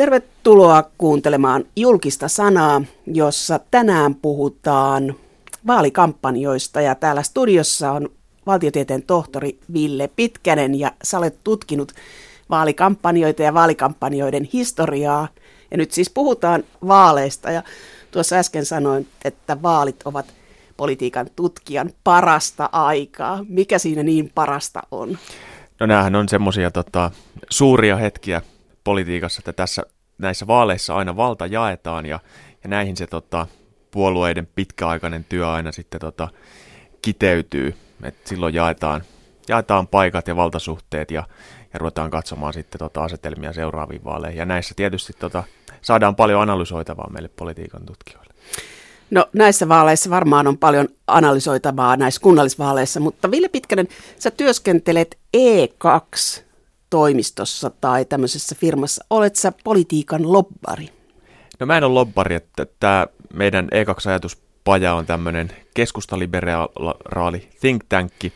Tervetuloa 0.00 0.90
kuuntelemaan 0.98 1.64
julkista 1.76 2.28
sanaa, 2.28 2.82
jossa 3.06 3.60
tänään 3.70 4.14
puhutaan 4.14 5.14
vaalikampanjoista 5.66 6.80
ja 6.80 6.94
täällä 6.94 7.22
studiossa 7.22 7.92
on 7.92 8.08
valtiotieteen 8.46 9.02
tohtori 9.02 9.58
Ville 9.72 10.10
Pitkänen 10.16 10.78
ja 10.78 10.92
sä 11.02 11.18
olet 11.18 11.36
tutkinut 11.44 11.92
vaalikampanjoita 12.50 13.42
ja 13.42 13.54
vaalikampanjoiden 13.54 14.48
historiaa. 14.52 15.28
Ja 15.70 15.76
nyt 15.76 15.92
siis 15.92 16.10
puhutaan 16.10 16.64
vaaleista 16.86 17.50
ja 17.50 17.62
tuossa 18.10 18.36
äsken 18.36 18.66
sanoin, 18.66 19.06
että 19.24 19.62
vaalit 19.62 20.02
ovat 20.04 20.26
politiikan 20.76 21.26
tutkijan 21.36 21.90
parasta 22.04 22.68
aikaa. 22.72 23.44
Mikä 23.48 23.78
siinä 23.78 24.02
niin 24.02 24.30
parasta 24.34 24.82
on? 24.90 25.18
No 25.80 25.86
näähän 25.86 26.14
on 26.14 26.28
semmoisia 26.28 26.70
tota, 26.70 27.10
suuria 27.50 27.96
hetkiä 27.96 28.42
politiikassa, 28.90 29.40
että 29.40 29.52
tässä 29.52 29.82
näissä 30.18 30.46
vaaleissa 30.46 30.94
aina 30.94 31.16
valta 31.16 31.46
jaetaan 31.46 32.06
ja, 32.06 32.20
ja 32.62 32.68
näihin 32.68 32.96
se 32.96 33.06
tota, 33.06 33.46
puolueiden 33.90 34.48
pitkäaikainen 34.54 35.24
työ 35.24 35.50
aina 35.50 35.72
sitten 35.72 36.00
tota, 36.00 36.28
kiteytyy. 37.02 37.74
Et 38.02 38.26
silloin 38.26 38.54
jaetaan, 38.54 39.02
jaetaan 39.48 39.86
paikat 39.86 40.28
ja 40.28 40.36
valtasuhteet 40.36 41.10
ja, 41.10 41.22
ja 41.72 41.78
ruvetaan 41.78 42.10
katsomaan 42.10 42.52
sitten 42.52 42.78
tota 42.78 43.04
asetelmia 43.04 43.52
seuraaviin 43.52 44.04
vaaleihin. 44.04 44.38
Ja 44.38 44.46
näissä 44.46 44.74
tietysti 44.76 45.12
tota, 45.18 45.44
saadaan 45.82 46.16
paljon 46.16 46.42
analysoitavaa 46.42 47.10
meille 47.10 47.28
politiikan 47.28 47.86
tutkijoille. 47.86 48.34
No 49.10 49.26
näissä 49.32 49.68
vaaleissa 49.68 50.10
varmaan 50.10 50.46
on 50.46 50.58
paljon 50.58 50.88
analysoitavaa 51.06 51.96
näissä 51.96 52.20
kunnallisvaaleissa, 52.20 53.00
mutta 53.00 53.30
Ville 53.30 53.48
Pitkänen, 53.48 53.88
sä 54.18 54.30
työskentelet 54.30 55.18
E2-toimistossa 56.90 57.70
tai 57.80 58.04
tämmöisessä 58.04 58.54
firmassa. 58.58 59.04
Olet 59.10 59.36
sä 59.36 59.52
politiikan 59.64 60.32
lobbari? 60.32 60.88
No 61.60 61.66
mä 61.66 61.76
en 61.76 61.84
ole 61.84 61.94
lobbari, 61.94 62.34
että 62.34 62.66
tämä 62.80 63.06
meidän 63.34 63.68
E2-ajatuspaja 63.68 64.94
on 64.94 65.06
tämmöinen 65.06 65.50
keskustaliberaali 65.74 67.48
think 67.60 67.84
tankki, 67.88 68.32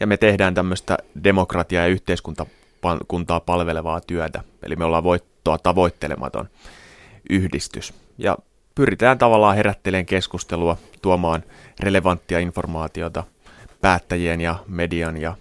ja 0.00 0.06
me 0.06 0.16
tehdään 0.16 0.54
tämmöistä 0.54 0.98
demokratiaa 1.24 1.84
ja 1.84 1.92
yhteiskuntaa 1.92 3.40
palvelevaa 3.46 4.00
työtä. 4.00 4.44
Eli 4.62 4.76
me 4.76 4.84
ollaan 4.84 5.04
voittoa 5.04 5.58
tavoittelematon 5.58 6.48
yhdistys. 7.30 7.94
Ja 8.18 8.38
pyritään 8.74 9.18
tavallaan 9.18 9.56
herättelemään 9.56 10.06
keskustelua, 10.06 10.76
tuomaan 11.02 11.44
relevanttia 11.80 12.38
informaatiota 12.38 13.24
päättäjien 13.80 14.40
ja 14.40 14.56
median 14.68 15.16
ja 15.16 15.36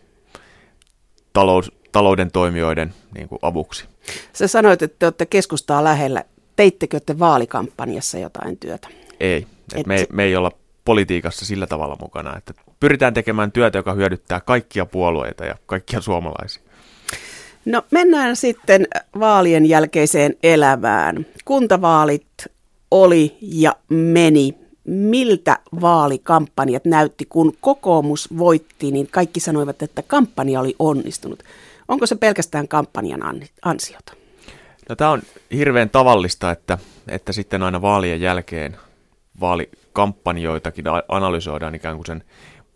talous, 1.34 1.79
talouden 1.92 2.32
toimijoiden 2.32 2.94
niin 3.16 3.30
kuin 3.30 3.40
avuksi. 3.42 3.86
Sä 4.34 4.48
sanoit, 4.48 4.82
että 4.82 4.96
te 5.00 5.06
olette 5.06 5.26
keskustaa 5.26 5.84
lähellä. 5.84 6.24
Teittekö 6.56 7.00
te 7.00 7.20
vaalikampanjassa 7.20 8.18
jotain 8.18 8.58
työtä? 8.58 8.88
Ei. 9.20 9.48
Et 9.76 9.88
me, 9.88 10.08
me 10.14 10.24
ei 10.24 10.36
olla 10.36 10.52
politiikassa 10.86 11.46
sillä 11.46 11.68
tavalla 11.68 11.98
mukana, 12.02 12.38
että 12.38 12.54
pyritään 12.80 13.14
tekemään 13.14 13.52
työtä, 13.52 13.78
joka 13.78 13.94
hyödyttää 13.94 14.40
kaikkia 14.40 14.86
puolueita 14.86 15.46
ja 15.46 15.56
kaikkia 15.66 16.02
suomalaisia. 16.02 16.62
No 17.66 17.84
mennään 17.92 18.36
sitten 18.36 18.88
vaalien 19.20 19.66
jälkeiseen 19.66 20.36
elämään. 20.44 21.26
Kuntavaalit 21.46 22.26
oli 22.92 23.38
ja 23.42 23.76
meni. 23.90 24.56
Miltä 24.84 25.60
vaalikampanjat 25.82 26.86
näytti, 26.86 27.26
kun 27.26 27.54
kokoomus 27.62 28.38
voitti, 28.38 28.92
niin 28.92 29.08
kaikki 29.12 29.40
sanoivat, 29.40 29.82
että 29.82 30.02
kampanja 30.02 30.60
oli 30.60 30.76
onnistunut. 30.80 31.44
Onko 31.90 32.06
se 32.06 32.16
pelkästään 32.16 32.68
kampanjan 32.68 33.22
ansiota? 33.66 34.14
No, 34.90 34.96
tämä 34.96 35.10
on 35.10 35.22
hirveän 35.54 35.90
tavallista, 35.90 36.52
että, 36.52 36.78
että 37.08 37.34
sitten 37.34 37.64
aina 37.64 37.82
vaalien 37.82 38.22
jälkeen 38.22 38.78
vaalikampanjoitakin 39.40 40.86
analysoidaan 41.08 41.76
ikään 41.76 41.96
kuin 41.96 42.06
sen 42.06 42.24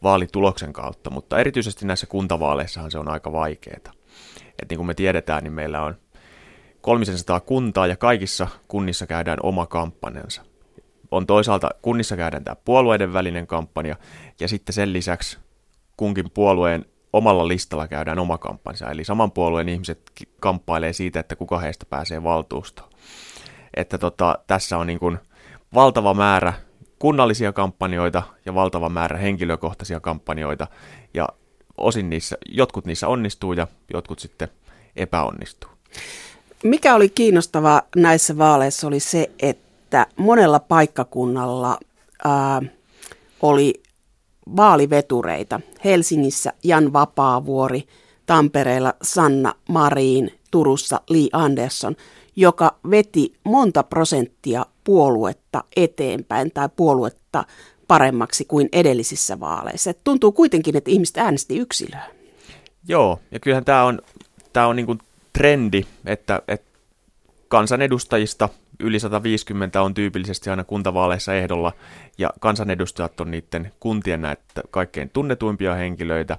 vaalituloksen 0.03 0.73
kautta, 0.73 1.09
mutta 1.09 1.39
erityisesti 1.39 1.85
näissä 1.85 2.07
kuntavaaleissahan 2.07 2.91
se 2.91 2.97
on 2.97 3.09
aika 3.09 3.31
vaikeaa. 3.31 3.93
Et 4.61 4.69
niin 4.69 4.77
kuin 4.77 4.87
me 4.87 4.93
tiedetään, 4.93 5.43
niin 5.43 5.53
meillä 5.53 5.81
on 5.81 5.95
300 6.81 7.39
kuntaa 7.39 7.87
ja 7.87 7.95
kaikissa 7.95 8.47
kunnissa 8.67 9.07
käydään 9.07 9.39
oma 9.43 9.65
kampanjansa. 9.65 10.41
On 11.11 11.27
toisaalta 11.27 11.69
kunnissa 11.81 12.17
käydään 12.17 12.43
tämä 12.43 12.55
puolueiden 12.65 13.13
välinen 13.13 13.47
kampanja 13.47 13.95
ja 14.39 14.47
sitten 14.47 14.73
sen 14.73 14.93
lisäksi 14.93 15.37
kunkin 15.97 16.29
puolueen 16.29 16.85
omalla 17.13 17.47
listalla 17.47 17.87
käydään 17.87 18.19
oma 18.19 18.37
kampanjansa. 18.37 18.91
Eli 18.91 19.03
saman 19.03 19.31
puolueen 19.31 19.69
ihmiset 19.69 20.11
kamppailee 20.39 20.93
siitä, 20.93 21.19
että 21.19 21.35
kuka 21.35 21.59
heistä 21.59 21.85
pääsee 21.89 22.23
valtuustoon. 22.23 22.89
Että 23.73 23.97
tota, 23.97 24.39
tässä 24.47 24.77
on 24.77 24.87
niin 24.87 24.99
kuin 24.99 25.17
valtava 25.73 26.13
määrä 26.13 26.53
kunnallisia 26.99 27.53
kampanjoita 27.53 28.23
ja 28.45 28.55
valtava 28.55 28.89
määrä 28.89 29.17
henkilökohtaisia 29.17 29.99
kampanjoita 29.99 30.67
ja 31.13 31.29
osin 31.77 32.09
niissä, 32.09 32.37
jotkut 32.49 32.85
niissä 32.85 33.07
onnistuu 33.07 33.53
ja 33.53 33.67
jotkut 33.93 34.19
sitten 34.19 34.47
epäonnistuu. 34.95 35.69
Mikä 36.63 36.95
oli 36.95 37.09
kiinnostavaa 37.09 37.81
näissä 37.95 38.37
vaaleissa 38.37 38.87
oli 38.87 38.99
se, 38.99 39.31
että 39.39 40.07
monella 40.17 40.59
paikkakunnalla 40.59 41.77
ää, 42.23 42.61
oli 43.41 43.82
vaalivetureita. 44.55 45.59
Helsingissä 45.85 46.53
Jan 46.63 46.93
Vapaavuori, 46.93 47.83
Tampereella 48.25 48.93
Sanna 49.01 49.53
Marin, 49.69 50.31
Turussa 50.51 51.01
Li 51.09 51.29
Andersson, 51.33 51.95
joka 52.35 52.77
veti 52.89 53.33
monta 53.43 53.83
prosenttia 53.83 54.65
puoluetta 54.83 55.63
eteenpäin 55.75 56.51
tai 56.51 56.69
puoluetta 56.75 57.43
paremmaksi 57.87 58.45
kuin 58.45 58.69
edellisissä 58.71 59.39
vaaleissa. 59.39 59.89
Et 59.89 60.03
tuntuu 60.03 60.31
kuitenkin, 60.31 60.77
että 60.77 60.91
ihmiset 60.91 61.17
äänesti 61.17 61.57
yksilöä. 61.57 62.03
Joo, 62.87 63.19
ja 63.31 63.39
kyllähän 63.39 63.65
tämä 63.65 63.83
on, 63.83 64.01
tää 64.53 64.67
on 64.67 64.75
niinku 64.75 64.97
trendi, 65.33 65.85
että, 66.05 66.41
että 66.47 66.72
kansanedustajista 67.53 68.49
yli 68.79 68.99
150 68.99 69.81
on 69.81 69.93
tyypillisesti 69.93 70.49
aina 70.49 70.63
kuntavaaleissa 70.63 71.33
ehdolla, 71.33 71.73
ja 72.17 72.29
kansanedustajat 72.39 73.21
on 73.21 73.31
niiden 73.31 73.71
kuntien 73.79 74.21
näitä 74.21 74.61
kaikkein 74.71 75.09
tunnetuimpia 75.09 75.75
henkilöitä, 75.75 76.37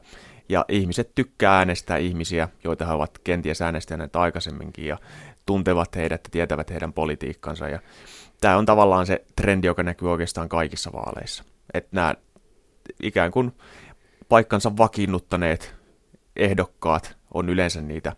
ja 0.49 0.65
ihmiset 0.69 1.15
tykkää 1.15 1.59
äänestää 1.59 1.97
ihmisiä, 1.97 2.49
joita 2.65 2.87
he 2.87 2.93
ovat 2.93 3.19
kenties 3.25 3.63
äänestäneet 3.63 4.17
aikaisemminkin, 4.17 4.87
ja 4.87 4.99
tuntevat 5.47 5.97
heidät 5.97 6.21
ja 6.25 6.31
tietävät 6.31 6.71
heidän 6.71 6.93
politiikkansa, 6.93 7.69
ja 7.69 7.79
tämä 8.41 8.57
on 8.57 8.67
tavallaan 8.67 9.07
se 9.07 9.25
trendi, 9.37 9.67
joka 9.67 9.83
näkyy 9.83 10.11
oikeastaan 10.11 10.49
kaikissa 10.49 10.93
vaaleissa. 10.93 11.45
Että 11.75 11.91
nämä 11.93 12.15
ikään 13.03 13.31
kuin 13.31 13.53
paikkansa 14.29 14.77
vakiinnuttaneet 14.77 15.75
ehdokkaat 16.37 17.17
on 17.35 17.49
yleensä 17.49 17.83
niitä 17.83 18.13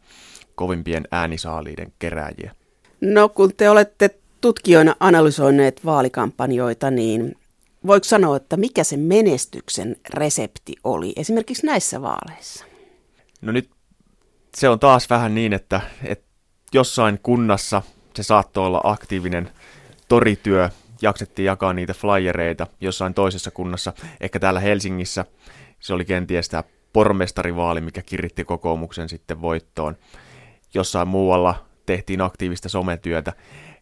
kovimpien 0.55 1.05
äänisaaliiden 1.11 1.93
kerääjiä. 1.99 2.53
No 3.01 3.29
kun 3.29 3.53
te 3.57 3.71
olette 3.71 4.11
tutkijoina 4.41 4.97
analysoineet 5.01 5.85
vaalikampanjoita, 5.85 6.91
niin 6.91 7.35
voiko 7.87 8.05
sanoa, 8.05 8.37
että 8.37 8.57
mikä 8.57 8.85
se 8.85 8.97
menestyksen 8.97 9.97
resepti 10.11 10.75
oli 10.85 11.13
esimerkiksi 11.17 11.67
näissä 11.67 12.03
vaaleissa? 12.03 12.65
No 13.41 13.53
nyt 13.53 13.71
se 14.55 14.69
on 14.69 14.81
taas 14.81 15.11
vähän 15.11 15.35
niin, 15.35 15.53
että, 15.53 15.81
että 16.05 16.27
jossain 16.75 17.21
kunnassa 17.23 17.83
se 18.15 18.23
saattoi 18.23 18.67
olla 18.67 18.81
aktiivinen 18.85 19.51
torityö, 20.09 20.71
jaksettiin 21.03 21.47
jakaa 21.47 21.73
niitä 21.73 21.95
flyereita 21.95 22.67
jossain 22.81 23.15
toisessa 23.15 23.51
kunnassa, 23.51 23.93
ehkä 24.21 24.39
täällä 24.41 24.61
Helsingissä 24.61 25.25
se 25.81 25.95
oli 25.95 26.05
kenties 26.05 26.49
tämä 26.49 26.65
pormestarivaali, 26.93 27.81
mikä 27.81 28.03
kiritti 28.03 28.45
kokoomuksen 28.45 29.09
sitten 29.09 29.41
voittoon. 29.41 29.97
Jossain 30.75 31.09
muualla 31.09 31.67
tehtiin 31.87 32.21
aktiivista 32.21 32.69
sometyötä. 32.69 33.33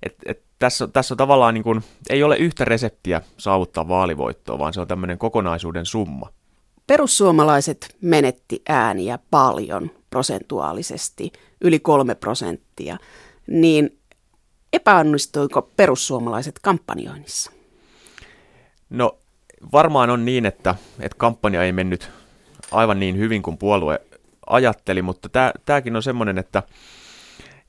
Et, 0.02 0.14
et 0.26 0.42
tässä, 0.58 0.88
tässä 0.88 1.14
on 1.14 1.18
tavallaan 1.18 1.54
niin 1.54 1.64
kuin, 1.64 1.82
ei 2.10 2.22
ole 2.22 2.36
yhtä 2.36 2.64
reseptiä 2.64 3.22
saavuttaa 3.38 3.88
vaalivoittoa, 3.88 4.58
vaan 4.58 4.72
se 4.72 4.80
on 4.80 4.88
tämmöinen 4.88 5.18
kokonaisuuden 5.18 5.86
summa. 5.86 6.28
Perussuomalaiset 6.86 7.96
menetti 8.00 8.62
ääniä 8.68 9.18
paljon 9.30 9.90
prosentuaalisesti, 10.10 11.32
yli 11.60 11.78
kolme 11.78 12.14
prosenttia, 12.14 12.96
niin 13.46 13.98
epäonnistuiko 14.72 15.62
perussuomalaiset 15.62 16.58
kampanjoinnissa? 16.58 17.52
No 18.90 19.18
varmaan 19.72 20.10
on 20.10 20.24
niin, 20.24 20.46
että, 20.46 20.74
että 21.00 21.18
kampanja 21.18 21.62
ei 21.62 21.72
mennyt 21.72 22.10
aivan 22.72 23.00
niin 23.00 23.18
hyvin 23.18 23.42
kuin 23.42 23.58
puolue 23.58 24.00
ajatteli, 24.46 25.02
mutta 25.02 25.28
tämäkin 25.64 25.96
on 25.96 26.02
semmoinen, 26.02 26.38
että 26.38 26.62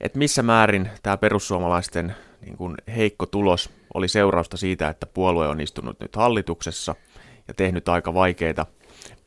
että 0.06 0.18
missä 0.18 0.44
määrin 0.44 0.90
tämä 1.04 1.18
perussuomalaisten 1.18 2.16
niin 2.42 2.58
kuin 2.58 2.76
heikko 2.96 3.26
tulos 3.26 3.70
oli 3.94 4.08
seurausta 4.08 4.58
siitä, 4.58 4.90
että 4.90 5.06
puolue 5.06 5.48
on 5.48 5.62
istunut 5.62 6.00
nyt 6.00 6.16
hallituksessa 6.16 6.96
ja 7.48 7.54
tehnyt 7.54 7.90
aika 7.90 8.14
vaikeita, 8.14 8.66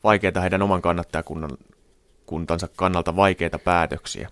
vaikeita 0.03 0.41
heidän 0.41 0.61
oman 0.61 0.81
kannattajakuntansa 0.81 2.67
kannalta 2.75 3.15
vaikeita 3.15 3.59
päätöksiä. 3.59 4.29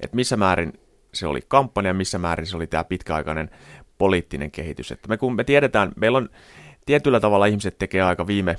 Et 0.00 0.12
missä 0.12 0.36
määrin 0.36 0.72
se 1.12 1.26
oli 1.26 1.40
kampanja, 1.48 1.94
missä 1.94 2.18
määrin 2.18 2.46
se 2.46 2.56
oli 2.56 2.66
tämä 2.66 2.84
pitkäaikainen 2.84 3.50
poliittinen 3.98 4.50
kehitys. 4.50 4.92
Että 4.92 5.08
me, 5.08 5.16
kun 5.16 5.34
me 5.34 5.44
tiedetään, 5.44 5.92
meillä 5.96 6.18
on 6.18 6.28
tietyllä 6.86 7.20
tavalla 7.20 7.46
ihmiset 7.46 7.78
tekee 7.78 8.02
aika 8.02 8.26
viime, 8.26 8.56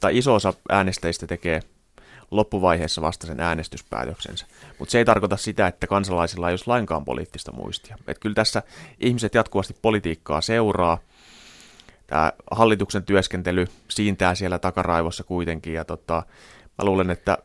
tai 0.00 0.18
iso 0.18 0.34
osa 0.34 0.54
äänestäjistä 0.68 1.26
tekee 1.26 1.60
loppuvaiheessa 2.30 3.02
vasta 3.02 3.26
sen 3.26 3.40
äänestyspäätöksensä. 3.40 4.46
Mutta 4.78 4.92
se 4.92 4.98
ei 4.98 5.04
tarkoita 5.04 5.36
sitä, 5.36 5.66
että 5.66 5.86
kansalaisilla 5.86 6.48
ei 6.48 6.52
olisi 6.52 6.64
lainkaan 6.66 7.04
poliittista 7.04 7.52
muistia. 7.52 7.96
Et 8.06 8.18
kyllä 8.18 8.34
tässä 8.34 8.62
ihmiset 9.00 9.34
jatkuvasti 9.34 9.76
politiikkaa 9.82 10.40
seuraa. 10.40 10.98
Tämä 12.06 12.32
hallituksen 12.50 13.04
työskentely 13.04 13.66
siintää 13.88 14.34
siellä 14.34 14.58
takaraivossa 14.58 15.24
kuitenkin. 15.24 15.74
Ja 15.74 15.84
tota, 15.84 16.22
mä 16.78 16.84
luulen, 16.84 17.10
että 17.10 17.38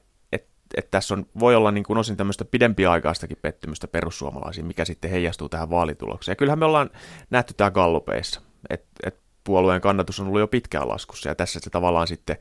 että 0.75 0.91
tässä 0.91 1.13
on, 1.13 1.25
voi 1.39 1.55
olla 1.55 1.71
niin 1.71 1.83
kuin 1.83 1.97
osin 1.97 2.17
tämmöistä 2.17 2.45
pidempiaikaistakin 2.45 3.37
pettymystä 3.41 3.87
perussuomalaisiin, 3.87 4.65
mikä 4.67 4.85
sitten 4.85 5.11
heijastuu 5.11 5.49
tähän 5.49 5.69
vaalitulokseen. 5.69 6.33
Ja 6.33 6.35
kyllähän 6.35 6.59
me 6.59 6.65
ollaan 6.65 6.89
nähty 7.29 7.53
tämä 7.57 7.71
gallupeissa, 7.71 8.41
että 8.69 8.87
et 9.03 9.19
puolueen 9.43 9.81
kannatus 9.81 10.19
on 10.19 10.27
ollut 10.27 10.39
jo 10.39 10.47
pitkään 10.47 10.89
laskussa, 10.89 11.29
ja 11.29 11.35
tässä 11.35 11.59
se 11.59 11.69
tavallaan 11.69 12.07
sitten 12.07 12.37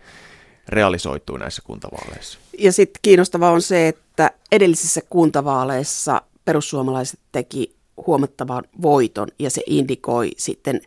realisoituu 0.69 1.37
näissä 1.37 1.63
kuntavaaleissa. 1.67 2.39
Ja 2.59 2.73
sitten 2.73 3.01
kiinnostavaa 3.03 3.51
on 3.51 3.63
se, 3.63 3.89
että 3.89 4.31
edellisissä 4.53 5.01
kuntavaaleissa 5.11 6.23
perussuomalaiset 6.45 7.21
teki 7.33 7.75
huomattavan 8.07 8.65
voiton, 8.83 9.29
ja 9.39 9.51
se 9.51 9.63
indikoi 9.67 10.31
sitten 10.37 10.81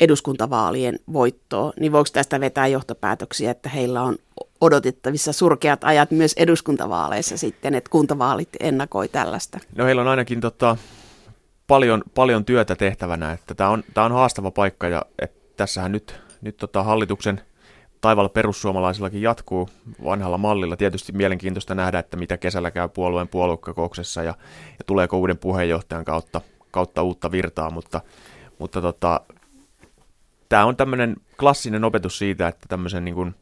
eduskuntavaalien 0.00 0.98
voittoa, 1.12 1.72
niin 1.80 1.92
voiko 1.92 2.08
tästä 2.12 2.40
vetää 2.40 2.66
johtopäätöksiä, 2.66 3.50
että 3.50 3.68
heillä 3.68 4.02
on 4.02 4.16
odotettavissa 4.60 5.32
surkeat 5.32 5.84
ajat 5.84 6.10
myös 6.10 6.32
eduskuntavaaleissa 6.36 7.36
sitten, 7.36 7.74
että 7.74 7.90
kuntavaalit 7.90 8.48
ennakoi 8.60 9.08
tällaista? 9.08 9.58
No 9.76 9.84
heillä 9.84 10.02
on 10.02 10.08
ainakin 10.08 10.40
tota, 10.40 10.76
paljon, 11.66 12.02
paljon 12.14 12.44
työtä 12.44 12.74
tehtävänä, 12.74 13.32
että 13.32 13.54
tämä 13.54 13.70
on, 13.70 13.84
on 13.96 14.12
haastava 14.12 14.50
paikka 14.50 14.88
ja 14.88 15.02
että 15.18 15.40
tässähän 15.56 15.92
nyt, 15.92 16.20
nyt 16.40 16.56
tota 16.56 16.82
hallituksen 16.82 17.40
taivaalla 18.02 18.28
perussuomalaisillakin 18.28 19.22
jatkuu 19.22 19.68
vanhalla 20.04 20.38
mallilla. 20.38 20.76
Tietysti 20.76 21.12
mielenkiintoista 21.12 21.74
nähdä, 21.74 21.98
että 21.98 22.16
mitä 22.16 22.36
kesällä 22.36 22.70
käy 22.70 22.88
puolueen 22.88 23.28
puoluekokouksessa 23.28 24.22
ja, 24.22 24.34
ja 24.78 24.84
tuleeko 24.86 25.18
uuden 25.18 25.38
puheenjohtajan 25.38 26.04
kautta, 26.04 26.40
kautta 26.70 27.02
uutta 27.02 27.30
virtaa, 27.30 27.70
mutta, 27.70 28.00
mutta 28.58 28.82
tota, 28.82 29.20
tämä 30.48 30.64
on 30.64 30.76
tämmöinen 30.76 31.16
klassinen 31.40 31.84
opetus 31.84 32.18
siitä, 32.18 32.48
että 32.48 32.66
tämmöisen 32.68 33.04
niin 33.04 33.34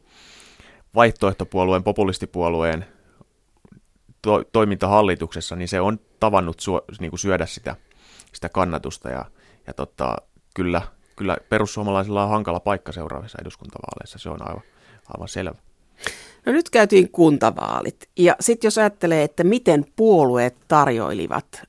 vaihtoehtopuolueen, 0.95 1.83
populistipuolueen 1.83 2.85
to, 4.21 4.43
toiminta 4.51 4.87
hallituksessa, 4.87 5.55
niin 5.55 5.67
se 5.67 5.81
on 5.81 5.99
tavannut 6.19 6.59
suo, 6.59 6.81
niin 6.99 7.11
kuin 7.11 7.19
syödä 7.19 7.45
sitä, 7.45 7.75
sitä 8.33 8.49
kannatusta 8.49 9.09
ja, 9.09 9.25
ja 9.67 9.73
tota, 9.73 10.17
kyllä, 10.55 10.81
kyllä 11.15 11.37
perussuomalaisilla 11.49 12.23
on 12.23 12.29
hankala 12.29 12.59
paikka 12.59 12.91
seuraavissa 12.91 13.37
eduskuntavaaleissa, 13.41 14.19
se 14.19 14.29
on 14.29 14.47
aivan, 14.49 14.61
aivan 15.13 15.27
selvä. 15.27 15.55
No 16.45 16.51
nyt 16.51 16.69
käytiin 16.69 17.09
kuntavaalit 17.09 18.09
ja 18.17 18.35
sitten 18.39 18.67
jos 18.67 18.77
ajattelee, 18.77 19.23
että 19.23 19.43
miten 19.43 19.85
puolueet 19.95 20.55
tarjoilivat 20.67 21.61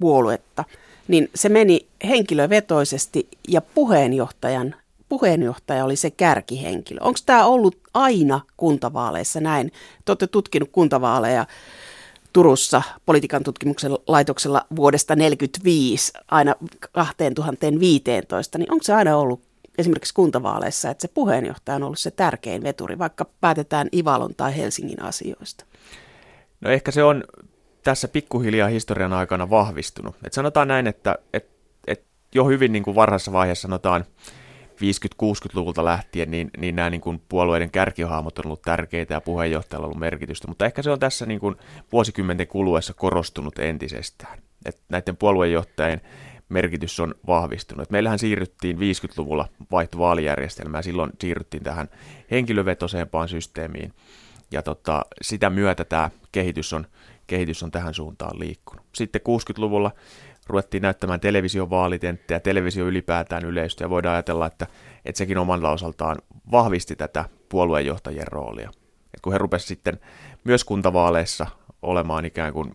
puoluetta, 0.00 0.64
niin 1.08 1.30
se 1.34 1.48
meni 1.48 1.88
henkilövetoisesti 2.04 3.28
ja 3.48 3.60
puheenjohtajan 3.60 4.74
puheenjohtaja 5.10 5.84
oli 5.84 5.96
se 5.96 6.10
kärkihenkilö. 6.10 7.00
Onko 7.00 7.18
tämä 7.26 7.46
ollut 7.46 7.76
aina 7.94 8.40
kuntavaaleissa 8.56 9.40
näin? 9.40 9.72
Te 10.04 10.12
olette 10.12 10.26
tutkinut 10.26 10.68
kuntavaaleja 10.72 11.46
Turussa 12.32 12.82
politiikan 13.06 13.42
tutkimuksen 13.42 13.92
laitoksella 14.06 14.66
vuodesta 14.76 15.14
1945 15.16 16.12
aina 16.30 16.54
2015, 16.92 18.58
niin 18.58 18.72
onko 18.72 18.82
se 18.82 18.94
aina 18.94 19.16
ollut 19.16 19.42
esimerkiksi 19.78 20.14
kuntavaaleissa, 20.14 20.90
että 20.90 21.02
se 21.02 21.08
puheenjohtaja 21.08 21.76
on 21.76 21.82
ollut 21.82 21.98
se 21.98 22.10
tärkein 22.10 22.62
veturi, 22.62 22.98
vaikka 22.98 23.26
päätetään 23.40 23.88
Ivalon 23.96 24.34
tai 24.34 24.56
Helsingin 24.56 25.02
asioista? 25.02 25.64
No 26.60 26.70
ehkä 26.70 26.90
se 26.90 27.02
on 27.02 27.24
tässä 27.82 28.08
pikkuhiljaa 28.08 28.68
historian 28.68 29.12
aikana 29.12 29.50
vahvistunut. 29.50 30.16
Et 30.24 30.32
sanotaan 30.32 30.68
näin, 30.68 30.86
että 30.86 31.18
et, 31.32 31.48
et 31.86 32.04
jo 32.34 32.44
hyvin 32.44 32.72
niin 32.72 32.82
kuin 32.82 32.94
varhaisessa 32.94 33.32
vaiheessa 33.32 33.62
sanotaan 33.62 34.04
50-60-luvulta 34.80 35.84
lähtien, 35.84 36.30
niin, 36.30 36.50
niin 36.58 36.76
nämä 36.76 36.90
niin 36.90 37.00
kuin 37.00 37.22
puolueiden 37.28 37.70
kärkihahmot 37.70 38.38
on 38.38 38.46
ollut 38.46 38.62
tärkeitä 38.62 39.14
ja 39.14 39.20
puheenjohtajalla 39.20 39.84
on 39.84 39.88
ollut 39.88 40.00
merkitystä, 40.00 40.48
mutta 40.48 40.66
ehkä 40.66 40.82
se 40.82 40.90
on 40.90 41.00
tässä 41.00 41.26
niin 41.26 41.40
kuin 41.40 41.56
vuosikymmenten 41.92 42.46
kuluessa 42.46 42.94
korostunut 42.94 43.58
entisestään. 43.58 44.38
Et 44.66 44.80
näiden 44.88 45.16
puoluejohtajien 45.16 46.00
merkitys 46.48 47.00
on 47.00 47.14
vahvistunut. 47.26 47.82
Et 47.82 47.90
meillähän 47.90 48.18
siirryttiin 48.18 48.76
50-luvulla 48.76 49.48
vaihtovaalijärjestelmään, 49.70 50.84
silloin 50.84 51.10
siirryttiin 51.20 51.62
tähän 51.62 51.88
henkilövetoisempaan 52.30 53.28
systeemiin, 53.28 53.92
ja 54.50 54.62
tota, 54.62 55.06
sitä 55.22 55.50
myötä 55.50 55.84
tämä 55.84 56.10
kehitys 56.32 56.72
on, 56.72 56.86
kehitys 57.26 57.62
on 57.62 57.70
tähän 57.70 57.94
suuntaan 57.94 58.40
liikkunut. 58.40 58.86
Sitten 58.94 59.20
60-luvulla 59.20 59.90
ruvettiin 60.50 60.82
näyttämään 60.82 61.20
televisiovaalitenttiä, 61.20 62.40
televisio 62.40 62.86
ylipäätään 62.86 63.44
yleistyi 63.44 63.84
ja 63.84 63.90
voidaan 63.90 64.14
ajatella, 64.14 64.46
että, 64.46 64.66
että 65.04 65.18
sekin 65.18 65.38
omalla 65.38 65.70
osaltaan 65.70 66.16
vahvisti 66.52 66.96
tätä 66.96 67.24
puolueenjohtajien 67.48 68.28
roolia. 68.28 68.70
Et 69.14 69.20
kun 69.22 69.32
he 69.32 69.38
rupesivat 69.38 69.68
sitten 69.68 70.00
myös 70.44 70.64
kuntavaaleissa 70.64 71.46
olemaan 71.82 72.24
ikään 72.24 72.52
kuin 72.52 72.74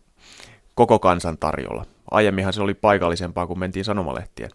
koko 0.75 0.99
kansan 0.99 1.37
tarjolla. 1.37 1.85
Aiemminhan 2.11 2.53
se 2.53 2.61
oli 2.61 2.73
paikallisempaa, 2.73 3.47
kun 3.47 3.59
mentiin 3.59 3.85
sanomalehtien. 3.85 4.49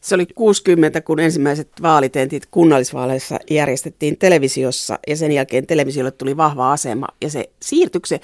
Se 0.00 0.14
oli 0.14 0.26
60, 0.34 1.00
kun 1.00 1.20
ensimmäiset 1.20 1.68
vaalitentit 1.82 2.46
kunnallisvaaleissa 2.50 3.38
järjestettiin 3.50 4.18
televisiossa 4.18 4.98
ja 5.06 5.16
sen 5.16 5.32
jälkeen 5.32 5.66
televisiolle 5.66 6.10
tuli 6.10 6.36
vahva 6.36 6.72
asema 6.72 7.06
ja 7.20 7.30
se 7.30 7.50
siirtyi 7.62 8.00
se 8.06 8.20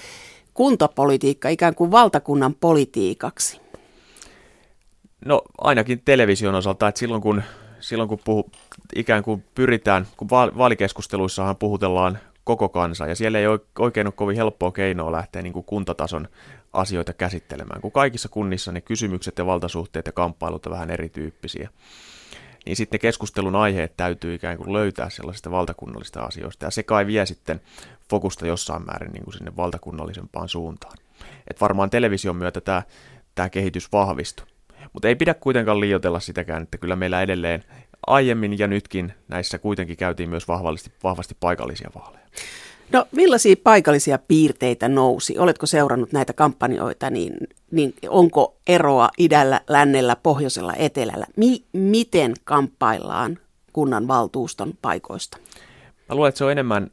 kuntapolitiikka 0.54 1.48
ikään 1.48 1.74
kuin 1.74 1.90
valtakunnan 1.90 2.54
politiikaksi? 2.54 3.60
No 5.24 5.42
ainakin 5.58 6.02
television 6.04 6.54
osalta, 6.54 6.88
että 6.88 6.98
silloin 6.98 7.22
kun, 7.22 7.42
silloin 7.80 8.08
kun 8.08 8.18
puhu, 8.24 8.50
ikään 8.96 9.22
kuin 9.22 9.44
pyritään, 9.54 10.06
kun 10.16 10.30
vaalikeskusteluissahan 10.30 11.56
puhutellaan 11.56 12.18
koko 12.44 12.68
kansa, 12.68 13.06
ja 13.06 13.14
siellä 13.14 13.38
ei 13.38 13.46
oikein 13.78 14.06
ole 14.06 14.12
kovin 14.16 14.36
helppoa 14.36 14.72
keinoa 14.72 15.12
lähteä 15.12 15.42
niin 15.42 15.52
kuin 15.52 15.64
kuntatason 15.64 16.28
asioita 16.72 17.12
käsittelemään, 17.12 17.80
kun 17.80 17.92
kaikissa 17.92 18.28
kunnissa 18.28 18.72
ne 18.72 18.80
kysymykset 18.80 19.38
ja 19.38 19.46
valtasuhteet 19.46 20.06
ja 20.06 20.12
kamppailut 20.12 20.66
ovat 20.66 20.74
vähän 20.74 20.90
erityyppisiä 20.90 21.70
niin 22.66 22.76
sitten 22.76 23.00
keskustelun 23.00 23.56
aiheet 23.56 23.96
täytyy 23.96 24.34
ikään 24.34 24.56
kuin 24.56 24.72
löytää 24.72 25.10
sellaisista 25.10 25.50
valtakunnallista 25.50 26.20
asioista, 26.20 26.64
ja 26.64 26.70
se 26.70 26.82
kai 26.82 27.06
vie 27.06 27.26
sitten 27.26 27.60
fokusta 28.10 28.46
jossain 28.46 28.86
määrin 28.86 29.12
niin 29.12 29.24
kuin 29.24 29.34
sinne 29.34 29.56
valtakunnallisempaan 29.56 30.48
suuntaan. 30.48 30.96
Et 31.50 31.60
varmaan 31.60 31.90
television 31.90 32.36
myötä 32.36 32.60
tämä, 32.60 32.82
tämä 33.34 33.48
kehitys 33.48 33.92
vahvistui. 33.92 34.46
Mutta 34.92 35.08
ei 35.08 35.16
pidä 35.16 35.34
kuitenkaan 35.34 35.80
liioitella 35.80 36.20
sitäkään, 36.20 36.62
että 36.62 36.78
kyllä 36.78 36.96
meillä 36.96 37.22
edelleen 37.22 37.64
aiemmin 38.06 38.58
ja 38.58 38.66
nytkin 38.66 39.12
näissä 39.28 39.58
kuitenkin 39.58 39.96
käytiin 39.96 40.30
myös 40.30 40.48
vahvasti, 40.48 40.92
vahvasti 41.02 41.36
paikallisia 41.40 41.90
vaaleja. 41.94 42.26
No 42.92 43.06
millaisia 43.12 43.56
paikallisia 43.64 44.18
piirteitä 44.18 44.88
nousi? 44.88 45.38
Oletko 45.38 45.66
seurannut 45.66 46.12
näitä 46.12 46.32
kampanjoita, 46.32 47.10
niin, 47.10 47.32
niin 47.70 47.94
onko 48.08 48.56
eroa 48.66 49.08
idällä, 49.18 49.60
lännellä, 49.68 50.16
pohjoisella, 50.16 50.74
etelällä? 50.74 51.26
Mi- 51.36 51.64
miten 51.72 52.34
kamppaillaan 52.44 53.38
kunnan 53.72 54.08
valtuuston 54.08 54.72
paikoista? 54.82 55.38
Mä 56.08 56.14
luulen, 56.14 56.28
että 56.28 56.38
se 56.38 56.44
on 56.44 56.52
enemmän, 56.52 56.90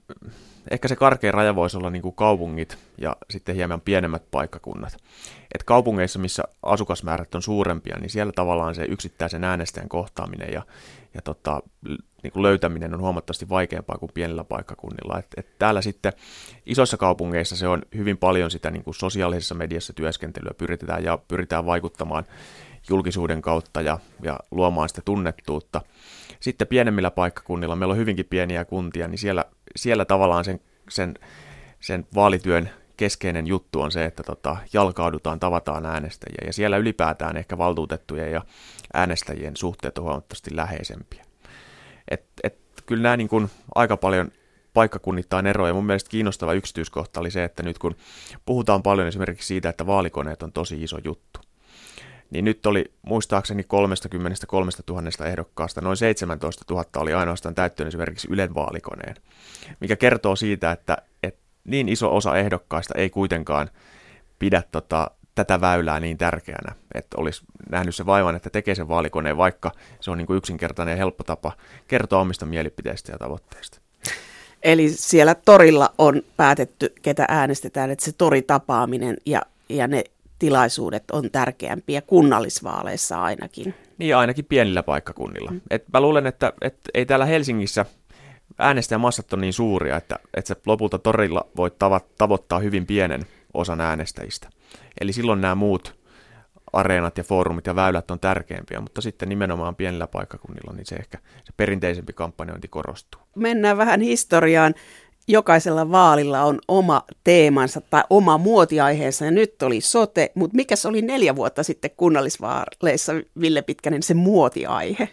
ehkä 0.72 0.88
se 0.88 0.96
karkein 0.96 1.34
raja 1.34 1.56
voisi 1.56 1.78
olla 1.78 1.90
niin 1.90 2.02
kuin 2.02 2.16
kaupungit 2.16 2.78
ja 2.98 3.16
sitten 3.30 3.56
hieman 3.56 3.82
pienemmät 3.82 4.24
paikkakunnat. 4.32 4.98
Et 5.56 5.64
kaupungeissa, 5.64 6.20
missä 6.20 6.44
asukasmäärät 6.64 7.36
on 7.36 7.42
suurempia, 7.42 7.98
niin 8.00 8.10
siellä 8.10 8.32
tavallaan 8.32 8.76
se 8.76 8.86
yksittäisen 8.90 9.44
äänestäjän 9.44 9.90
kohtaaminen 9.90 10.54
ja, 10.54 10.62
ja 11.14 11.22
tota, 11.22 11.62
niin 12.28 12.34
kuin 12.34 12.44
löytäminen 12.44 12.94
on 12.94 13.02
huomattavasti 13.02 13.50
vaikeampaa 13.50 13.98
kuin 13.98 14.12
pienillä 14.14 14.44
paikkakunnilla. 14.44 15.20
Et, 15.20 15.28
et 15.38 15.48
täällä 15.60 15.82
sitten 15.82 16.14
isoissa 16.66 16.98
kaupungeissa 16.98 17.56
se 17.56 17.68
on 17.68 17.82
hyvin 17.96 18.18
paljon 18.18 18.52
sitä 18.52 18.72
niin 18.72 18.84
kuin 18.84 18.96
sosiaalisessa 18.96 19.56
mediassa 19.56 19.94
työskentelyä 19.94 20.54
pyritään 20.58 21.04
ja 21.04 21.20
pyritään 21.28 21.66
vaikuttamaan 21.66 22.26
julkisuuden 22.90 23.42
kautta 23.42 23.82
ja, 23.82 24.00
ja 24.24 24.40
luomaan 24.52 24.90
sitä 24.90 25.02
tunnettuutta. 25.06 25.82
Sitten 26.40 26.68
pienemmillä 26.68 27.12
paikkakunnilla, 27.12 27.76
meillä 27.76 27.92
on 27.92 27.98
hyvinkin 27.98 28.26
pieniä 28.26 28.66
kuntia, 28.66 29.08
niin 29.08 29.20
siellä, 29.20 29.46
siellä 29.76 30.06
tavallaan 30.06 30.46
sen, 30.46 30.60
sen, 30.90 31.14
sen 31.80 32.08
vaalityön 32.16 32.70
keskeinen 32.98 33.48
juttu 33.48 33.82
on 33.82 33.92
se, 33.92 34.06
että 34.06 34.24
tota, 34.24 34.58
jalkaudutaan, 34.74 35.40
tavataan 35.40 35.86
äänestäjiä 35.86 36.44
ja 36.46 36.54
siellä 36.54 36.78
ylipäätään 36.78 37.38
ehkä 37.38 37.58
valtuutettujen 37.58 38.32
ja 38.32 38.42
äänestäjien 38.94 39.58
suhteet 39.58 39.98
on 39.98 40.04
huomattavasti 40.04 40.56
läheisempiä. 40.56 41.27
Et, 42.12 42.26
et, 42.44 42.58
kyllä 42.86 43.04
nämä 43.04 43.18
niin 43.18 43.28
kuin 43.28 43.50
aika 43.76 43.98
paljon, 43.98 44.32
paikkakunnittain 44.74 45.48
eroja. 45.48 45.74
Mun 45.74 45.86
mielestä 45.86 46.10
kiinnostava 46.10 46.54
yksityiskohta 46.54 47.20
oli 47.20 47.32
se, 47.32 47.44
että 47.44 47.64
nyt 47.64 47.78
kun 47.78 47.96
puhutaan 48.46 48.84
paljon 48.84 49.08
esimerkiksi 49.08 49.48
siitä, 49.48 49.70
että 49.70 49.88
vaalikoneet 49.88 50.44
on 50.44 50.52
tosi 50.52 50.84
iso 50.84 50.98
juttu, 51.04 51.40
niin 52.30 52.46
nyt 52.46 52.66
oli 52.66 52.92
muistaakseni 53.02 53.64
33 53.64 54.72
000 54.90 55.26
ehdokkaasta, 55.26 55.82
noin 55.82 55.98
17 55.98 56.66
000 56.70 56.86
oli 56.98 57.14
ainoastaan 57.14 57.56
täyttynyt 57.56 57.88
esimerkiksi 57.88 58.28
Ylen 58.32 58.56
vaalikoneen, 58.56 59.16
mikä 59.80 59.96
kertoo 59.96 60.36
siitä, 60.36 60.72
että, 60.72 60.98
että 61.24 61.42
niin 61.64 61.90
iso 61.90 62.16
osa 62.16 62.36
ehdokkaista 62.36 62.94
ei 62.98 63.10
kuitenkaan 63.10 63.70
pidä 64.40 64.64
tota, 64.72 65.12
tätä 65.38 65.62
väylää 65.62 66.00
niin 66.00 66.18
tärkeänä, 66.18 66.76
että 66.94 67.18
olisi 67.20 67.44
nähnyt 67.70 67.96
se 67.96 68.06
vaivan, 68.06 68.36
että 68.36 68.50
tekee 68.50 68.76
sen 68.76 68.88
vaalikoneen, 68.88 69.38
vaikka 69.38 69.72
se 70.00 70.12
on 70.12 70.18
niin 70.18 70.28
kuin 70.28 70.38
yksinkertainen 70.38 70.92
ja 70.92 70.98
helppo 70.98 71.24
tapa 71.24 71.52
kertoa 71.88 72.22
omista 72.22 72.46
mielipiteistä 72.46 73.12
ja 73.12 73.18
tavoitteista. 73.18 73.80
Eli 74.64 74.90
siellä 74.90 75.36
torilla 75.36 75.94
on 75.98 76.22
päätetty, 76.38 76.94
ketä 77.02 77.26
äänestetään, 77.28 77.92
että 77.92 78.06
se 78.06 78.12
toritapaaminen 78.12 79.18
ja, 79.26 79.42
ja 79.70 79.88
ne 79.88 80.04
tilaisuudet 80.40 81.12
on 81.12 81.32
tärkeämpiä 81.32 82.02
kunnallisvaaleissa 82.02 83.22
ainakin. 83.22 83.74
Niin, 83.98 84.16
ainakin 84.16 84.46
pienillä 84.46 84.84
paikkakunnilla. 84.84 85.52
Mm. 85.52 85.62
Et 85.70 85.84
mä 85.94 86.02
luulen, 86.02 86.28
että, 86.28 86.54
että 86.62 86.90
ei 86.94 87.06
täällä 87.06 87.26
Helsingissä 87.26 87.86
äänestäjämassat 88.58 89.34
on 89.34 89.42
niin 89.42 89.54
suuria, 89.54 89.98
että, 89.98 90.20
että 90.34 90.48
se 90.48 90.62
lopulta 90.66 91.00
torilla 91.00 91.46
voi 91.58 91.72
tavoittaa 92.18 92.60
hyvin 92.60 92.86
pienen 92.86 93.26
osan 93.58 93.82
äänestäjistä. 93.82 94.50
Eli 95.02 95.14
silloin 95.14 95.42
nämä 95.42 95.56
muut 95.56 95.98
areenat 96.74 97.18
ja 97.18 97.24
foorumit 97.24 97.68
ja 97.68 97.76
väylät 97.76 98.12
on 98.12 98.20
tärkeimpiä, 98.20 98.80
mutta 98.80 99.02
sitten 99.02 99.30
nimenomaan 99.30 99.76
pienillä 99.76 100.08
paikkakunnilla 100.08 100.74
niin 100.74 100.86
se 100.86 100.96
ehkä 100.96 101.18
se 101.44 101.54
perinteisempi 101.58 102.14
kampanjointi 102.14 102.68
korostuu. 102.68 103.22
Mennään 103.36 103.78
vähän 103.78 104.02
historiaan. 104.02 104.74
Jokaisella 105.28 105.92
vaalilla 105.92 106.44
on 106.44 106.60
oma 106.68 107.04
teemansa 107.24 107.82
tai 107.82 108.04
oma 108.10 108.38
muotiaiheensa 108.38 109.26
ja 109.26 109.32
nyt 109.32 109.62
oli 109.64 109.82
sote, 109.82 110.32
mutta 110.36 110.56
mikä 110.56 110.76
se 110.76 110.88
oli 110.88 111.02
neljä 111.02 111.36
vuotta 111.36 111.64
sitten 111.64 111.92
kunnallisvaaleissa, 111.98 113.14
Ville 113.42 113.62
Pitkänen, 113.62 114.04
se 114.04 114.14
muotiaihe? 114.14 115.10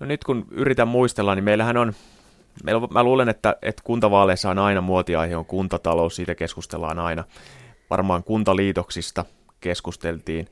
No 0.00 0.06
nyt 0.06 0.24
kun 0.24 0.46
yritän 0.50 0.88
muistella, 0.88 1.34
niin 1.34 1.44
meillähän 1.44 1.76
on 1.76 1.92
Meillä, 2.64 2.88
mä 2.90 3.02
luulen, 3.02 3.28
että, 3.28 3.56
että 3.62 3.82
kuntavaaleissa 3.84 4.50
on 4.50 4.58
aina 4.58 4.80
muotiaihe 4.80 5.36
on 5.36 5.44
kuntatalous, 5.44 6.16
siitä 6.16 6.34
keskustellaan 6.34 6.98
aina. 6.98 7.24
Varmaan 7.90 8.24
kuntaliitoksista 8.24 9.24
keskusteltiin. 9.60 10.46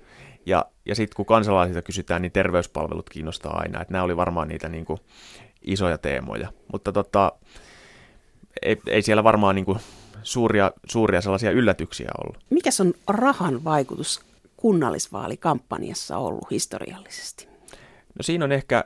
Ja, 0.47 0.65
ja 0.87 0.95
sitten 0.95 1.17
kun 1.17 1.27
kansalaisilta 1.27 1.83
kysytään, 1.83 2.23
niin 2.23 2.33
terveyspalvelut 2.33 3.11
kiinnostaa 3.11 3.59
aina. 3.59 3.81
Että 3.81 3.93
nämä 3.93 4.05
oli 4.05 4.17
varmaan 4.17 4.49
niitä 4.49 4.69
niin 4.69 4.85
kuin, 4.85 4.99
isoja 5.63 5.99
teemoja. 5.99 6.53
Mutta 6.73 6.93
tota, 6.93 7.33
ei, 8.63 8.77
ei 8.87 9.03
siellä 9.03 9.25
varmaan 9.25 9.55
niin 9.55 9.65
kuin, 9.65 9.79
suuria, 10.23 10.73
suuria 10.87 11.21
sellaisia 11.21 11.51
yllätyksiä 11.51 12.11
ollut. 12.25 12.45
Mikä 12.51 12.71
on 12.81 12.95
rahan 13.09 13.65
vaikutus 13.65 14.21
kunnallisvaalikampanjassa 14.57 16.17
ollut 16.17 16.51
historiallisesti? 16.51 17.49
No 18.19 18.23
siinä 18.23 18.45
on 18.45 18.53
ehkä, 18.53 18.85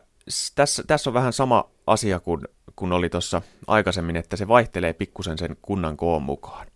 tässä, 0.55 0.83
tässä 0.87 1.11
on 1.11 1.15
vähän 1.15 1.33
sama 1.33 1.65
asia 1.87 2.21
kuin 2.21 2.41
kun 2.83 2.93
oli 2.93 3.09
tuossa 3.09 3.43
aikaisemmin, 3.67 4.17
että 4.17 4.37
se 4.37 4.49
vaihtelee 4.49 4.93
pikkusen 4.93 5.39
sen 5.39 5.57
kunnan 5.63 5.97
koon 5.97 6.23
mukaan. 6.23 6.67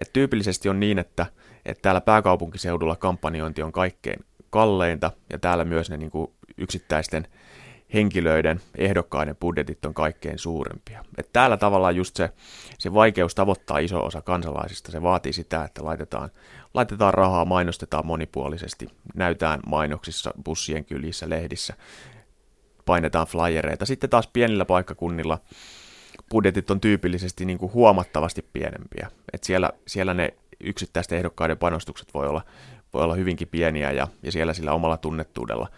Et 0.00 0.12
tyypillisesti 0.12 0.68
on 0.68 0.80
niin, 0.80 0.98
että, 0.98 1.26
että 1.66 1.82
täällä 1.82 2.00
pääkaupunkiseudulla 2.00 2.96
kampanjointi 2.96 3.62
on 3.62 3.72
kaikkein 3.72 4.24
kalleinta 4.50 5.10
ja 5.30 5.38
täällä 5.38 5.64
myös 5.64 5.90
ne 5.90 5.96
niin 5.96 6.10
kuin 6.10 6.30
yksittäisten 6.58 7.26
henkilöiden, 7.94 8.60
ehdokkaiden 8.78 9.36
budjetit 9.36 9.84
on 9.84 9.94
kaikkein 9.94 10.38
suurempia. 10.38 11.04
Et 11.18 11.28
täällä 11.32 11.56
tavallaan 11.56 11.96
just 11.96 12.16
se, 12.16 12.30
se 12.78 12.94
vaikeus 12.94 13.34
tavoittaa 13.34 13.78
iso 13.78 14.04
osa 14.04 14.22
kansalaisista, 14.22 14.92
se 14.92 15.02
vaatii 15.02 15.32
sitä, 15.32 15.64
että 15.64 15.84
laitetaan, 15.84 16.30
laitetaan 16.74 17.14
rahaa, 17.14 17.44
mainostetaan 17.44 18.06
monipuolisesti, 18.06 18.88
näytään 19.14 19.60
mainoksissa, 19.66 20.30
bussien 20.44 20.84
kylissä, 20.84 21.28
lehdissä, 21.28 21.74
painetaan 22.86 23.26
flyereita. 23.26 23.86
Sitten 23.86 24.10
taas 24.10 24.26
pienillä 24.26 24.64
paikkakunnilla 24.64 25.38
budjetit 26.30 26.70
on 26.70 26.80
tyypillisesti 26.80 27.44
niin 27.44 27.58
kuin 27.58 27.72
huomattavasti 27.72 28.46
pienempiä. 28.52 29.10
Et 29.32 29.44
siellä, 29.44 29.70
siellä 29.86 30.14
ne 30.14 30.34
yksittäisten 30.60 31.18
ehdokkaiden 31.18 31.58
panostukset 31.58 32.14
voi 32.14 32.26
olla, 32.26 32.42
voi 32.94 33.02
olla 33.02 33.14
hyvinkin 33.14 33.48
pieniä 33.48 33.92
ja, 33.92 34.08
ja 34.22 34.32
siellä 34.32 34.54
sillä 34.54 34.72
omalla 34.72 34.96
tunnettuudella 34.96 35.68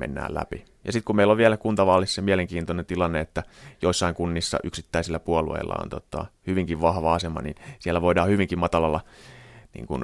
mennään 0.00 0.34
läpi. 0.34 0.64
Ja 0.84 0.92
sitten 0.92 1.04
kun 1.04 1.16
meillä 1.16 1.30
on 1.30 1.36
vielä 1.36 1.56
kuntavaalissa 1.56 2.14
se 2.14 2.22
mielenkiintoinen 2.22 2.86
tilanne, 2.86 3.20
että 3.20 3.42
joissain 3.82 4.14
kunnissa 4.14 4.58
yksittäisillä 4.64 5.18
puolueilla 5.18 5.74
on 5.82 5.88
tota, 5.88 6.26
hyvinkin 6.46 6.80
vahva 6.80 7.14
asema, 7.14 7.42
niin 7.42 7.54
siellä 7.78 8.02
voidaan 8.02 8.28
hyvinkin 8.28 8.58
matalalla 8.58 9.00
niin 9.74 9.86
kuin 9.86 10.02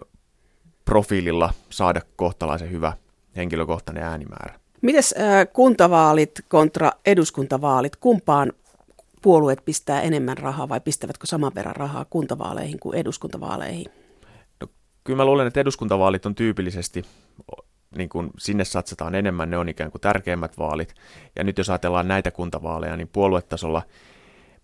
profiililla 0.84 1.52
saada 1.70 2.00
kohtalaisen 2.16 2.70
hyvä 2.70 2.92
henkilökohtainen 3.36 4.04
äänimäärä. 4.04 4.61
Mites 4.82 5.14
äh, 5.18 5.46
kuntavaalit 5.52 6.30
kontra 6.48 6.92
eduskuntavaalit, 7.06 7.96
kumpaan 7.96 8.52
puolueet 9.22 9.64
pistää 9.64 10.02
enemmän 10.02 10.38
rahaa 10.38 10.68
vai 10.68 10.80
pistävätkö 10.80 11.26
saman 11.26 11.52
verran 11.54 11.76
rahaa 11.76 12.04
kuntavaaleihin 12.10 12.80
kuin 12.80 12.98
eduskuntavaaleihin? 12.98 13.86
No, 14.60 14.66
kyllä 15.04 15.16
mä 15.16 15.24
luulen, 15.24 15.46
että 15.46 15.60
eduskuntavaalit 15.60 16.26
on 16.26 16.34
tyypillisesti, 16.34 17.04
niin 17.96 18.08
kuin 18.08 18.30
sinne 18.38 18.64
satsataan 18.64 19.14
enemmän, 19.14 19.50
ne 19.50 19.58
on 19.58 19.68
ikään 19.68 19.90
kuin 19.90 20.00
tärkeimmät 20.00 20.58
vaalit. 20.58 20.94
Ja 21.36 21.44
nyt 21.44 21.58
jos 21.58 21.70
ajatellaan 21.70 22.08
näitä 22.08 22.30
kuntavaaleja, 22.30 22.96
niin 22.96 23.08
puoluetasolla 23.12 23.82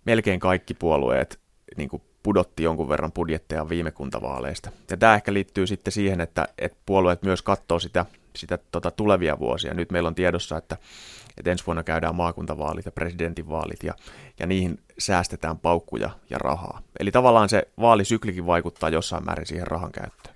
melkein 0.05 0.41
kaikki 0.41 0.75
puolueet 0.75 1.41
niin 1.77 1.89
kuin 1.89 2.03
pudotti 2.23 2.63
jonkun 2.63 2.89
verran 2.89 3.13
budjetteja 3.13 3.69
viime 3.69 3.91
kuntavaaleista. 3.91 4.71
Ja 4.91 4.97
tämä 4.97 5.15
ehkä 5.15 5.33
liittyy 5.33 5.67
sitten 5.67 5.93
siihen, 5.93 6.21
että, 6.21 6.49
että 6.59 6.79
puolueet 6.87 7.23
myös 7.23 7.43
katsoo 7.43 7.79
sitä 7.79 8.07
sitä 8.39 8.59
tota, 8.73 8.91
tulevia 8.91 9.39
vuosia. 9.39 9.75
Nyt 9.75 9.91
meillä 9.91 10.07
on 10.07 10.15
tiedossa, 10.15 10.57
että, 10.57 10.77
että 11.37 11.51
ensi 11.51 11.67
vuonna 11.67 11.83
käydään 11.83 12.15
maakuntavaalit 12.15 12.85
ja 12.85 12.93
presidentinvaalit 12.93 13.83
ja, 13.83 13.95
ja 14.39 14.47
niihin 14.47 14.79
säästetään 14.99 15.59
paukkuja 15.59 16.11
ja 16.31 16.39
rahaa. 16.39 16.83
Eli 17.01 17.11
tavallaan 17.11 17.49
se 17.49 17.69
vaalisyklikin 17.81 18.47
vaikuttaa 18.47 18.89
jossain 18.89 19.25
määrin 19.25 19.47
siihen 19.47 19.67
rahan 19.67 19.93
käyttöön. 19.93 20.35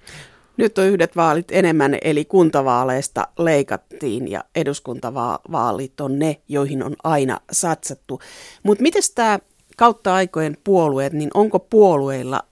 Nyt 0.56 0.78
on 0.78 0.84
yhdet 0.84 1.16
vaalit 1.16 1.48
enemmän, 1.50 1.98
eli 2.02 2.24
kuntavaaleista 2.24 3.28
leikattiin 3.38 4.30
ja 4.30 4.44
eduskuntavaalit 4.54 6.00
on 6.00 6.18
ne, 6.18 6.40
joihin 6.48 6.82
on 6.82 6.96
aina 7.04 7.40
satsattu. 7.52 8.20
Mutta 8.62 8.82
miten 8.82 9.02
tämä 9.14 9.38
kautta 9.76 10.14
aikojen 10.14 10.56
puolueet, 10.64 11.12
niin 11.12 11.30
onko 11.34 11.58
puolueilla 11.58 12.42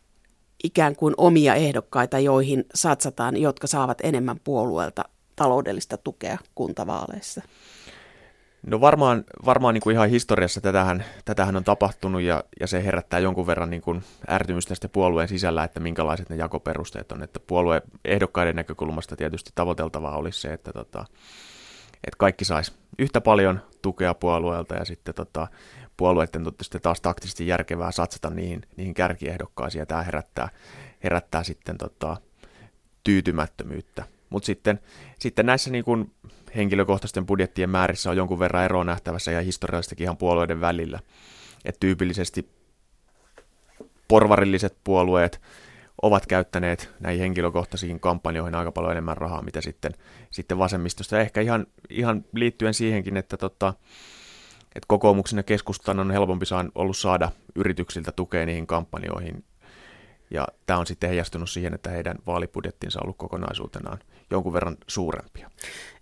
ikään 0.65 0.97
kuin 0.97 1.15
omia 1.17 1.55
ehdokkaita, 1.55 2.19
joihin 2.19 2.65
satsataan, 2.75 3.37
jotka 3.37 3.67
saavat 3.67 3.99
enemmän 4.03 4.41
puolueelta 4.45 5.05
taloudellista 5.41 5.97
tukea 5.97 6.39
kuntavaaleissa? 6.55 7.43
No 8.67 8.81
varmaan, 8.81 9.25
varmaan 9.45 9.75
niin 9.75 9.83
kuin 9.83 9.95
ihan 9.95 10.09
historiassa 10.09 10.61
tätähän, 10.61 11.05
tätähän 11.25 11.57
on 11.57 11.65
tapahtunut 11.65 12.23
ja, 12.23 12.45
ja 12.61 12.67
se 12.67 12.85
herättää 12.85 13.19
jonkun 13.19 13.47
verran 13.47 13.71
niin 13.71 13.83
kuin 13.83 14.03
ärtymystä 14.31 14.75
sitten 14.75 14.91
puolueen 14.91 15.29
sisällä, 15.29 15.65
että 15.65 15.81
minkälaiset 15.81 16.31
ne 16.31 16.37
jakoperusteet 16.37 17.13
on. 17.13 17.23
Että 17.23 17.41
puolueen 17.41 17.83
ehdokkaiden 18.05 18.57
näkökulmasta 18.57 19.17
tietysti 19.17 19.51
tavoiteltavaa 19.55 20.17
olisi 20.17 20.41
se, 20.41 20.53
että, 20.53 20.73
tota, 20.73 21.05
että 21.95 22.17
kaikki 22.19 22.45
sais 22.45 22.73
yhtä 22.99 23.21
paljon 23.21 23.61
tukea 23.83 24.15
puolueelta 24.15 24.75
ja 24.75 24.85
sitten 24.85 25.15
tota, 25.15 25.49
puolueiden 25.97 26.45
sitten 26.63 26.81
taas 26.81 27.01
taktisesti 27.01 27.47
järkevää 27.47 27.93
satsata 27.93 28.31
niihin, 28.31 28.63
niihin 28.77 28.95
kärkiehdokkaisiin 28.95 29.81
ja 29.81 29.87
tämä 29.87 30.03
herättää, 30.03 30.49
herättää 31.05 31.43
sitten 31.43 31.79
tota, 31.79 32.17
tyytymättömyyttä 33.05 34.05
mutta 34.31 34.47
sitten, 34.47 34.81
sitten 35.19 35.47
näissä 35.47 35.71
niin 35.71 35.85
kuin 35.85 36.11
henkilökohtaisten 36.57 37.27
budjettien 37.27 37.71
määrissä 37.71 38.11
on 38.11 38.17
jonkun 38.17 38.39
verran 38.39 38.65
eroa 38.65 38.85
nähtävässä 38.85 39.33
ja 39.33 39.41
historiallistakin 39.41 40.05
ihan 40.05 40.17
puolueiden 40.17 40.61
välillä. 40.61 40.99
Et 41.65 41.77
tyypillisesti 41.81 42.51
porvarilliset 44.09 44.77
puolueet 44.85 45.41
ovat 46.03 46.27
käyttäneet 46.27 46.91
näihin 47.01 47.21
henkilökohtaisiin 47.21 48.01
kampanjoihin 48.01 48.55
aika 48.55 48.73
paljon 48.73 48.93
enemmän 48.93 49.17
rahaa, 49.17 49.43
mitä 49.43 49.61
sitten, 49.61 49.93
sitten 50.31 50.59
vasemmistosta. 50.59 51.21
Ehkä 51.21 51.41
ihan, 51.41 51.67
ihan 51.91 52.25
liittyen 52.35 52.75
siihenkin, 52.75 53.17
että, 53.17 53.37
tota, 53.37 53.75
että 54.63 54.87
kokoomuksen 54.87 55.37
ja 55.37 55.43
keskustan 55.43 56.01
on 56.01 56.11
helpompi 56.11 56.47
saan, 56.47 56.73
ollut 56.75 56.97
saada 56.97 57.31
yrityksiltä 57.55 58.13
tukea 58.13 58.47
niihin 58.47 58.67
kampanjoihin. 58.67 59.45
Ja 60.31 60.49
tämä 60.67 60.79
on 60.79 60.87
sitten 60.87 61.11
heijastunut 61.11 61.51
siihen, 61.51 61.75
että 61.75 61.91
heidän 61.91 62.17
vaalibudjettinsa 62.27 63.01
on 63.01 63.05
ollut 63.05 63.17
kokonaisuutenaan 63.17 63.99
jonkun 64.31 64.53
verran 64.53 64.77
suurempia. 64.87 65.51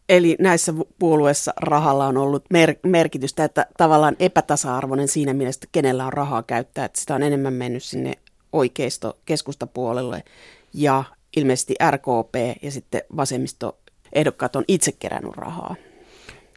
Eli 0.08 0.36
näissä 0.40 0.74
puolueissa 0.98 1.52
rahalla 1.56 2.06
on 2.06 2.16
ollut 2.16 2.44
mer- 2.50 2.76
merkitystä, 2.82 3.44
että 3.44 3.66
tavallaan 3.76 4.16
epätasa-arvoinen 4.20 5.08
siinä 5.08 5.34
mielessä, 5.34 5.58
että 5.58 5.68
kenellä 5.72 6.06
on 6.06 6.12
rahaa 6.12 6.42
käyttää, 6.42 6.84
että 6.84 7.00
sitä 7.00 7.14
on 7.14 7.22
enemmän 7.22 7.52
mennyt 7.52 7.82
sinne 7.82 8.12
oikeisto 8.52 9.18
keskustapuolelle 9.24 10.22
ja 10.74 11.04
ilmeisesti 11.36 11.74
RKP 11.90 12.62
ja 12.62 12.70
sitten 12.70 13.02
vasemmisto 13.16 13.78
ehdokkaat 14.12 14.56
on 14.56 14.64
itse 14.68 14.92
kerännyt 14.92 15.36
rahaa. 15.36 15.76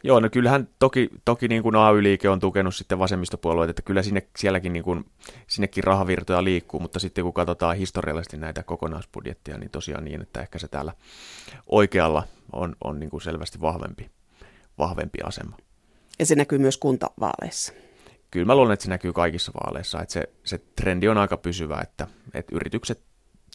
Joo, 0.04 0.20
no 0.20 0.30
kyllähän 0.30 0.68
toki, 0.78 1.10
toki 1.24 1.48
niin 1.48 1.62
kuin 1.62 1.76
AY-liike 1.76 2.28
on 2.28 2.40
tukenut 2.40 2.74
sitten 2.74 2.98
vasemmistopuolueet, 2.98 3.70
että 3.70 3.82
kyllä 3.82 4.02
sinne, 4.02 4.26
sielläkin 4.36 4.72
niin 4.72 4.82
kuin, 4.82 5.04
sinnekin 5.46 5.84
rahavirtoja 5.84 6.44
liikkuu, 6.44 6.80
mutta 6.80 6.98
sitten 6.98 7.24
kun 7.24 7.32
katsotaan 7.32 7.76
historiallisesti 7.76 8.36
näitä 8.36 8.62
kokonaisbudjettia, 8.62 9.58
niin 9.58 9.70
tosiaan 9.70 10.04
niin, 10.04 10.22
että 10.22 10.40
ehkä 10.40 10.58
se 10.58 10.68
täällä 10.68 10.92
oikealla 11.66 12.22
on, 12.52 12.76
on 12.84 13.00
niin 13.00 13.10
kuin 13.10 13.20
selvästi 13.20 13.60
vahvempi, 13.60 14.10
vahvempi 14.78 15.18
asema. 15.24 15.56
Ja 16.18 16.26
se 16.26 16.34
näkyy 16.34 16.58
myös 16.58 16.78
kuntavaaleissa. 16.78 17.72
Kyllä 18.30 18.46
mä 18.46 18.54
luulen, 18.54 18.72
että 18.72 18.84
se 18.84 18.90
näkyy 18.90 19.12
kaikissa 19.12 19.52
vaaleissa, 19.54 20.02
että 20.02 20.12
se, 20.12 20.28
se 20.44 20.58
trendi 20.58 21.08
on 21.08 21.18
aika 21.18 21.36
pysyvä, 21.36 21.80
että, 21.80 22.06
että 22.34 22.56
yritykset 22.56 23.00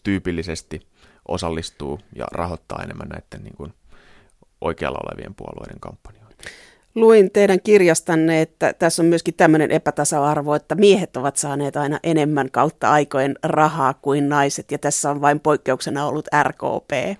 tyypillisesti 0.03 0.87
osallistuu 1.27 1.99
ja 2.15 2.25
rahoittaa 2.31 2.83
enemmän 2.83 3.07
näiden 3.07 3.43
niin 3.43 3.55
kuin 3.55 3.73
oikealla 4.61 4.99
olevien 5.03 5.35
puolueiden 5.35 5.79
kampanjoita. 5.79 6.16
Luin 6.97 7.31
teidän 7.31 7.61
kirjastanne, 7.61 8.41
että 8.41 8.73
tässä 8.73 9.01
on 9.01 9.05
myöskin 9.05 9.33
tämmöinen 9.33 9.71
epätasa-arvo, 9.71 10.53
että 10.53 10.75
miehet 10.75 11.17
ovat 11.17 11.35
saaneet 11.35 11.77
aina 11.77 11.99
enemmän 12.03 12.51
kautta 12.51 12.91
aikojen 12.91 13.35
rahaa 13.43 13.93
kuin 13.93 14.29
naiset, 14.29 14.71
ja 14.71 14.77
tässä 14.77 15.11
on 15.11 15.21
vain 15.21 15.39
poikkeuksena 15.39 16.05
ollut 16.05 16.27
RKP. 16.43 17.19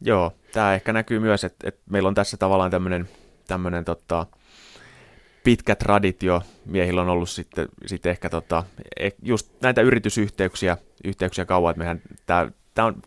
Joo, 0.00 0.32
tämä 0.52 0.74
ehkä 0.74 0.92
näkyy 0.92 1.18
myös, 1.18 1.44
että, 1.44 1.68
että 1.68 1.80
meillä 1.90 2.08
on 2.08 2.14
tässä 2.14 2.36
tavallaan 2.36 2.70
tämmöinen, 2.70 3.08
tämmöinen 3.46 3.84
tota, 3.84 4.26
pitkä 5.44 5.74
traditio. 5.74 6.42
Miehillä 6.66 7.00
on 7.00 7.08
ollut 7.08 7.30
sitten, 7.30 7.68
sitten 7.86 8.10
ehkä 8.10 8.30
tota, 8.30 8.64
e, 9.00 9.10
just 9.22 9.52
näitä 9.62 9.80
yritysyhteyksiä 9.80 10.76
yhteyksiä 11.04 11.44
kauan, 11.44 11.70
että 11.70 11.78
mehän 11.78 12.02
tämä, 12.26 12.50
tämä 12.74 12.86
on 12.86 13.02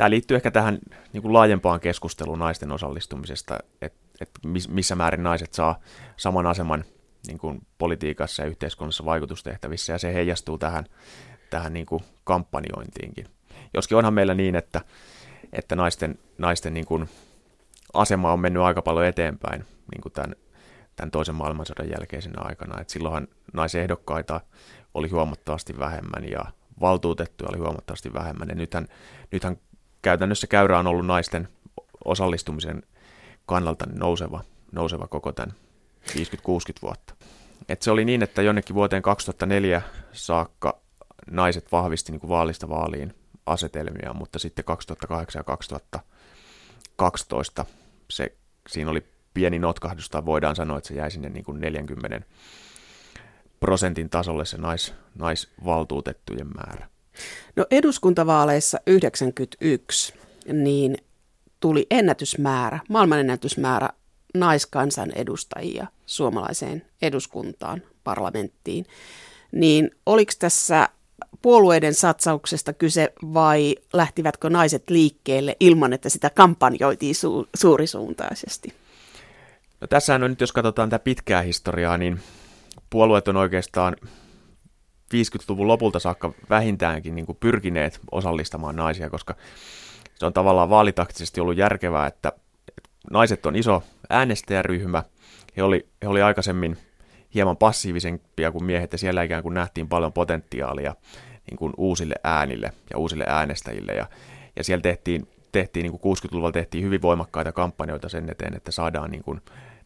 Tämä 0.00 0.10
liittyy 0.10 0.34
ehkä 0.34 0.50
tähän 0.50 0.78
niin 1.12 1.22
kuin 1.22 1.32
laajempaan 1.32 1.80
keskusteluun 1.80 2.38
naisten 2.38 2.72
osallistumisesta, 2.72 3.58
että, 3.82 3.98
että 4.20 4.40
missä 4.68 4.94
määrin 4.94 5.22
naiset 5.22 5.54
saa 5.54 5.80
saman 6.16 6.46
aseman 6.46 6.84
niin 7.26 7.38
kuin 7.38 7.66
politiikassa 7.78 8.42
ja 8.42 8.48
yhteiskunnassa 8.48 9.04
vaikutustehtävissä, 9.04 9.92
ja 9.92 9.98
se 9.98 10.14
heijastuu 10.14 10.58
tähän, 10.58 10.84
tähän 11.50 11.72
niin 11.72 11.86
kuin 11.86 12.02
kampanjointiinkin. 12.24 13.26
Joskin 13.74 13.98
onhan 13.98 14.14
meillä 14.14 14.34
niin, 14.34 14.54
että, 14.54 14.80
että 15.52 15.76
naisten, 15.76 16.18
naisten 16.38 16.74
niin 16.74 16.86
kuin 16.86 17.08
asema 17.94 18.32
on 18.32 18.40
mennyt 18.40 18.62
aika 18.62 18.82
paljon 18.82 19.06
eteenpäin 19.06 19.64
niin 19.92 20.00
kuin 20.02 20.12
tämän, 20.12 20.34
tämän 20.96 21.10
toisen 21.10 21.34
maailmansodan 21.34 21.90
jälkeisenä 21.90 22.42
aikana. 22.42 22.80
Et 22.80 22.88
silloinhan 22.88 23.28
naisehdokkaita 23.52 24.40
oli 24.94 25.08
huomattavasti 25.08 25.78
vähemmän 25.78 26.30
ja 26.30 26.44
valtuutettuja 26.80 27.50
oli 27.50 27.58
huomattavasti 27.58 28.12
vähemmän. 28.12 28.48
Ja 28.48 28.54
nythän, 28.54 28.86
nythän 29.30 29.56
käytännössä 30.02 30.46
käyrä 30.46 30.78
on 30.78 30.86
ollut 30.86 31.06
naisten 31.06 31.48
osallistumisen 32.04 32.82
kannalta 33.50 33.86
nouseva, 33.94 34.44
nouseva 34.72 35.06
koko 35.06 35.32
tämän 35.32 35.54
50-60 36.08 36.12
vuotta. 36.82 37.14
Et 37.68 37.82
se 37.82 37.90
oli 37.90 38.04
niin, 38.04 38.22
että 38.22 38.42
jonnekin 38.42 38.74
vuoteen 38.74 39.02
2004 39.02 39.82
saakka 40.12 40.80
naiset 41.30 41.72
vahvisti 41.72 42.12
niin 42.12 42.20
kuin 42.20 42.28
vaalista 42.28 42.68
vaaliin 42.68 43.14
asetelmia, 43.46 44.14
mutta 44.14 44.38
sitten 44.38 44.64
2008 44.64 45.40
ja 45.40 45.44
2012 45.44 47.66
se, 48.10 48.32
siinä 48.68 48.90
oli 48.90 49.02
pieni 49.34 49.58
notkahdus, 49.58 50.10
tai 50.10 50.24
voidaan 50.24 50.56
sanoa, 50.56 50.78
että 50.78 50.88
se 50.88 50.94
jäi 50.94 51.10
sinne 51.10 51.28
niin 51.28 51.44
kuin 51.44 51.60
40 51.60 52.20
prosentin 53.60 54.10
tasolle 54.10 54.44
se 54.44 54.58
nais, 54.58 54.94
naisvaltuutettujen 55.14 56.48
määrä. 56.54 56.88
No 57.56 57.66
eduskuntavaaleissa 57.70 58.78
91 58.86 60.14
niin 60.52 60.96
tuli 61.60 61.86
ennätysmäärä, 61.90 62.80
maailmanennätysmäärä 62.88 63.88
naiskansanedustajia 64.34 65.86
suomalaiseen 66.06 66.82
eduskuntaan, 67.02 67.82
parlamenttiin. 68.04 68.86
Niin 69.52 69.90
oliko 70.06 70.32
tässä 70.38 70.88
puolueiden 71.42 71.94
satsauksesta 71.94 72.72
kyse 72.72 73.12
vai 73.22 73.76
lähtivätkö 73.92 74.50
naiset 74.50 74.90
liikkeelle 74.90 75.56
ilman, 75.60 75.92
että 75.92 76.08
sitä 76.08 76.30
kampanjoitiin 76.30 77.14
su- 77.14 77.48
suurisuuntaisesti? 77.56 78.74
No 79.80 79.86
tässähän 79.86 80.22
on 80.22 80.30
nyt, 80.30 80.40
jos 80.40 80.52
katsotaan 80.52 80.90
tätä 80.90 81.04
pitkää 81.04 81.42
historiaa, 81.42 81.98
niin 81.98 82.20
puolueet 82.90 83.28
on 83.28 83.36
oikeastaan 83.36 83.96
50-luvun 85.14 85.68
lopulta 85.68 85.98
saakka 85.98 86.32
vähintäänkin 86.50 87.14
niin 87.14 87.26
kuin 87.26 87.38
pyrkineet 87.40 88.00
osallistamaan 88.12 88.76
naisia, 88.76 89.10
koska 89.10 89.34
se 90.20 90.26
on 90.26 90.32
tavallaan 90.32 90.70
vaalitaktisesti 90.70 91.40
ollut 91.40 91.56
järkevää, 91.56 92.06
että 92.06 92.32
naiset 93.10 93.46
on 93.46 93.56
iso 93.56 93.82
äänestäjäryhmä. 94.10 95.02
He 95.56 95.62
oli, 95.62 95.88
he 96.02 96.08
oli 96.08 96.22
aikaisemmin 96.22 96.78
hieman 97.34 97.56
passiivisempia 97.56 98.52
kuin 98.52 98.64
miehet 98.64 98.92
ja 98.92 98.98
siellä 98.98 99.22
ikään 99.22 99.42
kuin 99.42 99.54
nähtiin 99.54 99.88
paljon 99.88 100.12
potentiaalia 100.12 100.94
niin 101.50 101.58
kuin 101.58 101.72
uusille 101.76 102.14
äänille 102.24 102.72
ja 102.90 102.98
uusille 102.98 103.24
äänestäjille. 103.28 103.92
Ja, 103.92 104.06
ja 104.56 104.64
siellä 104.64 104.82
tehtiin, 104.82 105.28
tehtiin 105.52 105.82
niin 105.84 105.98
kuin 105.98 106.16
60-luvulla 106.16 106.52
tehtiin 106.52 106.84
hyvin 106.84 107.02
voimakkaita 107.02 107.52
kampanjoita 107.52 108.08
sen 108.08 108.30
eteen, 108.30 108.56
että 108.56 108.70
saadaan 108.70 109.10
niin 109.10 109.22
kuin 109.22 109.40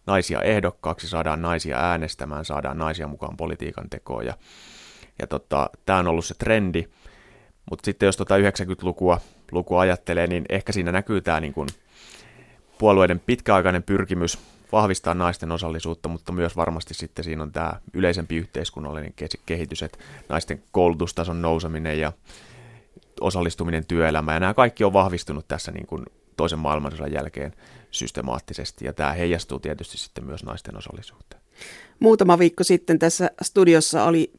naisia 0.07 0.42
ehdokkaaksi, 0.42 1.09
saadaan 1.09 1.42
naisia 1.42 1.79
äänestämään, 1.79 2.44
saadaan 2.44 2.79
naisia 2.79 3.09
mukaan 3.09 3.37
politiikan 3.37 3.90
tekoon. 3.90 4.27
Ja, 4.27 4.35
ja 5.18 5.27
tota, 5.27 5.70
tämä 5.87 5.99
on 5.99 6.09
ollut 6.09 6.25
se 6.25 6.35
trendi. 6.35 6.85
Mutta 7.70 7.85
sitten 7.85 8.07
jos 8.07 8.16
tota 8.16 8.38
90-lukua 8.38 9.20
lukua 9.52 9.80
ajattelee, 9.80 10.26
niin 10.26 10.44
ehkä 10.48 10.72
siinä 10.72 10.92
näkyy 10.92 11.20
tämä 11.20 11.40
niin 11.40 11.52
kuin 11.54 11.68
puolueiden 12.78 13.20
pitkäaikainen 13.20 13.83
pyrkimys 13.83 14.38
vahvistaa 14.72 15.14
naisten 15.14 15.52
osallisuutta, 15.52 16.09
mutta 16.09 16.33
myös 16.33 16.57
varmasti 16.57 16.94
sitten 16.94 17.24
siinä 17.24 17.42
on 17.42 17.52
tämä 17.52 17.72
yleisempi 17.92 18.37
yhteiskunnallinen 18.37 19.14
kehitys, 19.46 19.83
että 19.83 19.98
naisten 20.28 20.62
koulutustason 20.72 21.42
nouseminen 21.42 22.00
ja 22.00 22.12
osallistuminen 23.20 23.87
työelämään. 23.87 24.37
Ja 24.37 24.40
nämä 24.40 24.54
kaikki 24.54 24.85
on 24.85 24.92
vahvistunut 24.92 25.48
tässä 25.48 25.72
niin 25.72 25.87
kuin 25.87 26.04
toisen 26.37 26.59
maailmansodan 26.59 27.12
jälkeen 27.12 27.54
systemaattisesti, 27.90 28.85
ja 28.85 28.92
tämä 28.92 29.12
heijastuu 29.12 29.59
tietysti 29.59 29.98
sitten 29.98 30.24
myös 30.24 30.44
naisten 30.44 30.76
osallisuuteen. 30.76 31.42
Muutama 31.98 32.38
viikko 32.38 32.64
sitten 32.64 32.98
tässä 32.98 33.30
studiossa 33.42 34.04
oli 34.04 34.33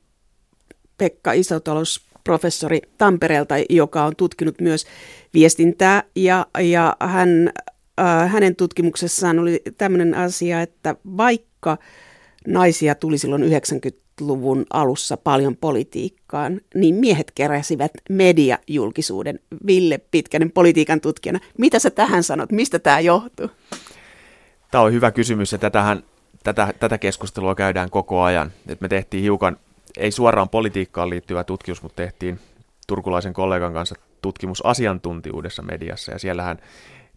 Pekka 0.97 1.31
Isotalous, 1.31 2.05
professori 2.25 2.81
Tampereelta, 2.97 3.55
joka 3.69 4.03
on 4.03 4.15
tutkinut 4.15 4.61
myös 4.61 4.85
viestintää 5.33 6.03
ja, 6.15 6.45
ja 6.59 6.95
hän, 6.99 7.51
äh, 7.99 8.31
hänen 8.31 8.55
tutkimuksessaan 8.55 9.39
oli 9.39 9.61
tämmöinen 9.77 10.13
asia, 10.13 10.61
että 10.61 10.95
vaikka 11.17 11.77
naisia 12.47 12.95
tuli 12.95 13.17
silloin 13.17 13.43
90-luvun 13.43 14.65
alussa 14.73 15.17
paljon 15.17 15.57
politiikkaan, 15.57 16.61
niin 16.75 16.95
miehet 16.95 17.31
keräsivät 17.35 17.91
mediajulkisuuden. 18.09 19.39
Ville 19.65 19.97
Pitkänen 19.97 20.51
politiikan 20.51 21.01
tutkijana. 21.01 21.39
Mitä 21.57 21.79
sä 21.79 21.89
tähän 21.89 22.23
sanot? 22.23 22.51
Mistä 22.51 22.79
tämä 22.79 22.99
johtuu? 22.99 23.49
Tämä 24.71 24.83
on 24.83 24.93
hyvä 24.93 25.11
kysymys 25.11 25.51
ja 25.51 25.57
tätähän, 25.57 26.03
tätä, 26.43 26.73
tätä 26.79 26.97
keskustelua 26.97 27.55
käydään 27.55 27.89
koko 27.89 28.21
ajan. 28.21 28.51
Et 28.67 28.81
me 28.81 28.87
tehtiin 28.87 29.23
hiukan 29.23 29.57
ei 29.97 30.11
suoraan 30.11 30.49
politiikkaan 30.49 31.09
liittyvä 31.09 31.43
tutkimus, 31.43 31.83
mutta 31.83 31.95
tehtiin 31.95 32.39
turkulaisen 32.87 33.33
kollegan 33.33 33.73
kanssa 33.73 33.95
tutkimus 34.21 34.65
asiantuntijuudessa 34.65 35.61
mediassa, 35.61 36.11
ja 36.11 36.19
siellähän 36.19 36.57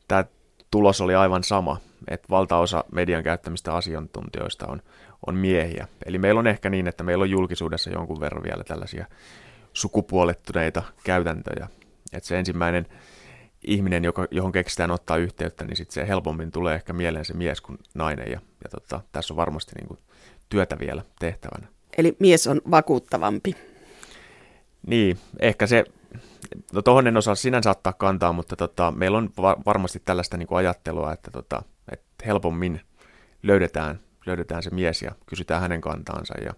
tämä 0.09 0.25
tulos 0.71 1.01
oli 1.01 1.15
aivan 1.15 1.45
sama, 1.45 1.77
että 2.09 2.29
valtaosa 2.31 2.85
median 2.93 3.23
käyttämistä 3.23 3.75
asiantuntijoista 3.75 4.67
on, 4.67 4.83
on 5.27 5.35
miehiä. 5.35 5.89
Eli 6.07 6.19
meillä 6.19 6.39
on 6.39 6.47
ehkä 6.47 6.71
niin, 6.71 6.89
että 6.89 7.05
meillä 7.05 7.23
on 7.23 7.31
julkisuudessa 7.31 7.91
jonkun 7.91 8.21
verran 8.21 8.43
vielä 8.43 8.65
tällaisia 8.65 9.07
sukupuolettuneita 9.73 10.83
käytäntöjä. 11.05 11.69
Että 12.13 12.29
se 12.29 12.39
ensimmäinen 12.39 12.87
ihminen, 13.67 14.05
joka, 14.05 14.27
johon 14.31 14.53
keksitään 14.53 14.91
ottaa 14.91 15.17
yhteyttä, 15.17 15.65
niin 15.65 15.77
sitten 15.77 15.95
se 15.95 16.09
helpommin 16.09 16.51
tulee 16.51 16.75
ehkä 16.75 16.93
mieleen 16.93 17.25
se 17.25 17.35
mies 17.35 17.61
kuin 17.61 17.79
nainen. 17.95 18.27
Ja, 18.31 18.41
ja 18.65 18.71
tota, 18.71 19.01
tässä 19.13 19.35
on 19.35 19.37
varmasti 19.37 19.73
niin 19.75 19.89
kuin 19.89 19.99
työtä 20.49 20.79
vielä 20.79 21.03
tehtävänä. 21.19 21.78
Eli 21.99 22.17
mies 22.19 22.47
on 22.47 22.61
vakuuttavampi. 22.71 23.57
Niin, 24.87 25.19
ehkä 25.41 25.67
se, 25.67 25.85
no 26.73 26.83
tuohon 26.83 27.07
en 27.07 27.17
osaa 27.17 27.35
sinänsä 27.35 27.71
ottaa 27.71 27.93
kantaa, 27.93 28.33
mutta 28.33 28.57
tota, 28.57 28.91
meillä 28.91 29.19
on 29.19 29.31
va- 29.37 29.57
varmasti 29.67 30.03
tällaista 30.05 30.37
niin 30.37 30.47
kuin 30.47 30.59
ajattelua, 30.59 31.13
että, 31.13 31.31
tota, 31.31 31.63
että 31.93 32.27
helpommin 32.27 32.81
löydetään, 33.43 34.01
löydetään 34.27 34.63
se 34.63 34.71
mies 34.71 35.03
ja 35.03 35.13
kysytään 35.27 35.61
hänen 35.61 35.81
kantaansa 35.81 36.35
ja 36.45 36.53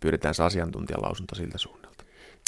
pyydetään 0.00 0.34
se 0.34 0.42
asiantuntijalausunto 0.42 1.34
siltä 1.34 1.58
suunnalta. 1.58 2.04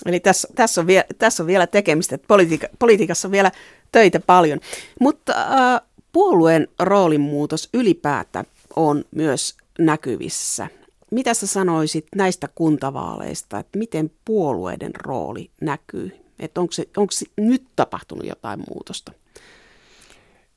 Eli 0.07 0.21
tässä, 0.21 0.49
tässä, 0.55 0.81
on, 0.81 0.87
vielä, 0.87 1.05
tässä 1.19 1.43
on 1.43 1.47
vielä 1.47 1.67
tekemistä, 1.67 2.15
että 2.15 2.29
politiika, 2.29 2.67
politiikassa 2.79 3.29
on 3.29 3.33
vielä 3.33 3.51
töitä 3.93 4.21
paljon. 4.21 4.61
Mutta 5.01 5.33
äh, 5.33 5.81
puolueen 6.13 6.69
roolin 6.79 7.21
muutos 7.21 7.69
ylipäätään 7.75 8.47
on 8.77 9.05
myös 9.11 9.57
näkyvissä 9.79 10.69
mitä 11.11 11.35
sä 11.35 11.47
sanoisit 11.47 12.07
näistä 12.15 12.49
kuntavaaleista, 12.55 13.59
että 13.59 13.79
miten 13.79 14.11
puolueiden 14.25 14.95
rooli 14.95 15.51
näkyy? 15.61 16.25
Että 16.39 16.61
onko, 16.61 16.73
se, 16.73 16.89
onko 16.97 17.13
se 17.13 17.27
nyt 17.37 17.67
tapahtunut 17.77 18.27
jotain 18.27 18.61
muutosta? 18.69 19.13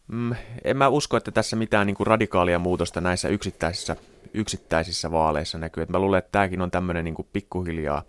Mm, 0.07 0.35
en 0.63 0.77
mä 0.77 0.87
usko, 0.87 1.17
että 1.17 1.31
tässä 1.31 1.55
mitään 1.55 1.87
niin 1.87 1.95
kuin 1.95 2.07
radikaalia 2.07 2.59
muutosta 2.59 3.01
näissä 3.01 3.29
yksittäisissä, 3.29 3.95
yksittäisissä 4.33 5.11
vaaleissa 5.11 5.57
näkyy. 5.57 5.83
Et 5.83 5.89
mä 5.89 5.99
luulen, 5.99 6.19
että 6.19 6.31
tämäkin 6.31 6.61
on 6.61 6.71
tämmöinen 6.71 7.05
niin 7.05 7.15
pikkuhiljaa, 7.33 8.03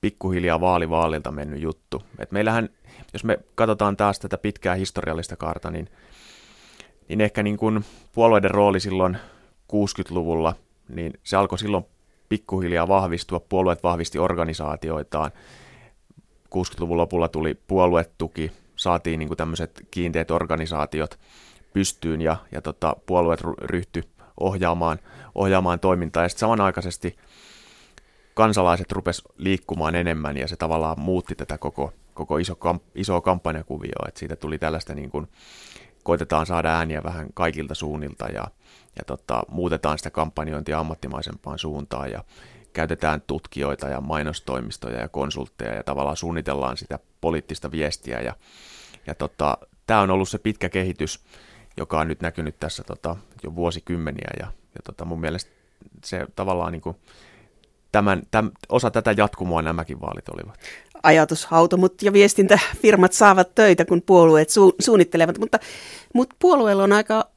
pikkuhiljaa 0.00 0.60
vaali 0.60 0.90
vaalilta 0.90 1.30
mennyt 1.30 1.62
juttu. 1.62 2.02
Et 2.18 2.32
meillähän, 2.32 2.68
jos 3.12 3.24
me 3.24 3.38
katsotaan 3.54 3.96
taas 3.96 4.18
tätä 4.18 4.38
pitkää 4.38 4.74
historiallista 4.74 5.36
kaarta, 5.36 5.70
niin, 5.70 5.88
niin 7.08 7.20
ehkä 7.20 7.42
niin 7.42 7.56
kuin 7.56 7.84
puolueiden 8.12 8.50
rooli 8.50 8.80
silloin 8.80 9.16
60-luvulla, 9.72 10.54
niin 10.88 11.12
se 11.22 11.36
alkoi 11.36 11.58
silloin 11.58 11.84
pikkuhiljaa 12.28 12.88
vahvistua. 12.88 13.40
Puolueet 13.40 13.82
vahvisti 13.82 14.18
organisaatioitaan. 14.18 15.30
60-luvun 16.54 16.96
lopulla 16.96 17.28
tuli 17.28 17.54
puoluetuki, 17.66 18.52
saatiin 18.76 19.18
niin 19.18 19.36
tämmöiset 19.36 19.86
kiinteät 19.90 20.30
organisaatiot 20.30 21.18
pystyyn 21.72 22.20
ja, 22.20 22.36
ja 22.52 22.62
tota, 22.62 22.96
puolueet 23.06 23.40
ryhtyi 23.62 24.02
ohjaamaan, 24.40 24.98
ohjaamaan 25.34 25.80
toimintaa. 25.80 26.22
Ja 26.22 26.28
sitten 26.28 26.40
samanaikaisesti 26.40 27.16
kansalaiset 28.34 28.92
rupes 28.92 29.22
liikkumaan 29.36 29.94
enemmän 29.94 30.36
ja 30.36 30.48
se 30.48 30.56
tavallaan 30.56 31.00
muutti 31.00 31.34
tätä 31.34 31.58
koko, 31.58 31.92
koko 32.14 32.38
iso, 32.38 32.56
kamp, 32.56 32.82
isoa 32.94 33.20
kampanjakuvioa. 33.20 34.08
Että 34.08 34.20
siitä 34.20 34.36
tuli 34.36 34.58
tällaista 34.58 34.94
niin 34.94 35.10
kuin, 35.10 35.28
koitetaan 36.02 36.46
saada 36.46 36.76
ääniä 36.76 37.02
vähän 37.02 37.26
kaikilta 37.34 37.74
suunnilta 37.74 38.26
ja, 38.26 38.44
ja 38.98 39.04
tota, 39.04 39.42
muutetaan 39.48 39.98
sitä 39.98 40.10
kampanjointia 40.10 40.78
ammattimaisempaan 40.78 41.58
suuntaan 41.58 42.10
ja 42.10 42.24
käytetään 42.72 43.22
tutkijoita 43.26 43.88
ja 43.88 44.00
mainostoimistoja 44.00 45.00
ja 45.00 45.08
konsultteja 45.08 45.74
ja 45.74 45.82
tavallaan 45.82 46.16
suunnitellaan 46.16 46.76
sitä 46.76 46.98
poliittista 47.20 47.70
viestiä 47.70 48.20
ja, 48.20 48.34
ja 49.06 49.14
tota, 49.14 49.58
tämä 49.86 50.00
on 50.00 50.10
ollut 50.10 50.28
se 50.28 50.38
pitkä 50.38 50.68
kehitys, 50.68 51.20
joka 51.76 52.00
on 52.00 52.08
nyt 52.08 52.20
näkynyt 52.20 52.60
tässä 52.60 52.84
tota, 52.84 53.16
jo 53.42 53.54
vuosikymmeniä 53.54 54.30
ja, 54.40 54.46
ja 54.46 54.80
tota, 54.84 55.04
mun 55.04 55.20
mielestä 55.20 55.50
se 56.04 56.26
tavallaan 56.36 56.72
niin 56.72 56.82
kuin, 56.82 56.96
tämän, 57.92 58.22
tämän, 58.30 58.52
osa 58.68 58.90
tätä 58.90 59.14
jatkumoa 59.16 59.62
nämäkin 59.62 60.00
vaalit 60.00 60.28
olivat 60.28 60.60
ajatushautomut 61.02 62.02
ja 62.02 62.12
viestintäfirmat 62.12 63.12
saavat 63.12 63.54
töitä, 63.54 63.84
kun 63.84 64.02
puolueet 64.02 64.48
su- 64.48 64.74
suunnittelevat. 64.80 65.38
Mutta, 65.38 65.58
mutta 66.14 66.36
puolueella 66.38 66.84
on 66.84 66.92
aika 66.92 67.28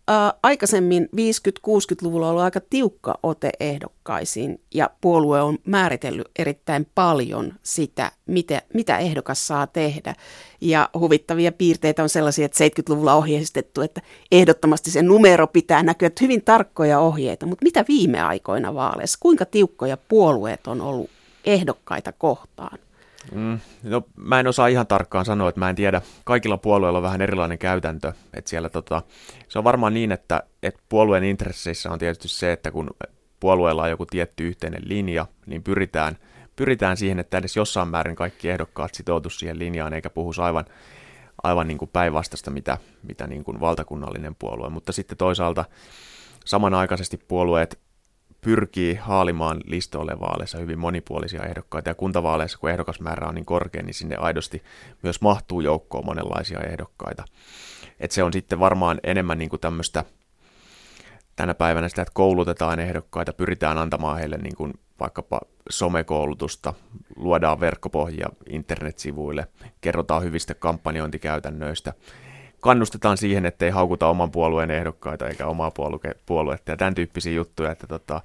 aikaisemmin 0.44 1.10
50-60-luvulla 1.16 2.30
ollut 2.30 2.44
aika 2.44 2.60
tiukka 2.70 3.20
ote 3.24 3.50
ehdokkaisiin 3.60 4.62
ja 4.74 4.90
puolue 5.02 5.42
on 5.42 5.58
määritellyt 5.66 6.28
erittäin 6.40 6.88
paljon 6.96 7.54
sitä, 7.64 8.12
mitä, 8.26 8.62
mitä 8.74 8.98
ehdokas 8.98 9.48
saa 9.48 9.68
tehdä. 9.68 10.16
Ja 10.62 10.90
huvittavia 11.00 11.52
piirteitä 11.52 12.04
on 12.04 12.10
sellaisia, 12.10 12.46
että 12.46 12.66
70-luvulla 12.66 13.14
ohjeistettu, 13.14 13.82
että 13.82 14.02
ehdottomasti 14.32 14.92
se 14.92 15.02
numero 15.02 15.48
pitää 15.48 15.84
näkyä, 15.84 16.08
että 16.08 16.24
hyvin 16.24 16.44
tarkkoja 16.44 17.00
ohjeita. 17.00 17.46
Mutta 17.46 17.64
mitä 17.64 17.86
viime 17.88 18.22
aikoina 18.22 18.76
vaaleissa, 18.76 19.18
kuinka 19.22 19.46
tiukkoja 19.46 19.98
puolueet 19.98 20.68
on 20.68 20.82
ollut 20.82 21.10
ehdokkaita 21.46 22.12
kohtaan? 22.12 22.80
Mm, 23.36 23.60
no, 23.84 24.04
mä 24.16 24.40
en 24.40 24.48
osaa 24.48 24.68
ihan 24.68 24.88
tarkkaan 24.88 25.26
sanoa, 25.26 25.50
että 25.50 25.60
mä 25.60 25.70
en 25.70 25.76
tiedä. 25.76 26.02
Kaikilla 26.24 26.58
puolueilla 26.58 26.98
on 27.00 27.04
vähän 27.04 27.22
erilainen 27.22 27.58
käytäntö. 27.58 28.14
Että 28.34 28.50
siellä, 28.50 28.70
tota, 28.70 29.02
se 29.48 29.60
on 29.60 29.64
varmaan 29.64 29.94
niin, 29.94 30.12
että, 30.12 30.44
että 30.64 30.82
puolueen 30.90 31.24
intresseissä 31.24 31.92
on 31.92 32.00
tietysti 32.00 32.28
se, 32.28 32.52
että 32.52 32.72
kun 32.72 32.90
puolueella 33.40 33.84
on 33.84 33.90
joku 33.90 34.06
tietty 34.06 34.48
yhteinen 34.48 34.82
linja, 34.86 35.26
niin 35.46 35.64
pyritään, 35.64 36.18
pyritään 36.56 36.98
siihen, 36.98 37.20
että 37.20 37.38
edes 37.38 37.56
jossain 37.56 37.88
määrin 37.88 38.16
kaikki 38.16 38.50
ehdokkaat 38.50 38.94
sitoutu 38.94 39.30
siihen 39.30 39.60
linjaan, 39.60 39.94
eikä 39.94 40.10
puhu 40.10 40.32
aivan, 40.42 40.66
aivan 41.44 41.68
niin 41.68 41.78
kuin 41.78 41.90
päinvastaista, 41.94 42.52
mitä, 42.52 42.78
mitä 43.04 43.28
niin 43.28 43.44
kuin 43.44 43.60
valtakunnallinen 43.60 44.36
puolue. 44.36 44.70
Mutta 44.70 44.92
sitten 44.92 45.18
toisaalta 45.18 45.66
samanaikaisesti 46.46 47.18
puolueet 47.18 47.80
pyrkii 48.42 48.96
haalimaan 48.96 49.62
listoille 49.66 50.20
vaaleissa 50.20 50.58
hyvin 50.58 50.80
monipuolisia 50.80 51.44
ehdokkaita, 51.44 51.90
ja 51.90 51.96
kuntavaaleissa, 51.96 52.58
kun 52.58 52.70
ehdokasmäärä 52.70 53.28
on 53.28 53.36
niin 53.36 53.46
korkea, 53.46 53.84
niin 53.84 53.94
sinne 53.94 54.16
aidosti 54.16 54.64
myös 55.04 55.22
mahtuu 55.22 55.62
joukkoon 55.62 56.06
monenlaisia 56.06 56.60
ehdokkaita. 56.60 57.24
Et 58.00 58.12
se 58.12 58.24
on 58.24 58.34
sitten 58.34 58.60
varmaan 58.60 59.00
enemmän 59.04 59.38
niin 59.38 59.50
kuin 59.50 59.60
tämmöistä 59.60 60.04
tänä 61.36 61.54
päivänä 61.54 61.90
sitä, 61.90 62.02
että 62.02 62.12
koulutetaan 62.14 62.80
ehdokkaita, 62.80 63.34
pyritään 63.34 63.78
antamaan 63.78 64.18
heille 64.18 64.38
niin 64.38 64.56
kuin 64.56 64.74
vaikkapa 65.00 65.40
somekoulutusta, 65.70 66.74
luodaan 67.16 67.60
verkkopohjia 67.60 68.30
internetsivuille, 68.50 69.48
kerrotaan 69.82 70.24
hyvistä 70.24 70.54
kampanjointikäytännöistä, 70.54 71.94
kannustetaan 72.62 73.18
siihen, 73.18 73.46
ettei 73.46 73.70
haukuta 73.70 74.08
oman 74.08 74.32
puolueen 74.32 74.72
ehdokkaita 74.72 75.28
eikä 75.28 75.48
omaa 75.48 75.72
puolue- 75.72 76.20
puoluetta 76.26 76.72
ja 76.72 76.78
tämän 76.78 76.96
tyyppisiä 76.96 77.34
juttuja, 77.34 77.72
että, 77.72 77.88
tota, 77.88 78.22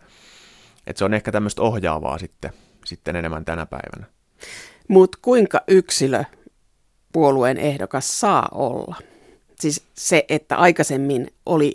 että 0.87 0.99
se 0.99 1.05
on 1.05 1.15
ehkä 1.15 1.33
tämmöistä 1.33 1.63
ohjaavaa 1.63 2.19
sitten, 2.19 2.51
sitten 2.85 3.17
enemmän 3.17 3.45
tänä 3.45 3.67
päivänä. 3.67 4.07
Mutta 4.89 5.19
kuinka 5.23 5.61
yksilö 5.69 6.25
puolueen 7.13 7.59
ehdokas 7.59 8.21
saa 8.21 8.49
olla? 8.53 8.97
Siis 9.61 9.85
se, 9.95 10.25
että 10.29 10.57
aikaisemmin 10.57 11.31
oli 11.47 11.75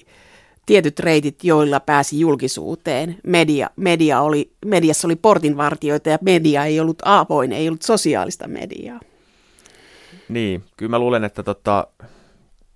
tietyt 0.65 0.99
reitit, 0.99 1.43
joilla 1.43 1.79
pääsi 1.79 2.19
julkisuuteen. 2.19 3.17
Media, 3.23 3.69
media 3.75 4.21
oli, 4.21 4.51
mediassa 4.65 5.07
oli 5.07 5.15
portinvartioita 5.15 6.09
ja 6.09 6.17
media 6.21 6.65
ei 6.65 6.79
ollut 6.79 7.01
avoin, 7.05 7.51
ei 7.51 7.67
ollut 7.67 7.81
sosiaalista 7.81 8.47
mediaa. 8.47 8.99
Niin, 10.29 10.63
kyllä 10.77 10.89
mä 10.89 10.99
luulen, 10.99 11.23
että 11.23 11.43
tota, 11.43 11.87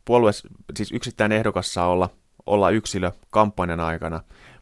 puolue, 0.05 0.31
siis 0.75 0.91
yksittäinen 0.91 1.37
ehdokas 1.37 1.73
saa 1.73 1.87
olla, 1.87 2.09
olla 2.45 2.69
yksilö 2.69 3.11
kampanjan 3.29 3.79
aikana, 3.79 4.21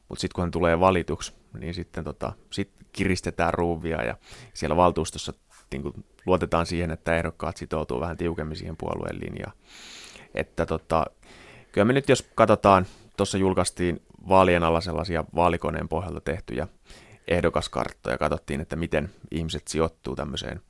mutta 0.10 0.21
sitten 0.21 0.36
kun 0.36 0.41
hän 0.41 0.51
tulee 0.51 0.79
valituksi, 0.79 1.34
niin 1.60 1.73
sitten 1.73 2.03
tota, 2.03 2.34
sit 2.51 2.71
kiristetään 2.91 3.53
ruuvia 3.53 4.03
ja 4.03 4.17
siellä 4.53 4.75
valtuustossa 4.75 5.34
niin 5.71 5.82
kuin, 5.82 6.06
luotetaan 6.25 6.65
siihen, 6.65 6.91
että 6.91 7.15
ehdokkaat 7.15 7.58
sitoutuu 7.58 7.99
vähän 7.99 8.17
tiukemmin 8.17 8.58
siihen 8.58 8.77
puolueen 8.77 9.19
linjaan. 9.19 9.53
Että 10.36 10.65
tota, 10.65 11.06
kyllä 11.71 11.86
me 11.86 11.93
nyt 11.93 12.10
jos 12.10 12.29
katsotaan, 12.36 12.86
tuossa 13.17 13.38
julkaistiin 13.38 14.01
vaalien 14.29 14.63
alla 14.63 14.82
sellaisia 14.82 15.25
vaalikoneen 15.36 15.89
pohjalta 15.89 16.21
tehtyjä 16.21 16.67
ehdokaskarttoja, 17.27 18.17
katsottiin, 18.17 18.62
että 18.62 18.75
miten 18.75 19.10
ihmiset 19.32 19.67
sijoittuu 19.67 20.15
tämmöiseen 20.15 20.62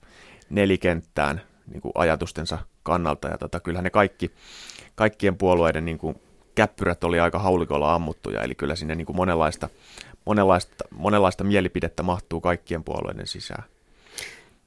nelikenttään 0.49 1.41
niin 1.67 1.81
ajatustensa 1.95 2.59
kannalta. 2.83 3.27
Ja 3.27 3.37
tota, 3.37 3.59
kyllähän 3.59 3.83
ne 3.83 3.89
kaikki, 3.89 4.31
kaikkien 4.95 5.37
puolueiden 5.37 5.85
niin 5.85 5.97
kuin 5.97 6.15
käppyrät 6.55 7.03
oli 7.03 7.19
aika 7.19 7.39
haulikolla 7.39 7.93
ammuttuja, 7.93 8.41
eli 8.41 8.55
kyllä 8.55 8.75
sinne 8.75 8.95
niin 8.95 9.05
kuin 9.05 9.15
monenlaista, 9.15 9.69
monenlaista, 10.25 10.85
monenlaista 10.91 11.43
mielipidettä 11.43 12.03
mahtuu 12.03 12.41
kaikkien 12.41 12.83
puolueiden 12.83 13.27
sisään. 13.27 13.63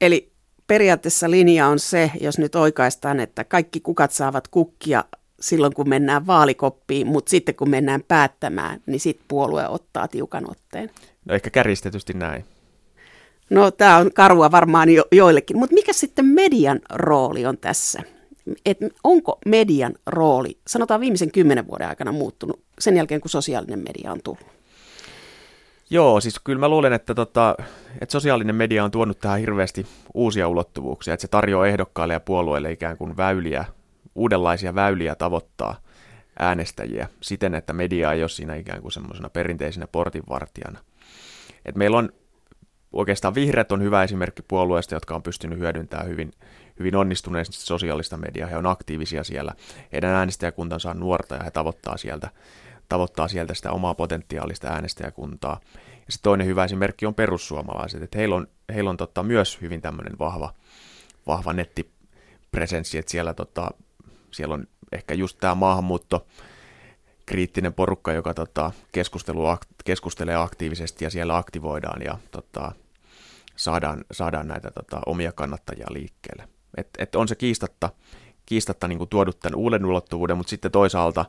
Eli 0.01 0.31
periaatteessa 0.67 1.31
linja 1.31 1.67
on 1.67 1.79
se, 1.79 2.11
jos 2.21 2.37
nyt 2.37 2.55
oikaistaan, 2.55 3.19
että 3.19 3.43
kaikki 3.43 3.79
kukat 3.79 4.11
saavat 4.11 4.47
kukkia 4.47 5.03
silloin, 5.39 5.73
kun 5.73 5.89
mennään 5.89 6.27
vaalikoppiin, 6.27 7.07
mutta 7.07 7.29
sitten 7.29 7.55
kun 7.55 7.69
mennään 7.69 8.03
päättämään, 8.07 8.81
niin 8.85 8.99
sitten 8.99 9.25
puolue 9.27 9.67
ottaa 9.67 10.07
tiukan 10.07 10.51
otteen. 10.51 10.91
No 11.25 11.35
ehkä 11.35 11.49
kärjistetysti 11.49 12.13
näin. 12.13 12.45
No 13.49 13.71
tämä 13.71 13.97
on 13.97 14.13
karua 14.13 14.51
varmaan 14.51 14.89
jo, 14.89 15.03
joillekin, 15.11 15.57
mutta 15.57 15.73
mikä 15.73 15.93
sitten 15.93 16.25
median 16.25 16.79
rooli 16.93 17.45
on 17.45 17.57
tässä? 17.57 18.03
Et 18.65 18.77
onko 19.03 19.39
median 19.45 19.93
rooli, 20.05 20.57
sanotaan 20.67 20.99
viimeisen 20.99 21.31
kymmenen 21.31 21.67
vuoden 21.67 21.87
aikana 21.87 22.11
muuttunut 22.11 22.63
sen 22.79 22.97
jälkeen, 22.97 23.21
kun 23.21 23.29
sosiaalinen 23.29 23.79
media 23.79 24.11
on 24.11 24.19
tullut? 24.23 24.57
Joo, 25.89 26.21
siis 26.21 26.39
kyllä 26.39 26.59
mä 26.59 26.69
luulen, 26.69 26.93
että, 26.93 27.15
tota, 27.15 27.55
että 28.01 28.11
sosiaalinen 28.11 28.55
media 28.55 28.83
on 28.83 28.91
tuonut 28.91 29.19
tähän 29.19 29.39
hirveästi 29.39 29.85
uusia 30.13 30.47
ulottuvuuksia, 30.47 31.13
että 31.13 31.21
se 31.21 31.27
tarjoaa 31.27 31.67
ehdokkaille 31.67 32.13
ja 32.13 32.19
puolueille 32.19 32.71
ikään 32.71 32.97
kuin 32.97 33.17
väyliä, 33.17 33.65
uudenlaisia 34.15 34.75
väyliä 34.75 35.15
tavoittaa 35.15 35.75
äänestäjiä 36.39 37.07
siten, 37.21 37.55
että 37.55 37.73
media 37.73 38.13
ei 38.13 38.21
ole 38.23 38.29
siinä 38.29 38.55
ikään 38.55 38.81
kuin 38.81 38.91
semmoisena 38.91 39.29
perinteisenä 39.29 39.87
portinvartijana. 39.87 40.79
Et 41.65 41.75
meillä 41.75 41.97
on 41.97 42.09
oikeastaan 42.93 43.35
vihreät 43.35 43.71
on 43.71 43.81
hyvä 43.81 44.03
esimerkki 44.03 44.41
puolueesta, 44.41 44.95
jotka 44.95 45.15
on 45.15 45.23
pystynyt 45.23 45.59
hyödyntämään 45.59 46.09
hyvin, 46.09 46.31
hyvin 46.79 46.95
onnistuneesti 46.95 47.55
sosiaalista 47.55 48.17
mediaa. 48.17 48.49
He 48.49 48.57
on 48.57 48.65
aktiivisia 48.65 49.23
siellä. 49.23 49.53
Heidän 49.93 50.11
äänestäjäkuntansa 50.11 50.89
on 50.89 50.99
nuorta 50.99 51.35
ja 51.35 51.43
he 51.43 51.51
tavoittaa 51.51 51.97
sieltä, 51.97 52.29
tavoittaa 52.89 53.27
sieltä 53.27 53.53
sitä 53.53 53.71
omaa 53.71 53.93
potentiaalista 53.93 54.67
äänestäjäkuntaa. 54.67 55.59
Ja 55.75 56.11
se 56.11 56.19
toinen 56.21 56.47
hyvä 56.47 56.65
esimerkki 56.65 57.05
on 57.05 57.15
perussuomalaiset. 57.15 58.03
Että 58.03 58.17
heillä 58.17 58.35
on, 58.35 58.47
heillä 58.73 58.89
on 58.89 58.97
totta, 58.97 59.23
myös 59.23 59.61
hyvin 59.61 59.81
tämmöinen 59.81 60.19
vahva, 60.19 60.53
vahva 61.27 61.53
nettipresenssi, 61.53 62.97
että 62.97 63.11
siellä, 63.11 63.33
tota, 63.33 63.71
siellä 64.31 64.53
on 64.53 64.67
ehkä 64.91 65.13
just 65.13 65.37
tämä 65.39 65.55
maahanmuutto, 65.55 66.27
kriittinen 67.27 67.73
porukka, 67.73 68.13
joka 68.13 68.33
tota, 68.33 68.71
keskustelee 69.83 70.35
aktiivisesti 70.35 71.05
ja 71.05 71.09
siellä 71.09 71.37
aktivoidaan 71.37 72.01
ja 72.01 72.17
tota, 72.31 72.71
saadaan, 73.55 74.05
saadaan 74.11 74.47
näitä 74.47 74.71
tota, 74.71 75.01
omia 75.05 75.31
kannattajia 75.31 75.87
liikkeelle. 75.89 76.47
Et, 76.77 76.89
et 76.97 77.15
on 77.15 77.27
se 77.27 77.35
kiistatta, 77.35 77.89
kiistatta 78.45 78.87
niin 78.87 78.97
kuin 78.97 79.09
tuodut 79.09 79.39
tämän 79.39 79.55
uuden 79.55 79.85
ulottuvuuden, 79.85 80.37
mutta 80.37 80.49
sitten 80.49 80.71
toisaalta 80.71 81.25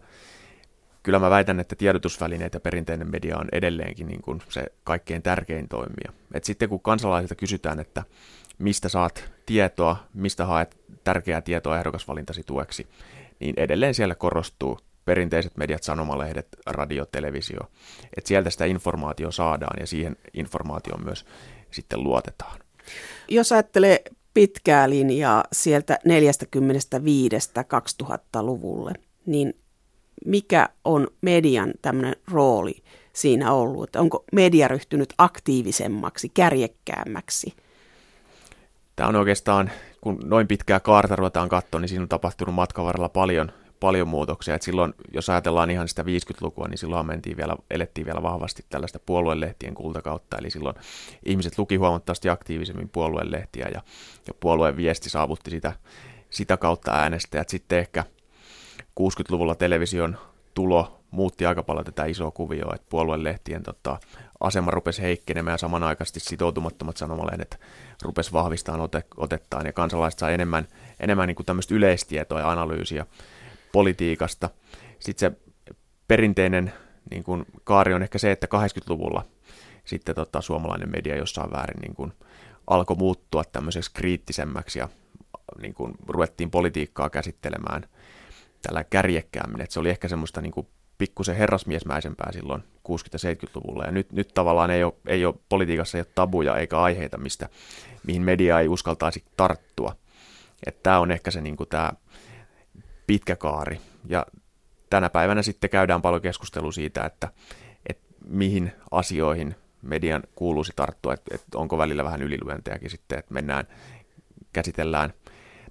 kyllä 1.02 1.18
mä 1.18 1.30
väitän, 1.30 1.60
että 1.60 1.76
tiedotusvälineet 1.76 2.54
ja 2.54 2.60
perinteinen 2.60 3.10
media 3.10 3.38
on 3.38 3.48
edelleenkin 3.52 4.06
niin 4.06 4.22
kuin 4.22 4.42
se 4.48 4.66
kaikkein 4.84 5.22
tärkein 5.22 5.68
toimija. 5.68 6.12
Et 6.34 6.44
sitten 6.44 6.68
kun 6.68 6.80
kansalaisilta 6.80 7.34
kysytään, 7.34 7.80
että 7.80 8.02
mistä 8.58 8.88
saat 8.88 9.30
tietoa, 9.46 9.96
mistä 10.14 10.46
haet 10.46 10.76
tärkeää 11.04 11.40
tietoa 11.40 11.78
ehdokasvalintasi 11.78 12.42
tueksi, 12.46 12.86
niin 13.40 13.54
edelleen 13.56 13.94
siellä 13.94 14.14
korostuu 14.14 14.78
perinteiset 15.08 15.56
mediat, 15.56 15.82
sanomalehdet, 15.82 16.48
radio, 16.66 17.06
televisio. 17.06 17.60
Että 18.16 18.28
sieltä 18.28 18.50
sitä 18.50 18.64
informaatiota 18.64 19.32
saadaan 19.32 19.76
ja 19.80 19.86
siihen 19.86 20.16
informaatioon 20.34 21.04
myös 21.04 21.24
sitten 21.70 22.02
luotetaan. 22.02 22.58
Jos 23.28 23.52
ajattelee 23.52 24.02
pitkää 24.34 24.90
linjaa 24.90 25.44
sieltä 25.52 25.98
45 26.04 27.50
2000-luvulle, 28.02 28.92
niin 29.26 29.54
mikä 30.26 30.68
on 30.84 31.08
median 31.20 31.72
tämmöinen 31.82 32.16
rooli 32.30 32.82
siinä 33.12 33.52
ollut? 33.52 33.84
Että 33.84 34.00
onko 34.00 34.24
media 34.32 34.68
ryhtynyt 34.68 35.14
aktiivisemmaksi, 35.18 36.28
kärjekkäämmäksi? 36.28 37.54
Tämä 38.96 39.08
on 39.08 39.16
oikeastaan, 39.16 39.70
kun 40.00 40.18
noin 40.24 40.48
pitkää 40.48 40.80
kaarta 40.80 41.16
ruvetaan 41.16 41.48
katsoa, 41.48 41.80
niin 41.80 41.88
siinä 41.88 42.02
on 42.02 42.08
tapahtunut 42.08 42.54
matkan 42.54 42.84
varrella 42.84 43.08
paljon, 43.08 43.52
paljon 43.80 44.08
muutoksia. 44.08 44.54
Et 44.54 44.62
silloin, 44.62 44.94
jos 45.12 45.30
ajatellaan 45.30 45.70
ihan 45.70 45.88
sitä 45.88 46.02
50-lukua, 46.02 46.68
niin 46.68 46.78
silloin 46.78 47.06
mentiin 47.06 47.36
vielä, 47.36 47.56
elettiin 47.70 48.04
vielä 48.04 48.22
vahvasti 48.22 48.64
tällaista 48.68 48.98
puoluelehtien 48.98 49.74
kultakautta, 49.74 50.36
eli 50.38 50.50
silloin 50.50 50.76
ihmiset 51.24 51.58
luki 51.58 51.76
huomattavasti 51.76 52.28
aktiivisemmin 52.28 52.88
puoluelehtiä 52.88 53.68
ja, 53.74 53.82
ja 54.26 54.34
puolueen 54.40 54.76
viesti 54.76 55.10
saavutti 55.10 55.50
sitä, 55.50 55.72
sitä 56.30 56.56
kautta 56.56 56.92
äänestäjät. 56.92 57.48
Sitten 57.48 57.78
ehkä 57.78 58.04
60-luvulla 59.00 59.54
television 59.54 60.18
tulo 60.54 60.98
muutti 61.10 61.46
aika 61.46 61.62
paljon 61.62 61.84
tätä 61.84 62.04
isoa 62.04 62.30
kuvioa, 62.30 62.74
että 62.74 62.86
puoluelehtien 62.90 63.62
tota, 63.62 64.00
asema 64.40 64.70
rupesi 64.70 65.02
heikkenemään 65.02 65.54
ja 65.54 65.58
samanaikaisesti 65.58 66.20
sitoutumattomat 66.20 66.96
sanomalehdet 66.96 67.60
rupesi 68.02 68.32
vahvistamaan 68.32 68.80
ote, 68.80 69.04
otettaan 69.16 69.66
ja 69.66 69.72
kansalaiset 69.72 70.18
sai 70.18 70.34
enemmän, 70.34 70.68
enemmän 71.00 71.26
niin 71.26 71.36
kuin 71.36 71.46
tämmöistä 71.46 71.74
yleistietoa 71.74 72.40
ja 72.40 72.50
analyysiä 72.50 73.06
politiikasta. 73.72 74.50
Sitten 74.98 75.30
se 75.30 75.36
perinteinen 76.08 76.72
niin 77.10 77.24
kuin 77.24 77.46
kaari 77.64 77.94
on 77.94 78.02
ehkä 78.02 78.18
se, 78.18 78.32
että 78.32 78.46
80-luvulla 78.46 79.24
sitten 79.84 80.14
tota, 80.14 80.40
suomalainen 80.40 80.90
media 80.90 81.16
jossain 81.16 81.50
väärin 81.50 81.80
niin 81.80 81.94
kuin 81.94 82.12
alkoi 82.66 82.96
muuttua 82.96 83.44
tämmöiseksi 83.44 83.90
kriittisemmäksi 83.94 84.78
ja 84.78 84.88
niin 85.60 85.74
kuin 85.74 85.94
ruvettiin 86.08 86.50
politiikkaa 86.50 87.10
käsittelemään 87.10 87.82
tällä 88.62 88.84
kärjekkäämmin, 88.84 89.60
että 89.60 89.74
se 89.74 89.80
oli 89.80 89.90
ehkä 89.90 90.08
semmoista 90.08 90.40
niin 90.40 90.52
kuin 90.52 90.66
pikkusen 90.98 91.36
herrasmiesmäisempää 91.36 92.32
silloin 92.32 92.62
60-70-luvulla. 92.88 93.84
Ja 93.84 93.90
nyt, 93.90 94.12
nyt 94.12 94.28
tavallaan 94.34 94.70
ei 94.70 94.84
ole, 94.84 94.94
ei 95.06 95.24
ole, 95.24 95.34
politiikassa 95.48 95.98
ei 95.98 96.00
ole 96.00 96.12
tabuja 96.14 96.56
eikä 96.56 96.80
aiheita, 96.80 97.18
mistä, 97.18 97.48
mihin 98.06 98.22
media 98.22 98.60
ei 98.60 98.68
uskaltaisi 98.68 99.24
tarttua. 99.36 99.96
Tämä 100.82 100.98
on 100.98 101.10
ehkä 101.10 101.30
se 101.30 101.40
niin 101.40 101.56
kuin 101.56 101.68
tämä 101.68 101.92
pitkä 103.08 103.36
kaari. 103.36 103.80
Ja 104.08 104.26
tänä 104.90 105.10
päivänä 105.10 105.42
sitten 105.42 105.70
käydään 105.70 106.02
paljon 106.02 106.22
keskustelua 106.22 106.72
siitä, 106.72 107.04
että, 107.04 107.28
että 107.88 108.04
mihin 108.26 108.72
asioihin 108.90 109.54
median 109.82 110.22
kuuluisi 110.34 110.72
tarttua, 110.76 111.14
että, 111.14 111.34
että 111.34 111.58
onko 111.58 111.78
välillä 111.78 112.04
vähän 112.04 112.22
ylilyöntejäkin 112.22 112.90
sitten, 112.90 113.18
että 113.18 113.34
mennään, 113.34 113.66
käsitellään, 114.52 115.12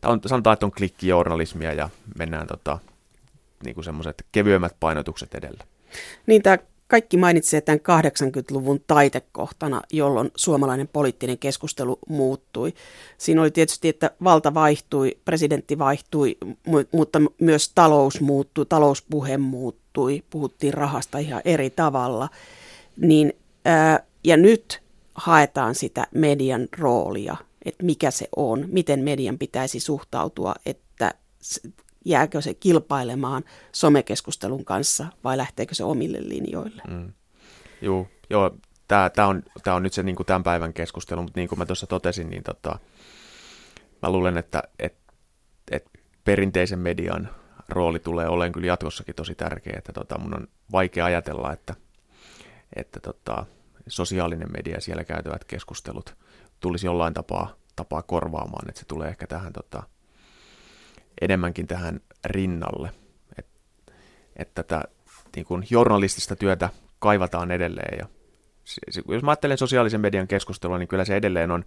tai 0.02 0.12
on, 0.12 0.20
sanotaan, 0.26 0.54
että 0.54 0.66
on 0.66 0.72
klikkijournalismia 0.72 1.74
ja 1.74 1.90
mennään 2.18 2.48
tota, 2.48 2.80
niin 3.64 3.76
kuin 3.76 3.86
semmoiset 3.86 4.26
kevyemmät 4.32 4.76
painotukset 4.80 5.36
edellä. 5.36 5.64
Niin 6.26 6.42
tämä 6.42 6.58
kaikki 6.88 7.18
mainitsee 7.18 7.62
tämän 7.62 7.80
80-luvun 7.80 8.84
taitekohtana, 8.88 9.82
jolloin 9.94 10.32
suomalainen 10.36 10.88
poliittinen 10.88 11.38
keskustelu 11.38 12.00
muuttui. 12.10 12.74
Siinä 13.18 13.42
oli 13.42 13.52
tietysti, 13.52 13.88
että 13.88 14.12
valta 14.24 14.54
vaihtui, 14.54 15.18
presidentti 15.26 15.78
vaihtui, 15.78 16.38
mutta 16.92 17.22
myös 17.42 17.72
talous 17.76 18.22
muuttui, 18.22 18.66
talouspuhe 18.66 19.38
muuttui, 19.38 20.24
puhuttiin 20.30 20.74
rahasta 20.74 21.18
ihan 21.18 21.42
eri 21.46 21.70
tavalla. 21.70 22.30
Niin, 22.98 23.34
ää, 23.66 24.00
ja 24.24 24.38
nyt 24.38 24.82
haetaan 25.16 25.76
sitä 25.76 26.08
median 26.14 26.68
roolia, 26.78 27.38
että 27.66 27.86
mikä 27.86 28.12
se 28.12 28.28
on, 28.36 28.66
miten 28.68 29.00
median 29.00 29.38
pitäisi 29.38 29.80
suhtautua, 29.80 30.56
että 30.66 31.14
jääkö 32.08 32.42
se 32.42 32.54
kilpailemaan 32.54 33.44
somekeskustelun 33.72 34.66
kanssa 34.66 35.06
vai 35.24 35.38
lähteekö 35.38 35.76
se 35.76 35.84
omille 35.84 36.18
linjoille. 36.22 36.82
Mm. 36.88 37.14
Joo, 37.82 38.08
joo 38.30 38.56
tämä, 38.88 39.10
tämä, 39.10 39.28
on, 39.28 39.44
tämä 39.64 39.76
on 39.76 39.84
nyt 39.84 39.94
se 39.94 40.04
niin 40.04 40.16
kuin 40.16 40.28
tämän 40.28 40.44
päivän 40.44 40.74
keskustelu, 40.74 41.22
mutta 41.22 41.40
niin 41.40 41.50
kuin 41.50 41.60
mä 41.60 41.66
tuossa 41.66 41.88
totesin, 41.88 42.30
niin 42.30 42.44
tota, 42.44 42.80
mä 44.02 44.12
luulen, 44.12 44.38
että 44.38 44.64
et, 44.80 44.98
et 45.72 45.86
perinteisen 46.24 46.80
median 46.80 47.30
rooli 47.70 48.00
tulee 48.00 48.28
olemaan 48.28 48.52
kyllä 48.52 48.68
jatkossakin 48.68 49.16
tosi 49.16 49.36
tärkeä, 49.36 49.76
että 49.78 49.94
tota, 49.94 50.18
mun 50.18 50.36
on 50.36 50.48
vaikea 50.72 51.06
ajatella, 51.06 51.54
että, 51.54 51.76
että 52.76 53.00
tota, 53.00 53.46
sosiaalinen 53.88 54.52
media 54.52 54.82
siellä 54.82 55.04
käytävät 55.04 55.44
keskustelut 55.44 56.16
tulisi 56.60 56.88
jollain 56.88 57.14
tapaa, 57.14 57.56
tapaa 57.76 58.04
korvaamaan, 58.04 58.70
että 58.70 58.80
se 58.80 58.86
tulee 58.86 59.10
ehkä 59.10 59.28
tähän 59.28 59.54
tota, 59.54 59.84
enemmänkin 61.22 61.68
tähän 61.68 62.00
rinnalle. 62.26 62.92
Että 63.38 63.52
et 64.36 64.54
tätä 64.54 64.84
niin 65.36 65.46
kuin 65.46 65.64
journalistista 65.70 66.36
työtä 66.36 66.70
kaivataan 67.00 67.52
edelleen. 67.52 67.98
Ja 68.00 68.08
jos 69.08 69.24
mä 69.24 69.32
ajattelen 69.32 69.58
sosiaalisen 69.58 70.02
median 70.02 70.28
keskustelua, 70.28 70.78
niin 70.78 70.88
kyllä 70.88 71.06
se 71.06 71.16
edelleen 71.16 71.52
on 71.52 71.66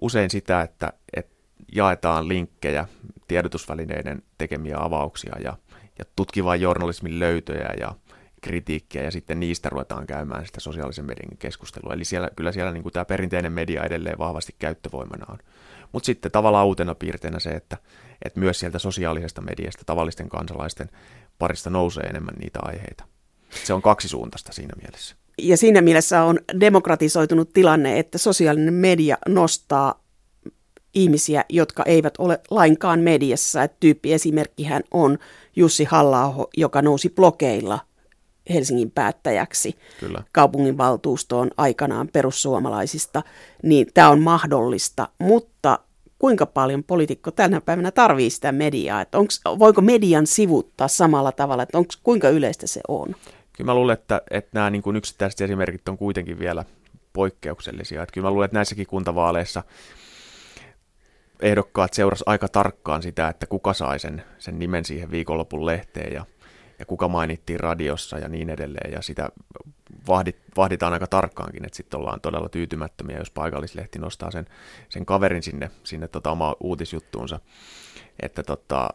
usein 0.00 0.30
sitä, 0.30 0.62
että, 0.62 0.92
että 1.16 1.34
jaetaan 1.74 2.28
linkkejä, 2.28 2.88
tiedotusvälineiden 3.28 4.22
tekemiä 4.38 4.76
avauksia 4.78 5.36
ja, 5.44 5.56
ja 5.98 6.04
tutkivaa 6.16 6.56
journalismin 6.56 7.20
löytöjä 7.20 7.74
ja 7.80 7.94
kritiikkiä 8.42 9.02
ja 9.02 9.10
sitten 9.10 9.40
niistä 9.40 9.68
ruvetaan 9.68 10.06
käymään 10.06 10.46
sitä 10.46 10.60
sosiaalisen 10.60 11.04
median 11.04 11.38
keskustelua. 11.38 11.94
Eli 11.94 12.04
siellä, 12.04 12.30
kyllä 12.36 12.52
siellä 12.52 12.72
niin 12.72 12.82
kuin 12.82 12.92
tämä 12.92 13.04
perinteinen 13.04 13.52
media 13.52 13.84
edelleen 13.84 14.18
vahvasti 14.18 14.54
käyttövoimana 14.58 15.26
on. 15.28 15.38
Mutta 15.94 16.06
sitten 16.06 16.32
tavallaan 16.32 16.66
uutena 16.66 16.94
piirteinä 16.94 17.38
se, 17.38 17.50
että, 17.50 17.76
että 18.24 18.40
myös 18.40 18.60
sieltä 18.60 18.78
sosiaalisesta 18.78 19.40
mediasta 19.40 19.82
tavallisten 19.86 20.28
kansalaisten 20.28 20.90
parista 21.38 21.70
nousee 21.70 22.04
enemmän 22.04 22.34
niitä 22.40 22.58
aiheita. 22.62 23.04
Se 23.64 23.74
on 23.74 23.82
kaksisuuntaista 23.82 24.52
siinä 24.52 24.72
mielessä. 24.82 25.16
Ja 25.38 25.56
siinä 25.56 25.82
mielessä 25.82 26.22
on 26.22 26.38
demokratisoitunut 26.60 27.52
tilanne, 27.52 27.98
että 27.98 28.18
sosiaalinen 28.18 28.74
media 28.74 29.18
nostaa 29.28 30.04
ihmisiä, 30.94 31.44
jotka 31.48 31.82
eivät 31.86 32.14
ole 32.18 32.40
lainkaan 32.50 33.00
mediassa. 33.00 33.62
Et 33.62 33.72
esimerkkihän 34.04 34.82
on 34.90 35.18
Jussi 35.56 35.84
halla 35.84 36.48
joka 36.56 36.82
nousi 36.82 37.08
blokeilla 37.08 37.78
Helsingin 38.50 38.90
päättäjäksi 38.90 39.78
Kyllä. 40.00 40.22
kaupunginvaltuustoon 40.32 41.50
aikanaan 41.56 42.08
perussuomalaisista, 42.12 43.22
niin 43.62 43.86
tämä 43.94 44.10
on 44.10 44.20
mahdollista, 44.20 45.08
mutta 45.18 45.78
kuinka 46.18 46.46
paljon 46.46 46.84
poliitikko 46.84 47.30
tänä 47.30 47.60
päivänä 47.60 47.90
tarvii 47.90 48.30
sitä 48.30 48.52
mediaa, 48.52 49.00
että 49.00 49.18
onks, 49.18 49.40
voiko 49.58 49.80
median 49.80 50.26
sivuttaa 50.26 50.88
samalla 50.88 51.32
tavalla, 51.32 51.62
että 51.62 51.78
onks, 51.78 51.96
kuinka 52.02 52.28
yleistä 52.28 52.66
se 52.66 52.80
on? 52.88 53.16
Kyllä 53.52 53.70
mä 53.70 53.74
luulen, 53.74 53.94
että, 53.94 54.22
että 54.30 54.50
nämä 54.54 54.70
niin 54.70 54.82
kuin 54.82 54.96
yksittäiset 54.96 55.40
esimerkit 55.40 55.88
on 55.88 55.98
kuitenkin 55.98 56.38
vielä 56.38 56.64
poikkeuksellisia. 57.12 58.02
Että 58.02 58.12
kyllä 58.12 58.26
mä 58.26 58.30
luulen, 58.30 58.44
että 58.44 58.56
näissäkin 58.58 58.86
kuntavaaleissa 58.86 59.62
ehdokkaat 61.40 61.92
seuras 61.92 62.22
aika 62.26 62.48
tarkkaan 62.48 63.02
sitä, 63.02 63.28
että 63.28 63.46
kuka 63.46 63.72
sai 63.72 63.98
sen, 63.98 64.22
sen 64.38 64.58
nimen 64.58 64.84
siihen 64.84 65.10
viikonlopun 65.10 65.66
lehteen 65.66 66.12
ja 66.12 66.24
ja 66.78 66.86
kuka 66.86 67.08
mainittiin 67.08 67.60
radiossa 67.60 68.18
ja 68.18 68.28
niin 68.28 68.50
edelleen. 68.50 68.92
Ja 68.92 69.02
sitä 69.02 69.28
vahdit, 70.08 70.36
vahditaan 70.56 70.92
aika 70.92 71.06
tarkkaankin, 71.06 71.66
että 71.66 71.76
sitten 71.76 72.00
ollaan 72.00 72.20
todella 72.20 72.48
tyytymättömiä, 72.48 73.18
jos 73.18 73.30
paikallislehti 73.30 73.98
nostaa 73.98 74.30
sen, 74.30 74.46
sen 74.88 75.06
kaverin 75.06 75.42
sinne, 75.42 75.70
sinne 75.84 76.08
tota 76.08 76.30
omaa 76.30 76.56
uutisjuttuunsa. 76.60 77.40
Että 78.22 78.42
tota, 78.42 78.88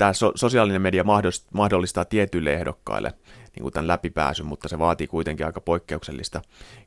tämä 0.00 0.12
so, 0.12 0.32
sosiaalinen 0.34 0.82
media 0.82 1.04
mahdollistaa 1.52 2.04
tietyille 2.04 2.52
ehdokkaille 2.52 3.12
niin 3.54 3.62
kuin 3.62 3.72
tämän 3.72 3.86
läpipääsyn, 3.86 4.46
mutta 4.46 4.68
se 4.68 4.78
vaatii 4.78 5.06
kuitenkin 5.06 5.46
aika 5.46 5.60
poikkeuksellista 5.60 6.42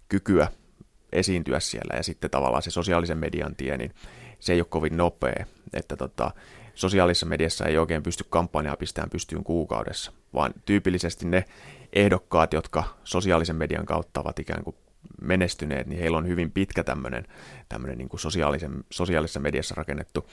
kykyä 0.09 0.47
esiintyä 1.11 1.59
siellä, 1.59 1.95
ja 1.97 2.03
sitten 2.03 2.29
tavallaan 2.29 2.63
se 2.63 2.71
sosiaalisen 2.71 3.17
median 3.17 3.55
tie, 3.55 3.77
niin 3.77 3.93
se 4.39 4.53
ei 4.53 4.59
ole 4.59 4.67
kovin 4.69 4.97
nopea, 4.97 5.45
että 5.73 5.95
tota, 5.95 6.31
sosiaalisessa 6.73 7.25
mediassa 7.25 7.65
ei 7.65 7.77
oikein 7.77 8.03
pysty 8.03 8.25
kampanjaa 8.29 8.77
pistämään 8.77 9.09
pystyyn 9.09 9.43
kuukaudessa, 9.43 10.11
vaan 10.33 10.53
tyypillisesti 10.65 11.25
ne 11.27 11.45
ehdokkaat, 11.93 12.53
jotka 12.53 12.83
sosiaalisen 13.03 13.55
median 13.55 13.85
kautta 13.85 14.21
ovat 14.21 14.39
ikään 14.39 14.63
kuin 14.63 14.75
menestyneet, 15.21 15.87
niin 15.87 15.99
heillä 15.99 16.17
on 16.17 16.27
hyvin 16.27 16.51
pitkä 16.51 16.83
tämmöinen, 16.83 17.27
tämmöinen 17.69 17.97
niin 17.97 18.09
kuin 18.09 18.19
sosiaalisen, 18.19 18.83
sosiaalisessa 18.89 19.39
mediassa 19.39 19.75
rakennettu 19.75 20.29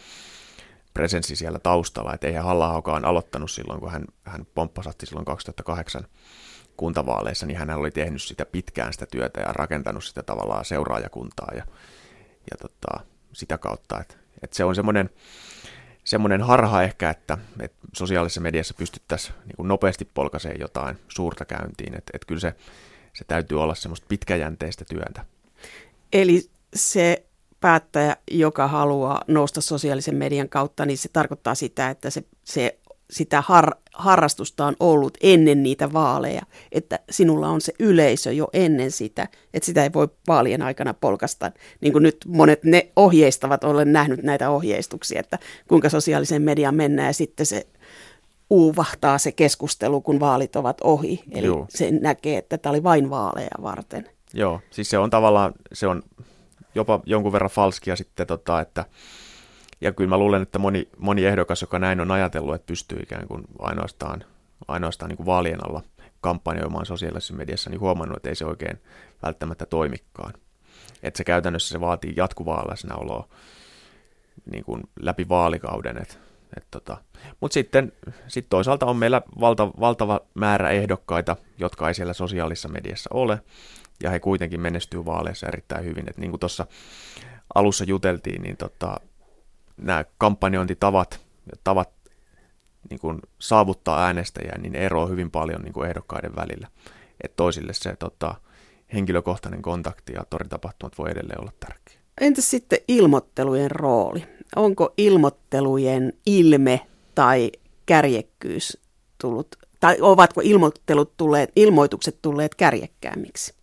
presenssi 0.94 1.36
siellä 1.36 1.58
taustalla, 1.58 2.14
että 2.14 2.26
eihän 2.26 2.44
halla 2.44 2.82
aloittanut 3.02 3.50
silloin, 3.50 3.80
kun 3.80 3.90
hän, 3.90 4.04
hän 4.24 4.46
pomppasatti 4.54 5.06
silloin 5.06 5.24
2008 5.24 6.06
kuntavaaleissa, 6.76 7.46
niin 7.46 7.58
hän 7.58 7.70
oli 7.70 7.90
tehnyt 7.90 8.22
sitä 8.22 8.46
pitkään 8.46 8.92
sitä 8.92 9.06
työtä 9.06 9.40
ja 9.40 9.52
rakentanut 9.52 10.04
sitä 10.04 10.22
tavallaan 10.22 10.64
seuraajakuntaa 10.64 11.50
ja, 11.56 11.66
ja 12.50 12.56
tota, 12.60 13.04
sitä 13.32 13.58
kautta, 13.58 14.00
että, 14.00 14.14
että 14.42 14.56
se 14.56 14.64
on 14.64 14.74
semmoinen, 14.74 15.10
semmoinen 16.10 16.42
harha 16.42 16.82
ehkä, 16.82 17.10
että, 17.10 17.38
että 17.60 17.78
sosiaalisessa 17.96 18.40
mediassa 18.40 18.74
pystyttäisiin 18.74 19.34
niin 19.44 19.68
nopeasti 19.68 20.04
polkaiseen 20.14 20.60
jotain 20.60 20.96
suurta 21.08 21.44
käyntiin, 21.44 21.94
että, 21.94 22.10
että 22.14 22.26
kyllä 22.26 22.40
se, 22.40 22.54
se 23.12 23.24
täytyy 23.24 23.62
olla 23.62 23.74
semmoista 23.74 24.06
pitkäjänteistä 24.08 24.84
työtä. 24.84 25.24
Eli 26.12 26.50
se 26.74 27.24
päättäjä, 27.60 28.16
joka 28.30 28.68
haluaa 28.68 29.24
nousta 29.26 29.60
sosiaalisen 29.60 30.16
median 30.16 30.48
kautta, 30.48 30.86
niin 30.86 30.98
se 30.98 31.08
tarkoittaa 31.12 31.54
sitä, 31.54 31.90
että 31.90 32.10
se, 32.10 32.24
se 32.44 32.78
sitä 33.10 33.42
har, 33.46 33.74
harrastusta 33.94 34.66
on 34.66 34.76
ollut 34.80 35.18
ennen 35.22 35.62
niitä 35.62 35.92
vaaleja, 35.92 36.42
että 36.72 36.98
sinulla 37.10 37.48
on 37.48 37.60
se 37.60 37.72
yleisö 37.78 38.32
jo 38.32 38.48
ennen 38.52 38.90
sitä, 38.90 39.28
että 39.54 39.66
sitä 39.66 39.82
ei 39.82 39.92
voi 39.92 40.08
vaalien 40.28 40.62
aikana 40.62 40.94
polkasta. 40.94 41.52
Niin 41.80 41.92
kuin 41.92 42.02
nyt 42.02 42.16
monet 42.26 42.64
ne 42.64 42.90
ohjeistavat, 42.96 43.64
olen 43.64 43.92
nähnyt 43.92 44.22
näitä 44.22 44.50
ohjeistuksia, 44.50 45.20
että 45.20 45.38
kuinka 45.68 45.88
sosiaalisen 45.88 46.42
median 46.42 46.74
mennään 46.74 47.06
ja 47.06 47.12
sitten 47.12 47.46
se 47.46 47.66
uuvahtaa 48.50 49.18
se 49.18 49.32
keskustelu, 49.32 50.00
kun 50.00 50.20
vaalit 50.20 50.56
ovat 50.56 50.80
ohi. 50.80 51.22
Eli 51.32 51.46
Joo. 51.46 51.66
se 51.68 51.90
näkee, 51.90 52.38
että 52.38 52.58
tämä 52.58 52.70
oli 52.70 52.82
vain 52.82 53.10
vaaleja 53.10 53.62
varten. 53.62 54.08
Joo, 54.34 54.60
siis 54.70 54.90
se 54.90 54.98
on 54.98 55.10
tavallaan, 55.10 55.52
se 55.72 55.86
on 55.86 56.02
jopa 56.74 57.00
jonkun 57.06 57.32
verran 57.32 57.50
falskia 57.50 57.96
sitten, 57.96 58.26
tota, 58.26 58.60
että 58.60 58.84
ja 59.80 59.92
kyllä 59.92 60.10
mä 60.10 60.18
luulen, 60.18 60.42
että 60.42 60.58
moni, 60.58 60.88
moni 60.98 61.24
ehdokas, 61.24 61.60
joka 61.62 61.78
näin 61.78 62.00
on 62.00 62.10
ajatellut, 62.10 62.54
että 62.54 62.66
pystyy 62.66 62.98
ikään 63.02 63.28
kuin 63.28 63.44
ainoastaan, 63.58 64.24
ainoastaan 64.68 65.08
niin 65.08 65.16
kuin 65.16 65.26
vaalien 65.26 65.68
alla 65.68 65.82
kampanjoimaan 66.20 66.86
sosiaalisessa 66.86 67.34
mediassa, 67.34 67.70
niin 67.70 67.80
huomannut, 67.80 68.16
että 68.16 68.28
ei 68.28 68.34
se 68.34 68.44
oikein 68.44 68.78
välttämättä 69.22 69.66
toimikaan. 69.66 70.34
Että 71.02 71.18
se 71.18 71.24
käytännössä 71.24 71.72
se 71.72 71.80
vaatii 71.80 72.14
jatkuvaa 72.16 72.68
läsnäoloa 72.70 73.28
niin 74.50 74.64
kuin 74.64 74.82
läpi 75.00 75.28
vaalikauden. 75.28 75.98
Et, 75.98 76.18
tota. 76.70 76.96
Mutta 77.40 77.54
sitten 77.54 77.92
sit 78.28 78.46
toisaalta 78.48 78.86
on 78.86 78.96
meillä 78.96 79.22
valta, 79.40 79.66
valtava 79.80 80.20
määrä 80.34 80.70
ehdokkaita, 80.70 81.36
jotka 81.58 81.88
ei 81.88 81.94
siellä 81.94 82.12
sosiaalisessa 82.12 82.68
mediassa 82.68 83.10
ole, 83.12 83.40
ja 84.02 84.10
he 84.10 84.20
kuitenkin 84.20 84.60
menestyy 84.60 85.04
vaaleissa 85.04 85.46
erittäin 85.46 85.84
hyvin. 85.84 86.10
Et 86.10 86.18
niin 86.18 86.30
kuin 86.30 86.40
tuossa 86.40 86.66
alussa 87.54 87.84
juteltiin, 87.84 88.42
niin 88.42 88.56
tota, 88.56 88.96
nämä 89.82 90.04
kampanjointitavat 90.18 91.20
tavat 91.64 91.90
niin 92.90 93.00
kuin 93.00 93.20
saavuttaa 93.38 94.04
äänestäjää, 94.04 94.58
niin 94.58 94.74
eroaa 94.74 95.06
hyvin 95.06 95.30
paljon 95.30 95.62
niin 95.62 95.72
kuin 95.72 95.88
ehdokkaiden 95.88 96.36
välillä. 96.36 96.68
Et 97.24 97.36
toisille 97.36 97.72
se 97.72 97.96
tota, 97.96 98.34
henkilökohtainen 98.92 99.62
kontakti 99.62 100.12
ja 100.12 100.24
toritapahtumat 100.30 100.98
voi 100.98 101.10
edelleen 101.10 101.40
olla 101.40 101.52
tärkeä. 101.60 102.00
Entäs 102.20 102.50
sitten 102.50 102.78
ilmoittelujen 102.88 103.70
rooli? 103.70 104.26
Onko 104.56 104.94
ilmoittelujen 104.96 106.12
ilme 106.26 106.80
tai 107.14 107.52
kärjekkyys 107.86 108.78
tullut, 109.20 109.56
tai 109.80 109.96
ovatko 110.00 110.40
ilmoittelut 110.44 111.16
tulleet, 111.16 111.52
ilmoitukset 111.56 112.18
tulleet 112.22 112.54
kärjekkäämmiksi? 112.54 113.59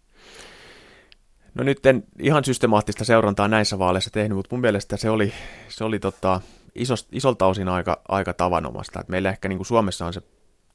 No 1.57 1.63
nyt 1.63 1.85
en 1.85 2.03
ihan 2.19 2.43
systemaattista 2.43 3.05
seurantaa 3.05 3.47
näissä 3.47 3.79
vaaleissa 3.79 4.09
tehnyt, 4.09 4.35
mutta 4.35 4.55
mun 4.55 4.61
mielestä 4.61 4.97
se 4.97 5.09
oli, 5.09 5.33
se 5.69 5.83
oli 5.83 5.99
tota, 5.99 6.41
isos, 6.75 7.07
isolta 7.11 7.45
osin 7.45 7.67
aika, 7.67 8.01
aika 8.07 8.33
tavanomasta. 8.33 8.99
Et 8.99 9.09
meillä 9.09 9.29
ehkä 9.29 9.47
niin 9.47 9.57
kuin 9.57 9.67
Suomessa 9.67 10.05
on 10.05 10.13
se 10.13 10.21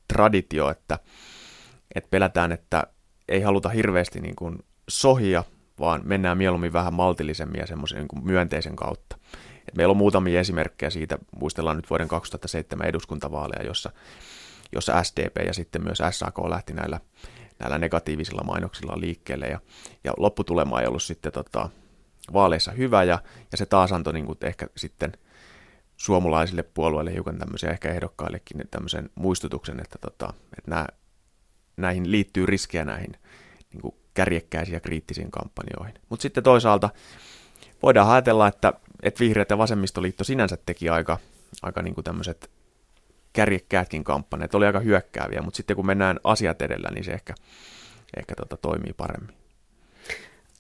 traditio, 0.09 0.71
että, 0.71 0.99
että 1.95 2.11
pelätään, 2.11 2.53
että 2.53 2.83
ei 3.29 3.41
haluta 3.41 3.69
hirveästi 3.69 4.21
niin 4.21 4.37
kuin 4.37 4.59
sohia, 4.89 5.45
vaan 5.81 6.01
mennään 6.05 6.39
mieluummin 6.39 6.73
vähän 6.73 6.95
maltillisemmin 6.95 7.61
ja 7.61 7.67
semmoisen 7.67 7.99
niin 7.99 8.25
myönteisen 8.25 8.77
kautta. 8.77 9.17
Et 9.69 9.77
meillä 9.77 9.93
on 9.93 9.97
muutamia 9.97 10.41
esimerkkejä 10.41 10.91
siitä, 10.91 11.19
muistellaan 11.41 11.77
nyt 11.77 11.91
vuoden 11.91 12.09
2007 12.09 12.87
eduskuntavaaleja, 12.87 13.67
jossa, 13.67 13.93
jossa 14.73 15.03
SDP 15.05 15.37
ja 15.47 15.55
sitten 15.55 15.85
myös 15.85 15.99
SAK 16.11 16.39
lähti 16.49 16.73
näillä 16.73 17.01
näillä 17.63 17.79
negatiivisilla 17.79 18.43
mainoksilla 18.45 19.01
liikkeelle 19.01 19.47
ja, 19.47 19.61
ja 20.05 20.13
lopputulema 20.17 20.81
ei 20.81 20.87
ollut 20.87 21.03
sitten 21.03 21.33
tota, 21.33 21.69
vaaleissa 22.33 22.73
hyvä 22.73 23.05
ja, 23.05 23.19
ja 23.53 23.59
se 23.59 23.67
taas 23.67 23.93
antoi 23.93 24.13
niin 24.13 24.27
kuin 24.27 24.39
ehkä 24.43 24.67
sitten 24.77 25.13
suomalaisille 25.97 26.63
puolueille 26.63 27.13
hiukan 27.15 27.39
tämmöisiä 27.39 27.71
ehkä 27.71 27.89
ehdokkaillekin 27.89 28.69
tämmöisen 28.71 29.11
muistutuksen, 29.15 29.81
että, 29.81 29.99
tota, 29.99 30.35
että 30.59 30.71
nämä, 30.71 30.87
näihin 31.77 32.11
liittyy 32.11 32.47
riskejä 32.47 32.85
näihin 32.85 33.17
niin 33.73 33.83
kuin 33.83 33.95
kärjekkäisiin 34.15 34.75
ja 34.75 34.81
kriittisiin 34.81 35.31
kampanjoihin. 35.31 35.95
Mutta 36.09 36.23
sitten 36.23 36.45
toisaalta 36.45 36.91
voidaan 37.83 38.11
ajatella, 38.11 38.49
että, 38.49 38.73
että 39.03 39.21
vihreät 39.21 39.51
ja 39.51 39.59
vasemmistoliitto 39.59 40.25
sinänsä 40.25 40.59
teki 40.67 40.89
aika, 40.89 41.19
aika 41.63 41.83
niin 41.83 41.95
kuin 41.95 42.05
tämmöiset 42.05 42.51
kärjekkäätkin 43.33 44.05
kampanjat 44.05 44.55
oli 44.55 44.67
aika 44.67 44.81
hyökkääviä, 44.81 45.43
mutta 45.43 45.57
sitten 45.57 45.77
kun 45.77 45.87
mennään 45.87 46.21
asiat 46.25 46.63
edellä, 46.63 46.89
niin 46.95 47.05
se 47.05 47.13
ehkä, 47.13 47.35
ehkä 48.17 48.35
tota, 48.35 48.57
toimii 48.57 48.93
paremmin. 48.93 49.35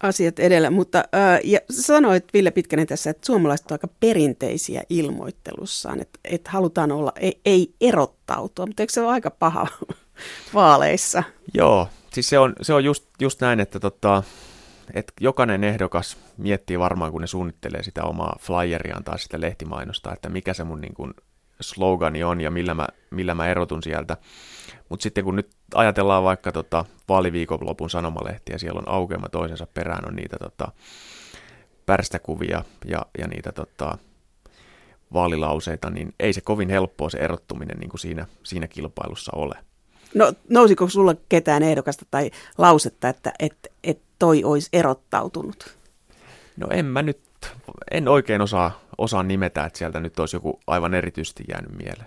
Asiat 0.02 0.38
edellä, 0.38 0.70
mutta 0.70 1.04
ää, 1.12 1.40
ja 1.44 1.58
sanoit 1.70 2.24
Ville 2.34 2.50
Pitkänen 2.50 2.86
tässä, 2.86 3.10
että 3.10 3.26
suomalaiset 3.26 3.70
ovat 3.70 3.84
aika 3.84 3.94
perinteisiä 4.00 4.82
ilmoittelussaan, 4.88 6.00
että, 6.00 6.18
että 6.24 6.50
halutaan 6.50 6.92
olla, 6.92 7.12
ei, 7.16 7.40
ei 7.44 7.74
erottautua, 7.80 8.66
mutta 8.66 8.82
eikö 8.82 8.92
se 8.92 9.00
ole 9.00 9.10
aika 9.10 9.30
paha 9.30 9.66
vaaleissa? 10.54 11.22
Joo, 11.54 11.88
siis 12.12 12.28
se 12.28 12.38
on, 12.38 12.52
se 12.62 12.74
on 12.74 12.84
just, 12.84 13.04
just 13.20 13.40
näin, 13.40 13.60
että 13.60 13.80
tota, 13.80 14.22
että 14.94 15.12
jokainen 15.20 15.64
ehdokas 15.64 16.16
miettii 16.36 16.78
varmaan, 16.78 17.12
kun 17.12 17.20
ne 17.20 17.26
suunnittelee 17.26 17.82
sitä 17.82 18.04
omaa 18.04 18.36
flyeriaan 18.40 19.04
tai 19.04 19.18
sitä 19.18 19.40
lehtimainosta, 19.40 20.12
että 20.12 20.28
mikä 20.28 20.54
se 20.54 20.64
mun 20.64 20.80
niin 20.80 20.94
kuin 20.94 21.14
slogani 21.60 22.24
on 22.24 22.40
ja 22.40 22.50
millä 22.50 22.74
mä, 22.74 22.88
millä 23.10 23.34
mä 23.34 23.48
erotun 23.48 23.82
sieltä. 23.82 24.16
Mutta 24.88 25.02
sitten 25.02 25.24
kun 25.24 25.36
nyt 25.36 25.50
ajatellaan 25.74 26.24
vaikka 26.24 26.52
tota 26.52 26.84
vaaliviikonlopun 27.08 27.90
sanomalehtiä, 27.90 28.58
siellä 28.58 28.78
on 28.78 28.88
aukeama 28.88 29.28
toisensa 29.28 29.66
perään, 29.74 30.08
on 30.08 30.16
niitä 30.16 30.36
tota, 30.38 30.72
pärstäkuvia 31.86 32.64
ja, 32.84 33.06
ja 33.18 33.26
niitä 33.26 33.52
tota, 33.52 33.98
vaalilauseita, 35.12 35.90
niin 35.90 36.14
ei 36.20 36.32
se 36.32 36.40
kovin 36.40 36.70
helppoa 36.70 37.10
se 37.10 37.18
erottuminen 37.18 37.78
niin 37.78 37.90
kuin 37.90 38.00
siinä, 38.00 38.26
siinä 38.42 38.68
kilpailussa 38.68 39.32
ole. 39.34 39.54
No 40.14 40.32
nousiko 40.48 40.88
sulla 40.88 41.14
ketään 41.28 41.62
ehdokasta 41.62 42.04
tai 42.10 42.30
lausetta, 42.58 43.08
että 43.08 43.32
et, 43.38 43.72
et 43.84 44.02
toi 44.18 44.44
olisi 44.44 44.68
erottautunut? 44.72 45.76
No 46.56 46.66
en 46.70 46.84
mä 46.84 47.02
nyt 47.02 47.20
en 47.90 48.08
oikein 48.08 48.40
osaa, 48.40 48.80
osaa 48.98 49.22
nimetä, 49.22 49.64
että 49.64 49.78
sieltä 49.78 50.00
nyt 50.00 50.18
olisi 50.18 50.36
joku 50.36 50.60
aivan 50.66 50.94
erityisesti 50.94 51.44
jäänyt 51.48 51.72
mieleen. 51.78 52.06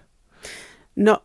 No 0.95 1.23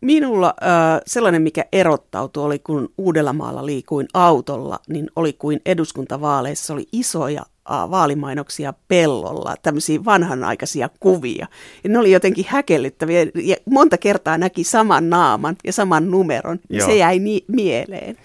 minulla 0.00 0.54
äh, 0.62 1.00
sellainen, 1.06 1.42
mikä 1.42 1.64
erottautui, 1.72 2.44
oli 2.44 2.58
kun 2.58 2.92
Uudellamaalla 2.98 3.66
liikuin 3.66 4.06
autolla, 4.14 4.78
niin 4.88 5.10
oli 5.16 5.32
kuin 5.32 5.60
eduskuntavaaleissa 5.66 6.74
oli 6.74 6.86
isoja 6.92 7.40
äh, 7.40 7.90
vaalimainoksia 7.90 8.74
pellolla, 8.88 9.54
tämmöisiä 9.62 10.04
vanhanaikaisia 10.04 10.90
kuvia. 11.00 11.46
Ja 11.84 11.90
ne 11.90 11.98
oli 11.98 12.12
jotenkin 12.12 12.46
häkellyttäviä 12.48 13.26
ja 13.34 13.56
monta 13.70 13.98
kertaa 13.98 14.38
näki 14.38 14.64
saman 14.64 15.10
naaman 15.10 15.56
ja 15.64 15.72
saman 15.72 16.10
numeron, 16.10 16.58
ja 16.70 16.86
se 16.86 16.96
jäi 16.96 17.18
ni- 17.18 17.44
mieleen. 17.48 18.16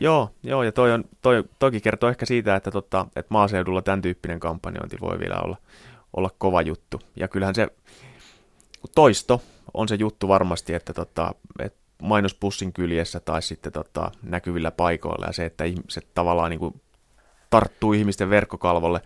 Joo, 0.00 0.30
joo 0.42 0.62
ja 0.62 0.72
toi 0.72 0.92
on, 0.92 1.04
toi, 1.22 1.44
toki 1.58 1.80
kertoo 1.80 2.10
ehkä 2.10 2.26
siitä, 2.26 2.56
että, 2.56 2.70
tota, 2.70 3.06
että 3.16 3.34
maaseudulla 3.34 3.82
tämän 3.82 4.02
tyyppinen 4.02 4.40
kampanjointi 4.40 4.96
voi 5.00 5.18
vielä 5.18 5.40
olla, 5.40 5.56
olla 6.16 6.30
kova 6.38 6.62
juttu. 6.62 7.00
Ja 7.16 7.28
kyllähän 7.28 7.54
se 7.54 7.68
toisto 8.94 9.42
on 9.74 9.88
se 9.88 9.94
juttu 9.94 10.28
varmasti, 10.28 10.74
että, 10.74 10.94
tota, 10.94 11.34
että 11.58 11.78
mainospussin 12.02 12.72
kyljessä 12.72 13.20
tai 13.20 13.42
sitten 13.42 13.72
tota, 13.72 14.10
näkyvillä 14.22 14.70
paikoilla 14.70 15.26
ja 15.26 15.32
se, 15.32 15.44
että 15.44 15.64
se 15.88 16.00
tavallaan 16.14 16.50
niin 16.50 16.60
kuin 16.60 16.80
tarttuu 17.50 17.92
ihmisten 17.92 18.30
verkkokalvolle 18.30 19.00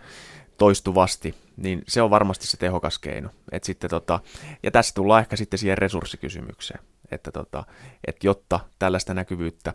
toistuvasti, 0.57 1.35
niin 1.57 1.83
se 1.87 2.01
on 2.01 2.09
varmasti 2.09 2.47
se 2.47 2.57
tehokas 2.57 2.99
keino. 2.99 3.29
Et 3.51 3.63
sitten 3.63 3.89
tota, 3.89 4.19
ja 4.63 4.71
tässä 4.71 4.93
tullaan 4.95 5.21
ehkä 5.21 5.35
sitten 5.35 5.59
siihen 5.59 5.77
resurssikysymykseen, 5.77 6.79
että, 7.11 7.31
tota, 7.31 7.63
että 8.07 8.27
jotta 8.27 8.59
tällaista 8.79 9.13
näkyvyyttä 9.13 9.73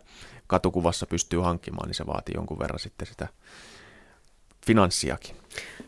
katukuvassa 0.49 1.05
pystyy 1.05 1.39
hankkimaan, 1.39 1.87
niin 1.87 1.95
se 1.95 2.07
vaatii 2.07 2.35
jonkun 2.35 2.59
verran 2.59 2.79
sitten 2.79 3.07
sitä 3.07 3.27
finanssiakin. 4.65 5.35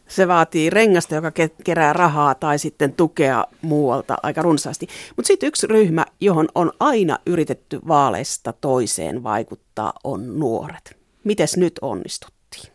Se 0.08 0.28
vaatii 0.28 0.70
rengasta, 0.70 1.16
joka 1.16 1.32
kerää 1.64 1.94
rahaa 1.94 2.36
tai 2.36 2.60
sitten 2.60 2.94
tukea 2.94 3.46
muualta 3.62 4.18
aika 4.24 4.42
runsaasti. 4.42 4.88
Mutta 5.16 5.28
sitten 5.28 5.48
yksi 5.48 5.68
ryhmä, 5.68 6.06
johon 6.22 6.48
on 6.56 6.72
aina 6.80 7.18
yritetty 7.26 7.80
vaaleista 7.88 8.54
toiseen 8.54 9.24
vaikuttaa, 9.24 9.94
on 10.04 10.40
nuoret. 10.40 10.98
Mites 11.24 11.58
nyt 11.58 11.74
onnistuttiin? 11.82 12.74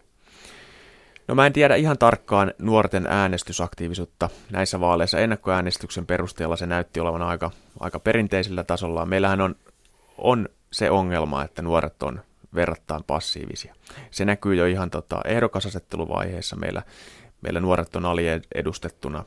No 1.28 1.34
mä 1.34 1.47
en 1.47 1.53
tiedä 1.53 1.74
ihan 1.74 1.99
tarkkaan 1.99 2.55
nuorten 2.59 3.07
äänestysaktiivisuutta 3.07 4.30
näissä 4.51 4.80
vaaleissa. 4.80 5.18
Ennakkoäänestyksen 5.18 6.07
perusteella 6.07 6.57
se 6.57 6.66
näytti 6.66 7.01
olevan 7.01 7.22
aika, 7.22 7.51
aika 7.80 8.01
perinteisellä 8.01 8.64
tasolla. 8.64 9.07
Meillähän 9.07 9.41
on, 9.41 9.57
on 10.18 10.49
se 10.77 10.91
ongelma, 10.91 11.45
että 11.45 11.62
nuoret 11.62 12.03
on 12.03 12.20
verrattain 12.55 13.05
passiivisia. 13.05 13.74
Se 14.11 14.24
näkyy 14.24 14.55
jo 14.55 14.66
ihan 14.66 14.91
tota, 14.91 15.20
ehdokasasetteluvaiheessa. 15.24 16.57
Meillä, 16.57 16.83
meillä 17.41 17.61
nuoret 17.61 17.97
on 17.97 18.05
aliedustettuna 18.05 19.24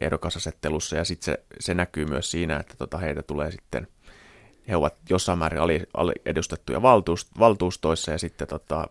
ehdokasasettelussa 0.00 0.96
ja 0.96 1.04
sitten 1.04 1.24
se, 1.24 1.44
se 1.60 1.74
näkyy 1.74 2.04
myös 2.04 2.30
siinä, 2.30 2.56
että 2.56 2.74
tota, 2.78 2.98
heitä 2.98 3.22
tulee 3.22 3.50
sitten, 3.50 3.88
he 4.68 4.76
ovat 4.76 4.94
jossain 5.10 5.38
määrin 5.38 5.60
aliedustettuja 5.94 6.82
valtuust, 6.82 7.28
valtuustoissa 7.38 8.10
ja 8.12 8.18
sitten 8.18 8.48
tota, 8.48 8.86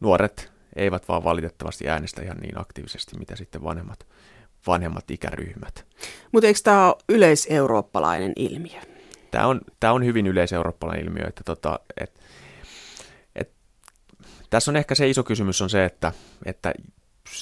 nuoret 0.00 0.52
eivät 0.76 1.08
vaan 1.08 1.24
valitettavasti 1.24 1.88
äänestä 1.88 2.22
ihan 2.22 2.36
niin 2.36 2.60
aktiivisesti, 2.60 3.18
mitä 3.18 3.36
sitten 3.36 3.64
vanhemmat, 3.64 4.06
vanhemmat 4.66 5.10
ikäryhmät. 5.10 5.86
Mutta 6.32 6.46
eikö 6.46 6.60
tämä 6.64 6.86
ole 6.86 6.96
yleiseurooppalainen 7.08 8.32
ilmiö? 8.36 8.93
Tämä 9.34 9.46
on, 9.46 9.60
tämä 9.80 9.92
on 9.92 10.04
hyvin 10.04 10.26
yleiseurooppalainen 10.26 11.04
ilmiö, 11.04 11.24
että 11.28 11.44
tota, 11.44 11.80
et, 12.00 12.20
et, 13.36 13.50
tässä 14.50 14.70
on 14.70 14.76
ehkä 14.76 14.94
se 14.94 15.08
iso 15.08 15.22
kysymys 15.22 15.62
on 15.62 15.70
se, 15.70 15.84
että, 15.84 16.12
että 16.44 16.74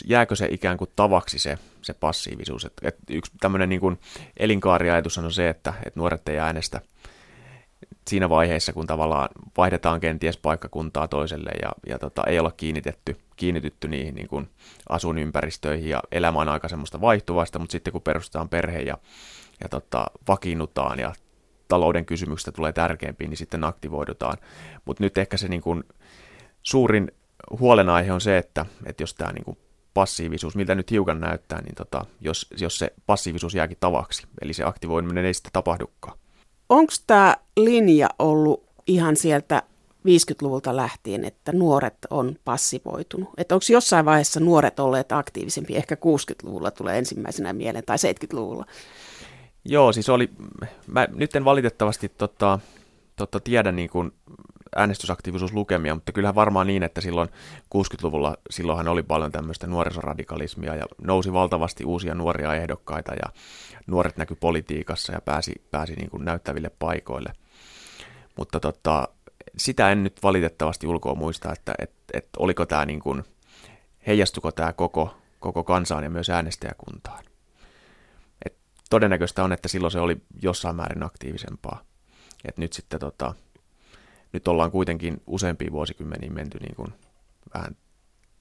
jääkö 0.05 0.37
se 0.37 0.49
ikään 0.51 0.77
kuin 0.77 0.91
tavaksi 0.97 1.39
se, 1.39 1.59
se 1.83 1.95
passiivisuus. 1.95 2.65
Et, 2.65 2.73
et 2.83 2.97
yksi 3.11 3.33
tämmöinen 3.41 3.69
niin 3.69 3.81
kuin 3.81 4.01
elinkaariajatus 4.37 5.19
on 5.19 5.33
se, 5.33 5.49
että, 5.49 5.75
että 5.87 6.01
nuoret 6.01 6.29
ei 6.29 6.39
äänestä 6.39 6.81
siinä 8.09 8.29
vaiheessa, 8.29 8.73
kun 8.73 8.87
tavallaan 8.87 9.29
vaihdetaan 9.57 10.01
kenties 10.01 10.37
paikkakuntaa 10.37 11.09
toiselle 11.09 11.51
ja, 11.63 11.73
ja 11.87 11.99
tota, 11.99 12.23
ei 12.27 12.39
olla 12.39 12.53
kiinnitetty, 12.57 13.17
kiinnitytty 13.37 13.89
niihin 13.89 14.15
niin 14.15 14.29
kuin 14.29 14.49
asuinympäristöihin 14.89 15.89
ja 15.89 16.03
elämä 16.13 16.39
on 16.39 16.49
aika 16.49 16.69
semmoista 16.69 17.01
vaihtuvasta, 17.01 17.59
mutta 17.59 17.73
sitten 17.73 17.93
kun 17.93 18.03
perustetaan 18.03 18.49
perhe 18.49 18.79
ja, 18.79 18.99
ja 19.63 19.69
tota, 19.69 20.05
vakiinnutaan 20.29 20.99
ja 20.99 21.15
talouden 21.73 22.07
kysymyksistä 22.07 22.53
tulee 22.53 22.73
tärkeämpiä, 22.73 23.29
niin 23.29 23.37
sitten 23.37 23.65
aktivoidutaan. 23.65 24.39
Mutta 24.85 25.03
nyt 25.03 25.19
ehkä 25.19 25.37
se 25.37 25.49
niin 25.49 25.61
kuin 25.61 25.85
suurin 26.63 27.13
huolenaihe 27.61 28.13
on 28.13 28.21
se, 28.21 28.39
että, 28.39 28.67
että 28.87 29.03
jos 29.03 29.15
tämä 29.15 29.33
niin 29.33 29.45
kuin 29.45 29.59
passiivisuus, 29.95 30.57
miltä 30.57 30.75
nyt 30.75 30.91
hiukan 30.91 31.21
näyttää, 31.21 31.63
niin 31.63 31.75
tota, 31.75 32.07
jos, 32.21 32.47
jos 32.61 32.79
se 32.79 32.93
passiivisuus 33.07 33.55
jääkin 33.55 33.77
tavaksi, 33.81 34.27
eli 34.43 34.53
se 34.53 34.65
aktivoiminen 34.65 35.25
ei 35.25 35.35
sitten 35.35 35.53
tapahdukaan. 35.53 36.19
Onko 36.69 36.93
tämä 37.07 37.37
linja 37.57 38.09
ollut 38.19 38.65
ihan 38.87 39.17
sieltä 39.17 39.63
50-luvulta 40.09 40.77
lähtien, 40.77 41.25
että 41.25 41.53
nuoret 41.53 41.99
on 42.11 42.37
passivoitunut? 42.45 43.29
Että 43.37 43.55
onko 43.55 43.65
jossain 43.71 44.05
vaiheessa 44.05 44.41
nuoret 44.41 44.81
olleet 44.81 45.13
aktiivisempi, 45.13 45.77
ehkä 45.77 45.95
60-luvulla 45.95 46.71
tulee 46.71 46.99
ensimmäisenä 46.99 47.53
mieleen, 47.53 47.85
tai 47.85 47.97
70-luvulla? 47.97 48.65
Joo, 49.65 49.93
siis 49.93 50.09
oli, 50.09 50.31
mä 50.87 51.09
nyt 51.15 51.37
en 51.37 51.45
valitettavasti 51.45 52.09
tota, 52.09 52.59
tota, 53.17 53.41
tiedä 53.41 53.73
niin 53.73 53.91
kuin 53.91 54.13
äänestysaktiivisuuslukemia, 54.77 55.95
mutta 55.95 56.13
kyllähän 56.13 56.35
varmaan 56.35 56.67
niin, 56.67 56.83
että 56.83 57.01
silloin 57.01 57.29
60-luvulla 57.77 58.37
silloinhan 58.51 58.89
oli 58.89 59.03
paljon 59.03 59.33
tämmöistä 59.33 59.67
nuorisoradikalismia 59.67 60.75
ja 60.75 60.87
nousi 61.03 61.33
valtavasti 61.33 61.85
uusia 61.85 62.15
nuoria 62.15 62.55
ehdokkaita 62.55 63.15
ja 63.15 63.33
nuoret 63.87 64.17
näkyi 64.17 64.37
politiikassa 64.41 65.13
ja 65.13 65.21
pääsi, 65.21 65.53
pääsi 65.71 65.95
niin 65.95 66.11
kuin 66.11 66.25
näyttäville 66.25 66.71
paikoille. 66.79 67.33
Mutta 68.37 68.61
tota, 68.61 69.09
sitä 69.57 69.93
en 69.93 70.05
nyt 70.05 70.23
valitettavasti 70.23 70.87
ulkoa 70.87 71.15
muista, 71.15 71.53
että 71.53 71.75
et, 71.79 71.93
et 72.13 72.29
oliko 72.39 72.67
tämä 72.67 72.87
niin 72.87 73.01
kuin, 73.01 73.25
heijastuko 74.07 74.53
tämä 74.53 74.73
koko, 74.73 75.15
koko 75.41 75.65
kansaan 75.65 76.05
ja 76.05 76.11
myös 76.11 76.31
äänestäjäkuntaan. 76.31 77.32
Todennäköistä 78.93 79.45
on, 79.45 79.53
että 79.53 79.69
silloin 79.69 79.91
se 79.91 80.01
oli 80.01 80.17
jossain 80.43 80.77
määrin 80.77 81.03
aktiivisempaa. 81.03 81.83
Et 82.45 82.59
nyt 82.59 82.73
sitten 82.73 83.01
tota, 83.01 83.35
nyt 84.33 84.49
ollaan 84.49 84.71
kuitenkin 84.71 85.23
useampia 85.27 85.73
vuosikymmeniä 85.73 86.31
menty 86.31 86.59
niin 86.59 86.77
kuin 86.77 86.89
vähän 87.55 87.77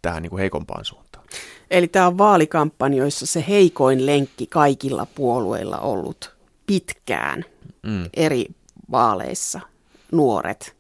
tähän 0.02 0.22
niin 0.24 0.30
kuin 0.30 0.40
heikompaan 0.40 0.86
suuntaan. 0.86 1.26
Eli 1.70 1.88
tämä 1.88 2.08
on 2.08 2.18
vaalikampanjoissa 2.18 3.26
se 3.26 3.46
heikoin 3.48 4.06
lenkki 4.06 4.48
kaikilla 4.48 5.08
puolueilla 5.16 5.78
ollut 5.78 6.36
pitkään 6.68 7.46
mm. 7.84 8.06
eri 8.14 8.46
vaaleissa, 8.92 9.60
nuoret. 10.12 10.76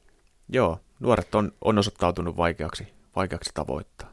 Joo, 0.49 0.79
nuoret 0.99 1.35
on, 1.35 1.51
on 1.61 1.77
osoittautunut 1.77 2.37
vaikeaksi, 2.37 2.87
vaikeaksi 3.15 3.51
tavoittaa. 3.53 4.10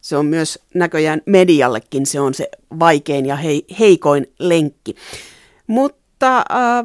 Se 0.00 0.16
on 0.16 0.26
myös 0.26 0.58
näköjään 0.74 1.22
mediallekin 1.26 2.06
se 2.06 2.20
on 2.20 2.34
se 2.34 2.48
vaikein 2.78 3.26
ja 3.26 3.36
hei, 3.36 3.66
heikoin 3.78 4.26
lenkki. 4.38 4.94
Mutta 5.66 6.38
äh, 6.38 6.84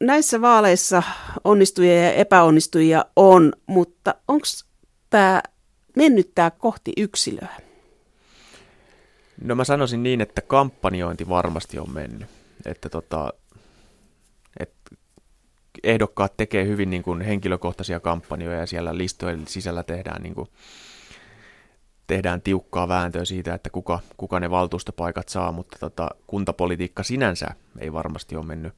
näissä 0.00 0.40
vaaleissa 0.40 1.02
onnistujia 1.44 2.04
ja 2.04 2.12
epäonnistujia 2.12 3.04
on, 3.16 3.52
mutta 3.66 4.14
onko 4.28 4.46
tämä 5.10 5.42
mennyt 5.96 6.34
tämä 6.34 6.50
kohti 6.50 6.92
yksilöä? 6.96 7.56
No 9.44 9.54
mä 9.54 9.64
sanoisin 9.64 10.02
niin, 10.02 10.20
että 10.20 10.42
kampanjointi 10.42 11.28
varmasti 11.28 11.78
on 11.78 11.90
mennyt. 11.90 12.28
Että 12.66 12.88
tota, 12.88 13.32
et 14.60 14.72
ehdokkaat 15.82 16.36
tekee 16.36 16.66
hyvin 16.66 16.90
niin 16.90 17.02
kuin 17.02 17.20
henkilökohtaisia 17.20 18.00
kampanjoja 18.00 18.58
ja 18.58 18.66
siellä 18.66 18.98
listojen 18.98 19.46
sisällä 19.46 19.82
tehdään, 19.82 20.22
niin 20.22 20.34
kuin, 20.34 20.48
tehdään 22.10 22.42
tiukkaa 22.42 22.88
vääntöä 22.88 23.24
siitä, 23.24 23.54
että 23.54 23.70
kuka, 23.70 24.00
kuka 24.16 24.40
ne 24.40 24.50
valtuustopaikat 24.50 25.28
saa, 25.28 25.52
mutta 25.52 25.76
tota, 25.80 26.08
kuntapolitiikka 26.26 27.02
sinänsä 27.02 27.46
ei 27.78 27.92
varmasti 27.92 28.36
ole 28.36 28.46
mennyt, 28.46 28.74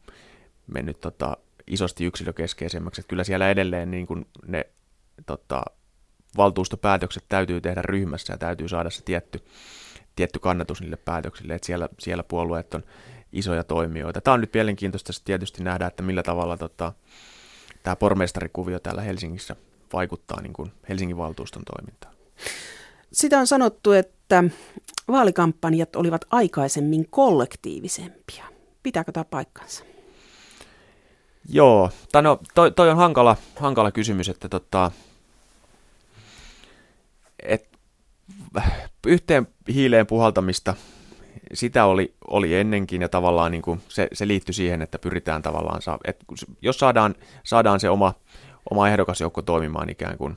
mennyt 0.67 1.01
tota, 1.01 1.37
isosti 1.67 2.05
yksilökeskeisemmäksi. 2.05 3.01
Että 3.01 3.09
kyllä 3.09 3.25
siellä 3.25 3.51
edelleen 3.51 3.91
niin 3.91 4.07
kuin 4.07 4.27
ne 4.47 4.67
tota, 5.27 5.63
valtuustopäätökset 6.37 7.25
täytyy 7.29 7.61
tehdä 7.61 7.83
ryhmässä 7.83 8.33
ja 8.33 8.39
täytyy 8.39 8.69
saada 8.69 8.91
se 8.91 9.03
tietty, 9.05 9.45
tietty 10.17 10.39
kannatus 10.39 10.81
niille 10.81 10.97
päätöksille, 10.97 11.55
että 11.55 11.67
siellä, 11.67 11.89
siellä 11.99 12.23
puolueet 12.23 12.75
on 12.75 12.83
isoja 13.33 13.65
toimijoita. 13.65 14.21
Tämä 14.21 14.35
on 14.35 14.41
nyt 14.41 14.55
mielenkiintoista 14.55 15.13
tietysti 15.25 15.65
nähdä, 15.65 15.87
että 15.87 16.03
millä 16.03 16.23
tavalla 16.23 16.57
tota, 16.57 16.93
tämä 17.83 17.97
pormestarikuvio 17.97 18.79
täällä 18.79 19.03
Helsingissä 19.03 19.57
vaikuttaa 19.93 20.41
niin 20.41 20.53
kuin 20.53 20.73
Helsingin 20.89 21.17
valtuuston 21.17 21.63
toimintaan. 21.65 22.15
Sitä 23.13 23.39
on 23.39 23.47
sanottu, 23.47 23.93
että 23.93 24.45
vaalikampanjat 25.09 25.97
olivat 25.97 26.25
aikaisemmin 26.31 27.07
kollektiivisempia. 27.11 28.45
Pitääkö 28.83 29.13
tämä 29.13 29.25
paikkansa? 29.25 29.85
Joo, 31.49 31.91
tai 32.13 32.23
no, 32.23 32.41
toi, 32.55 32.71
toi 32.71 32.91
on 32.91 32.97
hankala, 32.97 33.37
hankala 33.57 33.93
kysymys, 33.93 34.29
että 34.29 34.49
tota, 34.49 34.91
et, 37.43 37.69
yhteen 39.07 39.49
hiileen 39.69 40.07
puhaltamista, 40.07 40.75
sitä 41.55 41.85
oli, 41.85 42.15
oli 42.29 42.55
ennenkin 42.55 43.03
ja 43.03 43.09
tavallaan 43.09 43.53
niin 43.53 43.63
kuin 43.63 43.83
se, 43.89 44.09
se 44.13 44.29
liittyi 44.29 44.55
siihen, 44.55 44.83
että 44.83 44.99
pyritään 44.99 45.43
tavallaan, 45.43 45.83
saa, 45.83 45.99
että 46.05 46.25
jos 46.63 46.79
saadaan, 46.79 47.15
saadaan 47.45 47.81
se 47.81 47.91
oma, 47.91 48.15
oma 48.71 48.89
ehdokasjoukko 48.89 49.43
toimimaan 49.43 49.91
ikään 49.91 50.19
kuin 50.19 50.37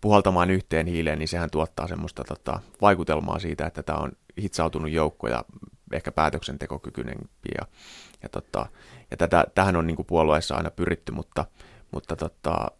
puhaltamaan 0.00 0.50
yhteen 0.50 0.86
hiileen, 0.86 1.18
niin 1.18 1.28
sehän 1.28 1.50
tuottaa 1.50 1.88
semmoista 1.88 2.24
tota, 2.24 2.60
vaikutelmaa 2.80 3.38
siitä, 3.38 3.66
että 3.66 3.82
tämä 3.82 3.98
on 3.98 4.12
hitsautunut 4.42 4.90
joukko 4.90 5.28
ja 5.28 5.44
ehkä 5.92 6.12
päätöksentekokykyisempi 6.12 7.48
ja, 7.58 7.66
ja 8.22 8.28
tota, 8.28 8.66
ja 9.10 9.16
tätä, 9.16 9.44
tähän 9.54 9.76
on 9.76 9.86
niin 9.86 10.06
puolueessa 10.06 10.54
aina 10.54 10.70
pyritty, 10.70 11.12
mutta, 11.12 11.44
mutta 11.90 12.16
tota, 12.16 12.70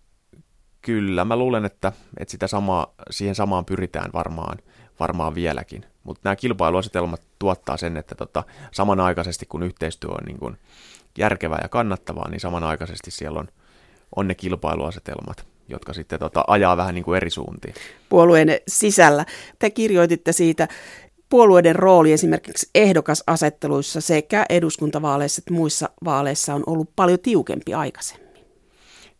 kyllä 0.82 1.24
mä 1.24 1.36
luulen, 1.36 1.64
että, 1.64 1.92
että 2.16 2.32
sitä 2.32 2.46
samaa, 2.46 2.94
siihen 3.10 3.34
samaan 3.34 3.64
pyritään 3.64 4.10
varmaan, 4.14 4.58
varmaan 5.00 5.34
vieläkin. 5.34 5.84
Mutta 6.04 6.20
nämä 6.24 6.36
kilpailuasetelmat 6.36 7.22
tuottaa 7.38 7.76
sen, 7.76 7.96
että 7.96 8.14
tota, 8.14 8.44
samanaikaisesti 8.72 9.46
kun 9.46 9.62
yhteistyö 9.62 10.10
on 10.10 10.24
niin 10.26 10.38
kuin 10.38 10.58
järkevää 11.18 11.58
ja 11.62 11.68
kannattavaa, 11.68 12.28
niin 12.30 12.40
samanaikaisesti 12.40 13.10
siellä 13.10 13.40
on, 13.40 13.48
on 14.16 14.28
ne 14.28 14.34
kilpailuasetelmat, 14.34 15.46
jotka 15.68 15.92
sitten 15.92 16.18
tota, 16.18 16.44
ajaa 16.46 16.76
vähän 16.76 16.94
niin 16.94 17.04
kuin 17.04 17.16
eri 17.16 17.30
suuntiin. 17.30 17.74
Puolueen 18.08 18.48
sisällä. 18.68 19.26
Te 19.58 19.70
kirjoititte 19.70 20.32
siitä 20.32 20.68
puolueiden 21.28 21.76
rooli 21.76 22.12
esimerkiksi 22.12 22.70
ehdokasasetteluissa 22.74 24.00
sekä 24.00 24.46
eduskuntavaaleissa 24.48 25.40
että 25.40 25.54
muissa 25.54 25.88
vaaleissa 26.04 26.54
on 26.54 26.62
ollut 26.66 26.90
paljon 26.96 27.18
tiukempi 27.18 27.74
aikaisemmin. 27.74 28.28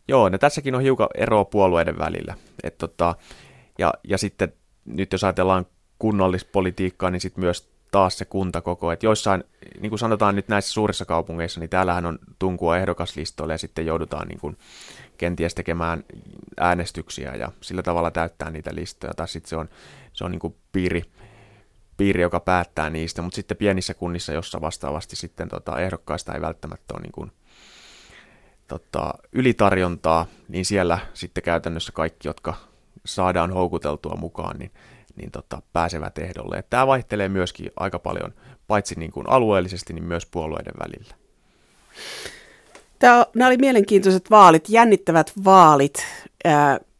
Joo, 0.07 0.29
no 0.29 0.37
tässäkin 0.37 0.75
on 0.75 0.81
hiukan 0.81 1.07
eroa 1.15 1.45
puolueiden 1.45 1.97
välillä. 1.97 2.35
Et 2.63 2.77
tota, 2.77 3.15
ja, 3.79 3.93
ja 4.03 4.17
sitten 4.17 4.53
nyt 4.85 5.11
jos 5.11 5.23
ajatellaan 5.23 5.65
kunnallispolitiikkaa, 5.99 7.11
niin 7.11 7.21
sitten 7.21 7.43
myös 7.43 7.69
taas 7.91 8.17
se 8.17 8.25
kuntakoko. 8.25 8.91
Että 8.91 9.05
joissain, 9.05 9.43
niin 9.79 9.89
kuin 9.89 9.99
sanotaan 9.99 10.35
nyt 10.35 10.47
näissä 10.47 10.73
suurissa 10.73 11.05
kaupungeissa, 11.05 11.59
niin 11.59 11.69
täällähän 11.69 12.05
on 12.05 12.19
tunkua 12.39 12.77
ehdokaslistoille 12.77 13.53
ja 13.53 13.57
sitten 13.57 13.85
joudutaan 13.85 14.27
niin 14.27 14.39
kuin 14.39 14.57
kenties 15.19 15.55
tekemään 15.55 16.03
äänestyksiä 16.59 17.35
ja 17.35 17.51
sillä 17.61 17.83
tavalla 17.83 18.11
täyttää 18.11 18.49
niitä 18.49 18.71
listoja. 18.73 19.13
Tai 19.13 19.27
sitten 19.27 19.49
se 19.49 19.55
on, 19.55 19.69
se 20.13 20.23
on 20.23 20.31
niin 20.31 20.39
kuin 20.39 20.55
piiri, 20.71 21.03
piiri, 21.97 22.21
joka 22.21 22.39
päättää 22.39 22.89
niistä, 22.89 23.21
mutta 23.21 23.35
sitten 23.35 23.57
pienissä 23.57 23.93
kunnissa, 23.93 24.33
jossa 24.33 24.61
vastaavasti 24.61 25.15
sitten 25.15 25.49
tota, 25.49 25.79
ehdokkaista 25.79 26.33
ei 26.33 26.41
välttämättä 26.41 26.93
ole 26.93 27.01
niin 27.01 27.11
kuin, 27.11 27.31
tota, 28.67 29.13
ylitarjontaa, 29.31 30.25
niin 30.47 30.65
siellä 30.65 30.99
sitten 31.13 31.43
käytännössä 31.43 31.91
kaikki, 31.91 32.27
jotka 32.27 32.53
saadaan 33.05 33.51
houkuteltua 33.51 34.15
mukaan, 34.15 34.59
niin, 34.59 34.71
niin 35.15 35.31
tota, 35.31 35.61
pääsevät 35.73 36.17
ehdolle. 36.17 36.63
Tämä 36.69 36.87
vaihtelee 36.87 37.29
myöskin 37.29 37.71
aika 37.75 37.99
paljon, 37.99 38.33
paitsi 38.67 38.95
niin 38.99 39.11
kuin 39.11 39.29
alueellisesti, 39.29 39.93
niin 39.93 40.03
myös 40.03 40.25
puolueiden 40.25 40.73
välillä. 40.79 41.15
Tämä, 42.99 43.25
nämä 43.35 43.47
oli 43.47 43.57
mielenkiintoiset 43.57 44.29
vaalit, 44.31 44.69
jännittävät 44.69 45.31
vaalit, 45.45 46.05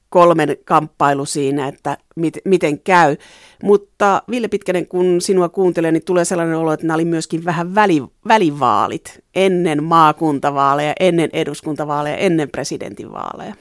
kolmen 0.09 0.57
kamppailu 0.65 1.25
siinä, 1.25 1.67
että 1.67 1.97
mit, 2.15 2.37
miten 2.45 2.79
käy. 2.79 3.17
Mutta 3.63 4.23
Ville 4.29 4.47
Pitkänen, 4.47 4.87
kun 4.87 5.21
sinua 5.21 5.49
kuuntelee, 5.49 5.91
niin 5.91 6.05
tulee 6.05 6.25
sellainen 6.25 6.57
olo, 6.57 6.73
että 6.73 6.87
nämä 6.87 6.95
oli 6.95 7.05
myöskin 7.05 7.45
vähän 7.45 7.75
väli, 7.75 8.03
välivaalit 8.27 9.23
ennen 9.35 9.83
maakuntavaaleja, 9.83 10.93
ennen 10.99 11.29
eduskuntavaaleja, 11.33 12.17
ennen 12.17 12.49
presidentinvaaleja. 12.49 13.55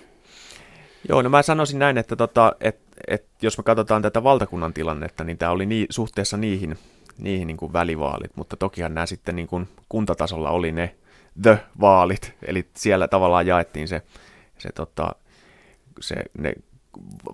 Joo, 1.08 1.22
no 1.22 1.28
mä 1.28 1.42
sanoisin 1.42 1.78
näin, 1.78 1.98
että 1.98 2.16
tota, 2.16 2.52
et, 2.60 2.78
et, 3.08 3.24
jos 3.42 3.58
me 3.58 3.64
katsotaan 3.64 4.02
tätä 4.02 4.22
valtakunnan 4.22 4.74
tilannetta, 4.74 5.24
niin 5.24 5.38
tämä 5.38 5.52
oli 5.52 5.66
nii, 5.66 5.86
suhteessa 5.90 6.36
niihin, 6.36 6.78
niihin 7.18 7.46
niin 7.46 7.56
kuin 7.56 7.72
välivaalit, 7.72 8.36
mutta 8.36 8.56
tokihan 8.56 8.94
nämä 8.94 9.06
sitten 9.06 9.36
niin 9.36 9.48
kuin 9.48 9.68
kuntatasolla 9.88 10.50
oli 10.50 10.72
ne 10.72 10.94
the-vaalit, 11.42 12.34
eli 12.42 12.68
siellä 12.76 13.08
tavallaan 13.08 13.46
jaettiin 13.46 13.88
se, 13.88 14.02
se, 14.58 14.72
tota, 14.72 15.14
se 16.00 16.14
ne 16.38 16.52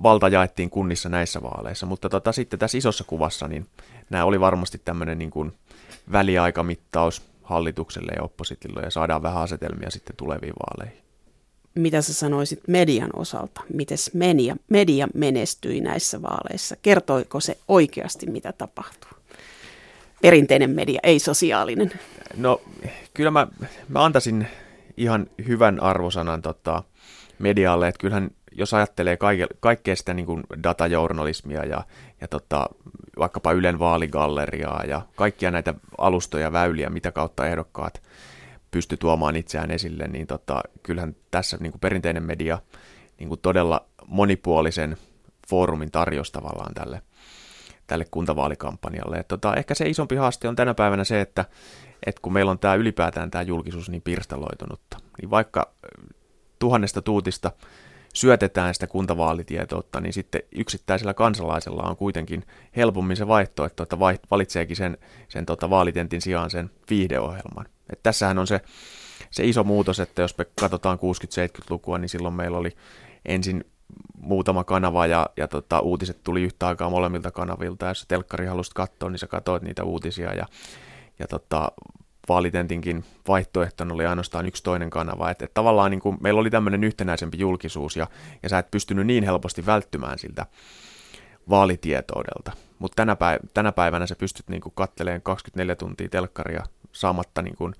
valta 0.03 0.29
jaettiin 0.29 0.71
kunnissa 0.71 1.09
näissä 1.09 1.43
vaaleissa, 1.43 1.87
mutta 1.87 2.09
tota, 2.09 2.33
sitten 2.33 2.59
tässä 2.59 2.79
isossa 2.79 3.05
kuvassa 3.05 3.49
niin 3.49 3.67
nämä 4.11 4.25
oli 4.25 4.41
varmasti 4.41 4.81
tämmöinen 4.85 5.19
niin 5.19 5.31
kuin 5.31 5.53
väliaikamittaus 6.13 7.23
hallitukselle 7.43 8.13
ja 8.17 8.23
oppositille 8.23 8.81
ja 8.83 8.91
saadaan 8.91 9.23
vähän 9.23 9.43
asetelmia 9.43 9.91
sitten 9.91 10.17
tuleviin 10.17 10.55
vaaleihin. 10.61 11.05
Mitä 11.75 12.03
sä 12.03 12.15
sanoisit 12.15 12.61
median 12.69 13.11
osalta? 13.17 13.61
Miten 13.73 13.99
media, 14.15 14.57
media 14.69 15.09
menestyi 15.15 15.81
näissä 15.81 16.23
vaaleissa? 16.23 16.77
Kertoiko 16.83 17.41
se 17.41 17.59
oikeasti, 17.69 18.27
mitä 18.27 18.53
tapahtuu? 18.53 19.14
Perinteinen 20.25 20.71
media, 20.71 21.01
ei 21.03 21.19
sosiaalinen. 21.19 21.93
No 22.37 22.61
kyllä 23.15 23.31
mä, 23.31 23.47
mä 23.89 24.05
antaisin 24.05 24.47
ihan 24.97 25.27
hyvän 25.47 25.83
arvosanan 25.83 26.43
tota, 26.43 26.83
medialle, 27.39 27.89
että 27.89 28.01
kyllähän 28.01 28.31
jos 28.53 28.75
ajattelee 28.75 29.17
kaike, 29.17 29.47
kaikkea 29.61 29.97
sitä 29.97 30.15
niin 30.15 30.27
kuin 30.27 30.43
datajournalismia 30.63 31.65
ja, 31.65 31.85
ja 32.21 32.29
tota, 32.29 32.67
vaikkapa 33.19 33.53
Ylen 33.53 33.79
vaaligalleriaa 33.79 34.85
ja 34.89 35.03
kaikkia 35.17 35.51
näitä 35.51 35.75
alustoja, 35.99 36.53
väyliä, 36.53 36.91
mitä 36.91 37.13
kautta 37.13 37.47
ehdokkaat 37.47 38.03
pysty 38.71 38.97
tuomaan 38.97 39.37
itseään 39.37 39.71
esille, 39.71 40.09
niin 40.09 40.27
tota, 40.27 40.63
kyllähän 40.83 41.17
tässä 41.31 41.57
niin 41.61 41.73
kuin 41.73 41.81
perinteinen 41.81 42.23
media 42.23 42.59
niin 43.19 43.29
kuin 43.29 43.41
todella 43.41 43.87
monipuolisen 44.07 44.97
foorumin 45.49 45.91
tarjosi 45.91 46.33
tavallaan 46.33 46.75
tälle, 46.75 47.03
tälle 47.87 48.05
kuntavaalikampanjalle. 48.11 49.17
Et 49.17 49.29
tota, 49.29 49.55
ehkä 49.55 49.75
se 49.75 49.89
isompi 49.89 50.17
haaste 50.17 50.49
on 50.49 50.57
tänä 50.57 50.75
päivänä 50.75 51.05
se, 51.05 51.21
että, 51.21 51.45
että 52.07 52.21
kun 52.23 52.33
meillä 52.33 52.51
on 52.51 52.59
tämä 52.59 52.75
ylipäätään 52.75 53.31
tämä 53.31 53.43
julkisuus 53.43 53.91
niin 53.91 54.03
pirstaloitunutta, 54.03 54.99
niin 55.21 55.31
vaikka 55.31 55.73
tuhannesta 56.59 57.03
tuutista 57.03 57.53
syötetään 58.15 58.75
sitä 58.75 58.87
kuntavaalitietoutta, 58.87 60.01
niin 60.01 60.13
sitten 60.13 60.43
yksittäisellä 60.53 61.15
kansalaisella 61.15 61.83
on 61.83 61.97
kuitenkin 61.97 62.47
helpommin 62.77 63.17
se 63.17 63.29
vaihtoehto, 63.29 63.83
että 63.83 63.99
valitseekin 64.31 64.77
sen, 64.77 64.99
sen 65.29 65.47
tota 65.47 65.71
vaalitentin 65.71 66.21
sijaan 66.21 66.51
sen 66.51 66.71
viihdeohjelman. 66.91 67.67
Et 67.93 68.03
tässähän 68.03 68.39
on 68.39 68.47
se, 68.47 68.61
se 69.31 69.45
iso 69.45 69.65
muutos, 69.65 70.01
että 70.01 70.23
jos 70.23 70.39
me 70.39 70.47
katsotaan 70.61 70.99
60-70-lukua, 70.99 71.99
niin 71.99 72.09
silloin 72.09 72.35
meillä 72.35 72.59
oli 72.59 72.77
ensin 73.25 73.65
muutama 74.21 74.65
kanava 74.65 75.07
ja, 75.07 75.27
ja 75.37 75.49
tota, 75.49 75.81
uutiset 75.81 76.23
tuli 76.23 76.43
yhtä 76.43 76.67
aikaa 76.67 76.91
molemmilta 76.91 77.31
kanavilta. 77.31 77.85
Ja 77.87 77.91
jos 77.91 78.05
telkkari 78.09 78.47
halusit 78.47 78.75
katsoa, 78.75 79.11
niin 79.11 79.19
sä 79.19 79.27
katsoit 79.27 79.63
niitä 79.63 79.85
uutisia 79.85 80.35
ja, 80.35 80.47
ja 81.19 81.27
tota, 81.27 81.73
vaalitentinkin 82.29 83.05
vaihtoehtona 83.29 83.95
oli 83.95 84.07
ainoastaan 84.07 84.47
yksi 84.47 84.63
toinen 84.63 84.91
kanava. 84.91 85.31
Että, 85.31 85.45
että 85.45 85.55
tavallaan 85.55 85.91
niin 85.91 86.01
kuin, 86.01 86.17
meillä 86.21 86.41
oli 86.41 86.51
tämmöinen 86.51 86.85
yhtenäisempi 86.85 87.39
julkisuus 87.39 87.97
ja, 87.97 88.07
ja 88.43 88.49
sä 88.49 88.59
et 88.59 88.71
pystynyt 88.71 89.07
niin 89.07 89.25
helposti 89.25 89.67
välttymään 89.67 90.19
siltä 90.19 90.47
vaalitietoudelta. 91.51 92.53
Mutta 92.79 92.97
tänä, 92.97 93.15
päiv- 93.15 93.49
tänä 93.55 93.73
päivänä 93.73 94.07
sä 94.07 94.17
pystyt 94.17 94.49
niin 94.49 94.63
katteleen 94.75 95.23
24 95.23 95.77
tuntia 95.77 96.09
telkkaria 96.09 96.65
saamatta 96.93 97.43
niin 97.43 97.57
kuin 97.57 97.75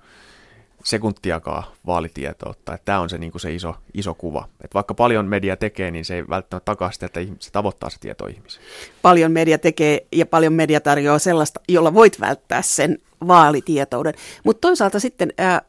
sekuntiakaan 0.85 1.63
vaalitietoutta. 1.85 2.77
Tämä 2.85 2.99
on 2.99 3.09
se, 3.09 3.17
niin 3.17 3.31
kuin 3.31 3.41
se 3.41 3.53
iso, 3.53 3.75
iso 3.93 4.13
kuva. 4.13 4.47
Et 4.61 4.73
vaikka 4.73 4.93
paljon 4.93 5.25
media 5.25 5.57
tekee, 5.57 5.91
niin 5.91 6.05
se 6.05 6.15
ei 6.15 6.27
välttämättä 6.29 6.65
takaa 6.65 6.91
sitä, 6.91 7.05
että 7.05 7.19
se 7.39 7.51
tavoittaa 7.51 7.89
se 7.89 7.99
tieto 7.99 8.27
ihmisiä. 8.27 8.61
Paljon 9.01 9.31
media 9.31 9.57
tekee 9.57 10.07
ja 10.11 10.25
paljon 10.25 10.53
media 10.53 10.81
tarjoaa 10.81 11.19
sellaista, 11.19 11.59
jolla 11.69 11.93
voit 11.93 12.19
välttää 12.19 12.61
sen 12.61 12.97
vaalitietouden. 13.27 14.13
Mutta 14.43 14.61
toisaalta 14.61 14.99
sitten 14.99 15.33
ää, 15.37 15.61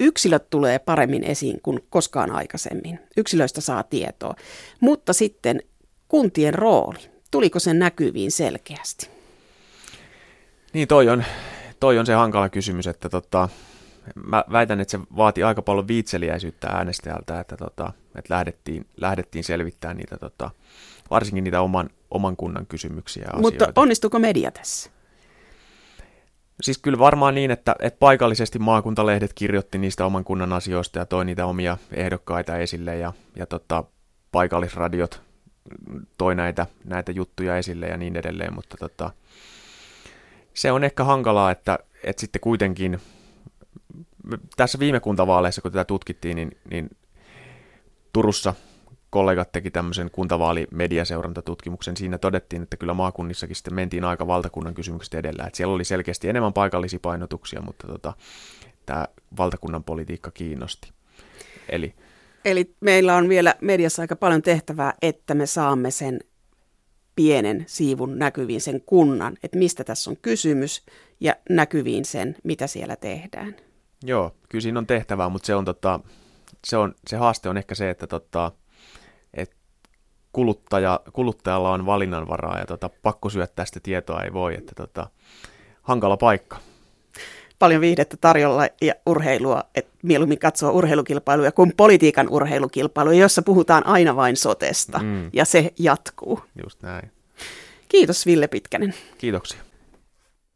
yksilöt 0.00 0.50
tulee 0.50 0.78
paremmin 0.78 1.24
esiin 1.24 1.60
kuin 1.62 1.80
koskaan 1.90 2.30
aikaisemmin. 2.30 2.98
Yksilöistä 3.16 3.60
saa 3.60 3.82
tietoa. 3.82 4.34
Mutta 4.80 5.12
sitten 5.12 5.62
kuntien 6.08 6.54
rooli, 6.54 6.98
tuliko 7.30 7.58
sen 7.58 7.78
näkyviin 7.78 8.32
selkeästi? 8.32 9.08
Niin 10.72 10.88
toi 10.88 11.08
on, 11.08 11.24
toi 11.80 11.98
on 11.98 12.06
se 12.06 12.14
hankala 12.14 12.48
kysymys, 12.48 12.86
että 12.86 13.08
tota, 13.08 13.48
mä 14.26 14.44
väitän, 14.52 14.80
että 14.80 14.92
se 14.92 14.98
vaati 15.16 15.42
aika 15.42 15.62
paljon 15.62 15.88
viitseliäisyyttä 15.88 16.68
äänestäjältä, 16.68 17.40
että, 17.40 17.56
tota, 17.56 17.92
että 18.18 18.34
lähdettiin, 18.34 18.86
lähdettiin 18.96 19.44
selvittämään 19.44 19.96
niitä, 19.96 20.16
tota, 20.16 20.50
varsinkin 21.10 21.44
niitä 21.44 21.60
oman, 21.60 21.90
oman 22.10 22.36
kunnan 22.36 22.66
kysymyksiä 22.66 23.24
ja 23.32 23.40
Mutta 23.40 23.64
asioita. 23.64 23.80
onnistuko 23.80 24.18
media 24.18 24.50
tässä? 24.50 24.90
Siis 26.62 26.78
kyllä 26.78 26.98
varmaan 26.98 27.34
niin, 27.34 27.50
että, 27.50 27.76
että 27.78 27.98
paikallisesti 27.98 28.58
maakuntalehdet 28.58 29.32
kirjoitti 29.34 29.78
niistä 29.78 30.06
oman 30.06 30.24
kunnan 30.24 30.52
asioista 30.52 30.98
ja 30.98 31.06
toi 31.06 31.24
niitä 31.24 31.46
omia 31.46 31.78
ehdokkaita 31.92 32.56
esille 32.56 32.96
ja, 32.96 33.12
ja 33.36 33.46
tota, 33.46 33.84
paikallisradiot 34.32 35.22
toi 36.18 36.34
näitä, 36.34 36.66
näitä 36.84 37.12
juttuja 37.12 37.58
esille 37.58 37.86
ja 37.86 37.96
niin 37.96 38.16
edelleen, 38.16 38.54
mutta 38.54 38.76
tota, 38.76 39.10
se 40.54 40.72
on 40.72 40.84
ehkä 40.84 41.04
hankalaa, 41.04 41.50
että, 41.50 41.78
että 42.04 42.20
sitten 42.20 42.40
kuitenkin 42.40 43.00
tässä 44.56 44.78
viime 44.78 45.00
kuntavaaleissa, 45.00 45.62
kun 45.62 45.72
tätä 45.72 45.84
tutkittiin, 45.84 46.36
niin, 46.36 46.56
niin 46.70 46.90
Turussa 48.12 48.54
kollegat 49.10 49.52
teki 49.52 49.70
tämmöisen 49.70 50.10
kuntavaalimediaseurantatutkimuksen. 50.10 51.96
Siinä 51.96 52.18
todettiin, 52.18 52.62
että 52.62 52.76
kyllä 52.76 52.94
maakunnissakin 52.94 53.56
sitten 53.56 53.74
mentiin 53.74 54.04
aika 54.04 54.26
valtakunnan 54.26 54.74
kysymykset 54.74 55.14
edellä. 55.14 55.44
Että 55.46 55.56
siellä 55.56 55.74
oli 55.74 55.84
selkeästi 55.84 56.28
enemmän 56.28 56.52
paikallisia 56.52 56.98
painotuksia, 57.02 57.62
mutta 57.62 57.86
tota, 57.86 58.12
tämä 58.86 59.08
valtakunnan 59.36 59.84
politiikka 59.84 60.30
kiinnosti. 60.30 60.92
Eli, 61.68 61.94
Eli 62.44 62.74
meillä 62.80 63.16
on 63.16 63.28
vielä 63.28 63.54
mediassa 63.60 64.02
aika 64.02 64.16
paljon 64.16 64.42
tehtävää, 64.42 64.94
että 65.02 65.34
me 65.34 65.46
saamme 65.46 65.90
sen 65.90 66.20
pienen 67.16 67.64
siivun 67.68 68.18
näkyviin 68.18 68.60
sen 68.60 68.80
kunnan, 68.86 69.36
että 69.42 69.58
mistä 69.58 69.84
tässä 69.84 70.10
on 70.10 70.16
kysymys 70.22 70.82
ja 71.20 71.36
näkyviin 71.50 72.04
sen, 72.04 72.36
mitä 72.44 72.66
siellä 72.66 72.96
tehdään. 72.96 73.56
Joo, 74.04 74.34
kyllä 74.48 74.62
siinä 74.62 74.78
on 74.78 74.86
tehtävää, 74.86 75.28
mutta 75.28 75.46
se, 75.46 75.54
on, 75.54 75.64
tota, 75.64 76.00
se, 76.64 76.76
on, 76.76 76.94
se 77.06 77.16
haaste 77.16 77.48
on 77.48 77.56
ehkä 77.56 77.74
se, 77.74 77.90
että 77.90 78.06
tota, 78.06 78.52
et 79.34 79.56
kuluttaja, 80.32 81.00
kuluttajalla 81.12 81.70
on 81.70 81.86
valinnanvaraa 81.86 82.58
ja 82.58 82.66
tota, 82.66 82.90
pakko 83.02 83.30
syöttää 83.30 83.64
sitä 83.64 83.80
tietoa 83.82 84.22
ei 84.22 84.32
voi, 84.32 84.54
että 84.54 84.72
tota, 84.74 85.10
hankala 85.82 86.16
paikka. 86.16 86.56
Paljon 87.58 87.80
viihdettä 87.80 88.16
tarjolla 88.20 88.66
ja 88.82 88.94
urheilua, 89.06 89.64
että 89.74 89.92
mieluummin 90.02 90.38
katsoa 90.38 90.70
urheilukilpailuja 90.70 91.52
kuin 91.52 91.72
politiikan 91.76 92.28
urheilukilpailuja, 92.28 93.18
jossa 93.18 93.42
puhutaan 93.42 93.86
aina 93.86 94.16
vain 94.16 94.36
sotesta 94.36 94.98
mm. 94.98 95.30
ja 95.32 95.44
se 95.44 95.72
jatkuu. 95.78 96.40
Just 96.64 96.82
näin. 96.82 97.10
Kiitos 97.88 98.26
Ville 98.26 98.48
Pitkänen. 98.48 98.94
Kiitoksia. 99.18 99.60